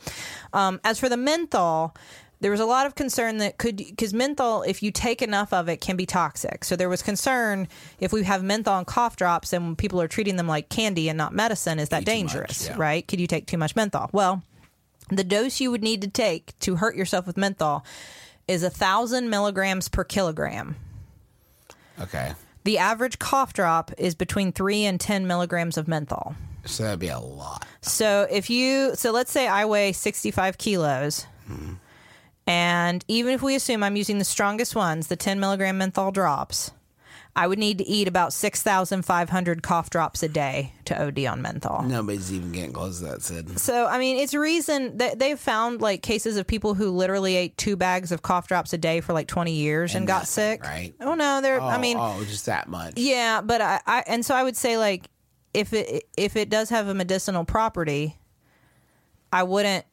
Um, 0.52 0.80
as 0.84 1.00
for 1.00 1.08
the 1.08 1.16
menthol, 1.16 1.96
there 2.40 2.50
was 2.50 2.60
a 2.60 2.66
lot 2.66 2.86
of 2.86 2.94
concern 2.94 3.38
that 3.38 3.58
could 3.58 3.76
because 3.76 4.12
menthol, 4.12 4.62
if 4.62 4.82
you 4.82 4.90
take 4.90 5.22
enough 5.22 5.52
of 5.52 5.68
it, 5.68 5.80
can 5.80 5.96
be 5.96 6.06
toxic. 6.06 6.64
So 6.64 6.76
there 6.76 6.88
was 6.88 7.02
concern 7.02 7.68
if 7.98 8.12
we 8.12 8.22
have 8.24 8.42
menthol 8.42 8.78
and 8.78 8.86
cough 8.86 9.16
drops 9.16 9.52
and 9.52 9.76
people 9.76 10.00
are 10.00 10.08
treating 10.08 10.36
them 10.36 10.46
like 10.46 10.68
candy 10.68 11.08
and 11.08 11.16
not 11.16 11.32
medicine, 11.32 11.78
is 11.78 11.88
that 11.88 12.00
much, 12.00 12.04
dangerous? 12.04 12.66
yeah. 12.66 12.76
Right? 12.76 13.06
Could 13.06 13.20
you 13.20 13.26
take 13.26 13.46
too 13.46 13.58
much 13.58 13.74
menthol? 13.74 14.10
Well, 14.12 14.42
the 15.08 15.24
dose 15.24 15.60
you 15.60 15.70
would 15.70 15.82
need 15.82 16.02
to 16.02 16.08
take 16.08 16.58
to 16.60 16.76
hurt 16.76 16.96
yourself 16.96 17.26
with 17.26 17.36
menthol 17.36 17.84
is 18.46 18.62
a 18.62 18.70
thousand 18.70 19.30
milligrams 19.30 19.88
per 19.88 20.04
kilogram. 20.04 20.76
Okay. 22.00 22.32
The 22.66 22.78
average 22.78 23.20
cough 23.20 23.52
drop 23.52 23.92
is 23.96 24.16
between 24.16 24.50
three 24.50 24.82
and 24.86 25.00
ten 25.00 25.28
milligrams 25.28 25.78
of 25.78 25.86
menthol. 25.86 26.34
So 26.64 26.82
that'd 26.82 26.98
be 26.98 27.06
a 27.06 27.20
lot. 27.20 27.64
So 27.80 28.26
if 28.28 28.50
you, 28.50 28.96
so 28.96 29.12
let's 29.12 29.30
say 29.30 29.46
I 29.46 29.66
weigh 29.66 29.92
65 29.92 30.58
kilos. 30.58 31.26
Mm-hmm. 31.48 31.74
And 32.48 33.04
even 33.06 33.34
if 33.34 33.40
we 33.40 33.54
assume 33.54 33.84
I'm 33.84 33.94
using 33.94 34.18
the 34.18 34.24
strongest 34.24 34.74
ones, 34.74 35.06
the 35.06 35.14
10 35.14 35.38
milligram 35.38 35.78
menthol 35.78 36.10
drops, 36.10 36.72
I 37.38 37.46
would 37.46 37.58
need 37.58 37.76
to 37.78 37.86
eat 37.86 38.08
about 38.08 38.32
6,500 38.32 39.62
cough 39.62 39.90
drops 39.90 40.22
a 40.22 40.28
day 40.28 40.72
to 40.86 41.00
OD 41.06 41.26
on 41.26 41.42
menthol. 41.42 41.82
Nobody's 41.82 42.32
even 42.32 42.50
getting 42.50 42.72
close 42.72 43.00
to 43.00 43.04
that, 43.04 43.22
Sid. 43.22 43.60
So, 43.60 43.86
I 43.86 43.98
mean, 43.98 44.16
it's 44.16 44.32
a 44.32 44.40
reason 44.40 44.96
that 44.96 45.18
they've 45.18 45.38
found 45.38 45.82
like 45.82 46.02
cases 46.02 46.38
of 46.38 46.46
people 46.46 46.72
who 46.72 46.90
literally 46.90 47.36
ate 47.36 47.58
two 47.58 47.76
bags 47.76 48.10
of 48.10 48.22
cough 48.22 48.48
drops 48.48 48.72
a 48.72 48.78
day 48.78 49.02
for 49.02 49.12
like 49.12 49.28
20 49.28 49.52
years 49.52 49.94
and, 49.94 50.06
got 50.06 50.20
nothing, 50.20 50.26
sick. 50.26 50.64
right? 50.64 50.94
Oh, 50.98 51.14
no, 51.14 51.42
they're, 51.42 51.60
Oh, 51.60 51.66
I 51.66 51.76
mean, 51.78 51.98
oh, 52.00 52.24
just 52.24 52.46
that 52.46 52.68
much. 52.68 52.94
yeah, 52.96 53.42
but 53.42 53.60
I, 53.60 53.80
I 53.86 54.04
and 54.06 54.24
so 54.24 54.34
I 54.34 54.42
would 54.42 54.56
say 54.56 54.78
like 54.78 55.10
if 55.52 55.72
it 55.74 56.04
if 56.16 56.36
it 56.36 56.48
does 56.48 56.70
have 56.70 56.88
a 56.88 56.94
medicinal 56.94 57.44
property, 57.44 58.16
I 59.30 59.42
wouldn't 59.42 59.84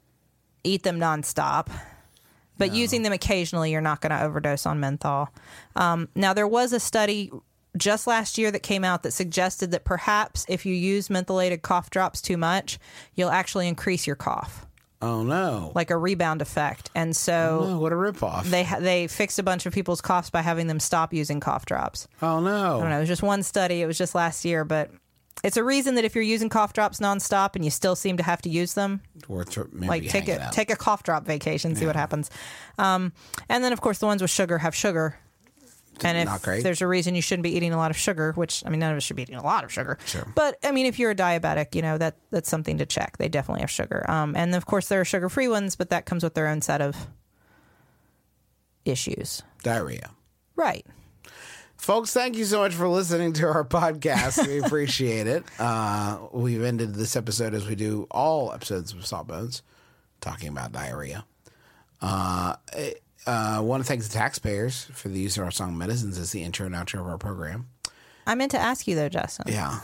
eat 0.64 0.84
them 0.84 0.98
nonstop. 1.00 1.68
But 2.58 2.74
using 2.74 3.04
them 3.04 3.14
occasionally, 3.14 3.72
you're 3.72 3.82
not 3.82 4.02
going 4.02 4.12
to 4.12 4.22
overdose 4.24 4.66
on 4.66 4.80
menthol. 4.80 5.30
Um, 5.76 6.10
now, 6.16 6.34
there 6.34 6.48
was 6.48 6.74
a 6.74 6.80
study 6.80 7.32
just 7.76 8.06
last 8.06 8.38
year 8.38 8.52
that 8.52 8.62
came 8.62 8.84
out 8.84 9.02
that 9.04 9.12
suggested 9.12 9.72
that 9.72 9.84
perhaps 9.84 10.46
if 10.48 10.66
you 10.66 10.76
use 10.76 11.08
mentholated 11.08 11.62
cough 11.64 11.90
drops 11.90 12.22
too 12.22 12.38
much, 12.38 12.78
you'll 13.16 13.32
actually 13.32 13.68
increase 13.68 14.06
your 14.06 14.16
cough, 14.16 14.68
Oh 15.02 15.24
no! 15.24 15.72
like 15.74 15.90
a 15.90 15.98
rebound 15.98 16.42
effect. 16.44 16.92
And 16.94 17.16
so 17.16 17.62
oh, 17.64 17.80
what 17.80 17.92
a 17.92 17.96
ripoff! 17.96 18.44
they 18.46 18.68
they 18.80 19.08
fixed 19.08 19.40
a 19.40 19.44
bunch 19.44 19.66
of 19.66 19.74
people's 19.74 20.02
coughs 20.02 20.30
by 20.30 20.42
having 20.42 20.68
them 20.68 20.80
stop 20.80 21.14
using 21.14 21.40
cough 21.40 21.66
drops. 21.66 22.08
oh 22.22 22.40
no! 22.40 22.78
I 22.78 22.82
don't 22.82 22.90
know. 22.92 22.98
It 22.98 23.02
was 23.02 23.10
just 23.10 23.24
one 23.24 23.42
study. 23.42 23.82
It 23.82 23.88
was 23.88 23.98
just 23.98 24.14
last 24.14 24.46
year, 24.46 24.64
but 24.64 24.92
it's 25.44 25.58
a 25.58 25.64
reason 25.64 25.96
that 25.96 26.06
if 26.06 26.16
you're 26.16 26.24
using 26.24 26.50
cough 26.50 26.74
drops 26.74 27.00
nonstop 27.00 27.56
and 27.56 27.64
you 27.66 27.72
still 27.72 27.96
seem 27.96 28.18
to 28.18 28.24
have 28.24 28.42
to 28.44 28.50
use 28.50 28.74
them, 28.74 29.02
Worth 29.28 29.52
tr- 29.52 29.62
maybe 29.72 29.88
like 29.88 30.10
take 30.10 30.28
a 30.28 30.42
out. 30.42 30.54
take 30.54 30.70
a 30.70 30.76
cough 30.76 31.04
drop 31.04 31.26
vacation, 31.26 31.76
see 31.76 31.86
what 31.86 31.96
happens. 31.96 32.30
Um, 32.78 33.12
and 33.50 33.64
then 33.64 33.74
of 33.74 33.82
course 33.82 34.00
the 34.00 34.06
ones 34.06 34.22
with 34.22 34.32
sugar 34.32 34.58
have 34.60 34.76
sugar. 34.76 35.18
And 36.04 36.28
if 36.28 36.64
there's 36.64 36.82
a 36.82 36.88
reason 36.88 37.14
you 37.14 37.22
shouldn't 37.22 37.44
be 37.44 37.56
eating 37.56 37.72
a 37.72 37.78
lot 37.78 37.92
of 37.92 37.98
sugar, 37.98 38.32
which 38.34 38.64
I 38.66 38.70
mean, 38.72 38.80
none 38.80 38.92
of 38.92 38.98
us 38.98 39.04
should 39.04 39.16
be 39.16 39.22
eating 39.22 39.36
a 39.36 39.44
lot 39.44 39.64
of 39.64 39.72
sugar. 39.72 40.00
Sure. 40.06 40.26
But 40.36 40.58
I 40.64 40.72
mean, 40.72 40.88
if 40.88 40.98
you're 40.98 41.12
a 41.12 41.16
diabetic, 41.16 41.76
you 41.76 41.84
know 41.84 42.00
that 42.00 42.16
that's 42.32 42.50
something 42.50 42.80
to 42.80 42.86
check. 42.88 43.18
They 43.18 43.30
definitely 43.30 43.62
have 43.62 43.70
sugar. 43.70 44.04
Um, 44.10 44.36
and 44.36 44.56
of 44.56 44.66
course 44.66 44.88
there 44.88 45.00
are 45.02 45.06
sugar-free 45.06 45.50
ones, 45.50 45.76
but 45.76 45.92
that 45.92 46.06
comes 46.08 46.24
with 46.24 46.34
their 46.34 46.48
own 46.48 46.62
set 46.62 46.82
of 46.82 46.96
issues. 48.86 49.44
diarrhea. 49.62 50.10
Right. 50.56 50.86
Folks, 51.84 52.14
thank 52.14 52.38
you 52.38 52.46
so 52.46 52.60
much 52.60 52.74
for 52.74 52.88
listening 52.88 53.34
to 53.34 53.46
our 53.46 53.66
podcast. 53.66 54.48
We 54.48 54.60
appreciate 54.60 55.28
it. 55.28 55.44
Uh, 55.60 56.18
we've 56.32 56.64
ended 56.64 56.96
this 56.96 57.18
episode 57.18 57.54
as 57.54 57.68
we 57.68 57.76
do 57.76 58.08
all 58.10 58.54
episodes 58.54 58.94
of 58.94 59.06
Sawbones, 59.06 59.64
talking 60.22 60.48
about 60.48 60.72
diarrhea. 60.72 61.26
Uh, 62.02 62.56
I 63.28 63.60
want 63.60 63.84
to 63.84 63.86
thank 63.86 64.02
the 64.02 64.08
taxpayers 64.08 64.86
for 64.94 65.10
the 65.10 65.20
use 65.20 65.36
of 65.36 65.44
our 65.44 65.52
song 65.52 65.78
Medicines 65.78 66.18
as 66.18 66.32
the 66.32 66.42
intro 66.42 66.68
and 66.68 66.74
outro 66.74 67.02
of 67.02 67.08
our 67.08 67.18
program. 67.18 67.68
I 68.26 68.36
meant 68.36 68.52
to 68.52 68.60
ask 68.60 68.88
you 68.88 68.96
though, 68.96 69.10
Justin. 69.10 69.52
Yeah. 69.52 69.82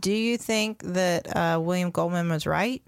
Do 0.00 0.10
you 0.10 0.38
think 0.38 0.82
that 0.82 1.36
uh, 1.36 1.60
William 1.60 1.92
Goldman 1.92 2.28
was 2.28 2.44
right? 2.44 2.82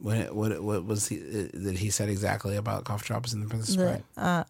What, 0.00 0.32
what, 0.32 0.62
what 0.62 0.84
was 0.84 1.08
he 1.08 1.16
uh, 1.16 1.48
that 1.54 1.78
he 1.78 1.90
said 1.90 2.08
exactly 2.10 2.54
about 2.54 2.84
cough 2.84 3.02
drops 3.02 3.32
in 3.32 3.40
the 3.40 3.48
Princess 3.48 3.74
Bride? 4.16 4.44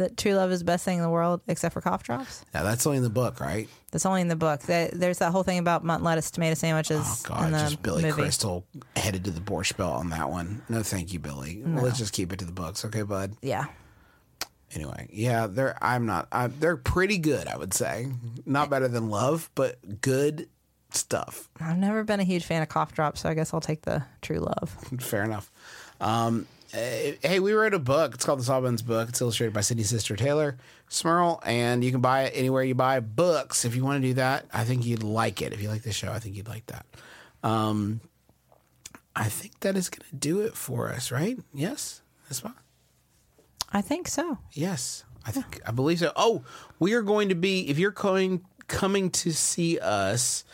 That 0.00 0.16
true 0.16 0.34
love 0.34 0.50
is 0.50 0.58
the 0.58 0.64
best 0.64 0.84
thing 0.84 0.98
in 0.98 1.02
the 1.02 1.08
world 1.10 1.40
except 1.48 1.72
for 1.72 1.80
cough 1.80 2.02
drops? 2.02 2.44
Yeah, 2.54 2.62
that's 2.62 2.86
only 2.86 2.98
in 2.98 3.04
the 3.04 3.10
book, 3.10 3.40
right? 3.40 3.68
That's 3.92 4.04
only 4.04 4.20
in 4.20 4.28
the 4.28 4.36
book. 4.36 4.60
There's 4.62 5.18
that 5.18 5.32
whole 5.32 5.42
thing 5.42 5.58
about 5.58 5.84
mutton 5.84 6.04
lettuce 6.04 6.30
tomato 6.30 6.54
sandwiches 6.54 7.00
Oh 7.02 7.28
God, 7.28 7.50
just 7.52 7.82
Billy 7.82 8.02
movie. 8.02 8.14
Crystal 8.22 8.66
headed 8.96 9.24
to 9.24 9.30
the 9.30 9.40
Borscht 9.40 9.76
Belt 9.76 9.94
on 9.94 10.10
that 10.10 10.30
one. 10.30 10.62
No, 10.68 10.82
thank 10.82 11.12
you, 11.12 11.18
Billy. 11.18 11.62
Let's 11.64 11.98
just 11.98 12.12
keep 12.12 12.32
it 12.32 12.38
to 12.40 12.44
the 12.44 12.52
books, 12.52 12.84
okay, 12.84 13.02
bud. 13.02 13.36
Yeah. 13.42 13.66
Anyway, 14.72 15.08
yeah, 15.12 15.48
they're. 15.48 15.76
I'm 15.82 16.06
not. 16.06 16.28
I, 16.30 16.46
they're 16.46 16.76
pretty 16.76 17.18
good, 17.18 17.48
I 17.48 17.56
would 17.56 17.74
say. 17.74 18.06
Not 18.46 18.70
better 18.70 18.86
than 18.86 19.10
Love, 19.10 19.50
but 19.56 20.00
good 20.00 20.48
stuff. 20.94 21.48
I've 21.60 21.78
never 21.78 22.04
been 22.04 22.20
a 22.20 22.24
huge 22.24 22.44
fan 22.44 22.62
of 22.62 22.68
cough 22.68 22.92
drops, 22.92 23.20
so 23.20 23.28
I 23.28 23.34
guess 23.34 23.52
I'll 23.52 23.60
take 23.60 23.82
the 23.82 24.04
true 24.22 24.38
love. 24.38 24.70
Fair 25.00 25.24
enough. 25.24 25.50
Um, 26.00 26.46
eh, 26.72 27.14
hey, 27.22 27.40
we 27.40 27.52
wrote 27.52 27.74
a 27.74 27.78
book. 27.78 28.14
It's 28.14 28.24
called 28.24 28.40
The 28.40 28.44
Sawbones 28.44 28.82
Book. 28.82 29.08
It's 29.08 29.20
illustrated 29.20 29.52
by 29.52 29.60
Sydnee 29.60 29.84
Sister 29.84 30.16
Teylor 30.16 30.56
Smirl, 30.88 31.40
and 31.44 31.84
you 31.84 31.90
can 31.90 32.00
buy 32.00 32.22
it 32.22 32.32
anywhere 32.34 32.62
you 32.62 32.74
buy 32.74 33.00
books. 33.00 33.64
If 33.64 33.74
you 33.74 33.84
want 33.84 34.02
to 34.02 34.08
do 34.08 34.14
that, 34.14 34.46
I 34.52 34.64
think 34.64 34.84
you'd 34.84 35.02
like 35.02 35.42
it. 35.42 35.52
If 35.52 35.62
you 35.62 35.68
like 35.68 35.82
the 35.82 35.92
show, 35.92 36.10
I 36.12 36.18
think 36.18 36.36
you'd 36.36 36.48
like 36.48 36.66
that. 36.66 36.86
Um, 37.42 38.00
I 39.14 39.28
think 39.28 39.60
that 39.60 39.76
is 39.76 39.88
going 39.88 40.08
to 40.10 40.16
do 40.16 40.40
it 40.40 40.54
for 40.54 40.88
us, 40.90 41.10
right? 41.10 41.38
Yes, 41.52 42.02
that's 42.28 42.40
fine. 42.40 42.54
I 43.72 43.80
think 43.80 44.08
so. 44.08 44.38
Yes, 44.52 45.04
I 45.24 45.30
think 45.30 45.60
I 45.66 45.70
believe 45.70 45.98
so. 45.98 46.12
Oh, 46.16 46.44
we 46.78 46.94
are 46.94 47.02
going 47.02 47.28
to 47.28 47.34
be 47.34 47.68
if 47.68 47.78
you're 47.78 47.90
going 47.90 48.44
coming 48.66 49.10
to 49.10 49.32
see 49.32 49.78
us 49.78 50.44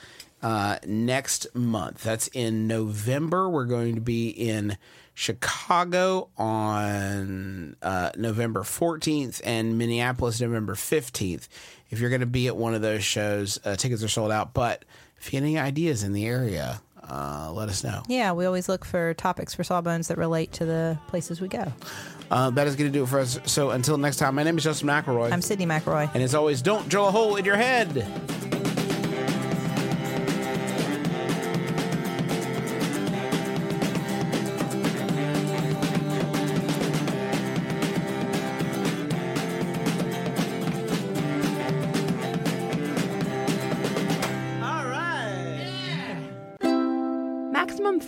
uh, 0.43 0.79
next 0.87 1.47
month. 1.55 2.03
That's 2.03 2.29
in 2.29 2.67
November. 2.67 3.49
We're 3.49 3.67
going 3.67 3.95
to 3.95 4.01
be 4.01 4.29
in 4.29 4.77
Chicago 5.17 6.29
on 6.37 7.75
uh, 7.81 8.11
November 8.19 8.61
14th 8.61 9.41
and 9.45 9.79
Minneapolis 9.79 10.43
November 10.43 10.75
15th. 10.75 11.49
If 11.89 12.01
you're 12.01 12.11
going 12.11 12.21
to 12.21 12.27
be 12.27 12.49
at 12.49 12.57
one 12.57 12.75
of 12.75 12.83
those 12.83 13.03
shows, 13.03 13.59
uh, 13.65 13.77
tickets 13.77 14.05
are 14.05 14.09
sold 14.09 14.31
out. 14.31 14.53
But 14.53 14.85
if 15.19 15.33
you 15.33 15.39
have 15.39 15.45
any 15.45 15.59
ideas 15.59 16.03
in 16.03 16.13
the 16.13 16.27
area, 16.27 16.83
uh, 17.03 17.51
let 17.51 17.71
us 17.71 17.83
know. 17.83 18.03
Yeah, 18.09 18.33
we 18.33 18.45
always 18.45 18.69
look 18.69 18.85
for 18.85 19.15
topics 19.15 19.55
for 19.55 19.65
Sawbones 19.65 20.09
that 20.09 20.19
relate 20.19 20.53
to 20.53 20.67
the 20.67 20.99
places 21.09 21.41
we 21.41 21.49
go. 21.49 21.73
Uh, 22.31 22.51
that 22.51 22.67
is 22.67 22.77
going 22.77 22.93
to 22.93 22.99
do 22.99 23.05
it 23.05 23.09
for 23.09 23.21
us. 23.21 23.39
So 23.47 23.71
until 23.71 23.97
next 23.97 24.19
time, 24.19 24.35
my 24.35 24.43
name 24.43 24.59
is 24.59 24.65
Justin 24.65 24.89
McElroy. 24.89 25.33
I'm 25.33 25.41
Sydnee 25.41 25.67
McElroy. 25.67 26.11
And 26.13 26.23
as 26.23 26.35
always, 26.35 26.61
don't 26.61 26.91
drill 26.91 27.09
a 27.09 27.11
hole 27.11 27.37
in 27.37 27.47
your 27.47 27.57
head. 27.57 28.07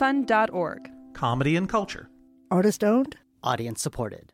MaximumFun.org. 0.08 0.90
comedy 1.12 1.56
and 1.56 1.68
culture. 1.68 2.08
Artist 2.50 2.82
owned? 2.82 3.16
Audience 3.42 3.82
supported. 3.82 4.32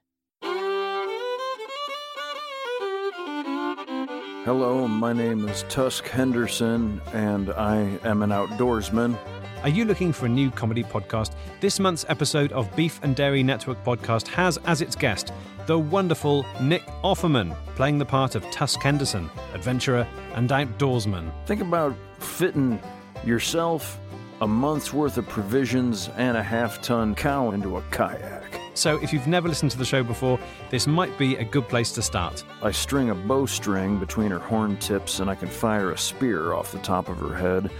Hello, 4.44 4.86
my 4.86 5.12
name 5.12 5.48
is 5.48 5.64
Tusk 5.68 6.06
Henderson, 6.06 7.00
and 7.12 7.50
I 7.50 7.98
am 8.04 8.22
an 8.22 8.30
outdoorsman. 8.30 9.18
Are 9.64 9.68
you 9.68 9.84
looking 9.84 10.12
for 10.12 10.26
a 10.26 10.28
new 10.28 10.50
comedy 10.50 10.84
podcast? 10.84 11.34
This 11.60 11.80
month's 11.80 12.04
episode 12.08 12.52
of 12.52 12.74
Beef 12.76 13.00
and 13.02 13.16
Dairy 13.16 13.42
Network 13.42 13.82
podcast 13.82 14.28
has 14.28 14.58
as 14.66 14.80
its 14.80 14.94
guest 14.94 15.32
the 15.66 15.78
wonderful 15.78 16.44
Nick 16.60 16.84
Offerman, 17.02 17.56
playing 17.74 17.98
the 17.98 18.04
part 18.04 18.34
of 18.34 18.48
Tusk 18.50 18.80
Henderson, 18.80 19.28
adventurer 19.54 20.06
and 20.34 20.50
outdoorsman. 20.50 21.32
Think 21.46 21.62
about 21.62 21.96
fitting 22.20 22.78
yourself, 23.24 23.98
a 24.44 24.46
month's 24.46 24.92
worth 24.92 25.16
of 25.16 25.26
provisions, 25.26 26.10
and 26.18 26.36
a 26.36 26.42
half 26.42 26.82
ton 26.82 27.14
cow 27.14 27.52
into 27.52 27.78
a 27.78 27.82
kayak. 27.90 28.60
So, 28.74 29.00
if 29.02 29.10
you've 29.10 29.26
never 29.26 29.48
listened 29.48 29.70
to 29.70 29.78
the 29.78 29.86
show 29.86 30.02
before, 30.02 30.38
this 30.68 30.86
might 30.86 31.16
be 31.16 31.36
a 31.36 31.44
good 31.44 31.66
place 31.66 31.92
to 31.92 32.02
start. 32.02 32.44
I 32.62 32.70
string 32.70 33.08
a 33.08 33.14
bowstring 33.14 33.98
between 33.98 34.30
her 34.32 34.38
horn 34.38 34.76
tips, 34.76 35.20
and 35.20 35.30
I 35.30 35.34
can 35.34 35.48
fire 35.48 35.92
a 35.92 35.96
spear 35.96 36.52
off 36.52 36.72
the 36.72 36.78
top 36.80 37.08
of 37.08 37.16
her 37.20 37.34
head. 37.34 37.70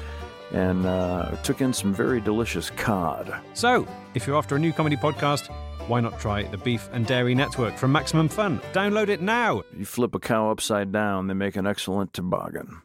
And 0.53 0.87
uh, 0.87 1.37
took 1.43 1.61
in 1.61 1.75
some 1.75 1.93
very 1.93 2.21
delicious 2.21 2.71
cod. 2.71 3.35
So, 3.53 3.87
if 4.15 4.27
you're 4.27 4.39
after 4.39 4.57
a 4.57 4.59
new 4.59 4.73
comedy 4.73 4.97
podcast, 4.97 5.55
why 5.87 6.01
not 6.01 6.19
try 6.19 6.45
the 6.45 6.57
Beef 6.57 6.89
and 6.93 7.05
Dairy 7.05 7.35
Network 7.35 7.77
from 7.77 7.93
Maximum 7.93 8.29
Fun? 8.29 8.59
Download 8.73 9.09
it 9.09 9.21
now. 9.21 9.65
You 9.77 9.85
flip 9.85 10.15
a 10.15 10.19
cow 10.19 10.51
upside 10.51 10.93
down, 10.93 11.27
they 11.27 11.35
make 11.35 11.57
an 11.57 11.67
excellent 11.67 12.15
toboggan. 12.15 12.81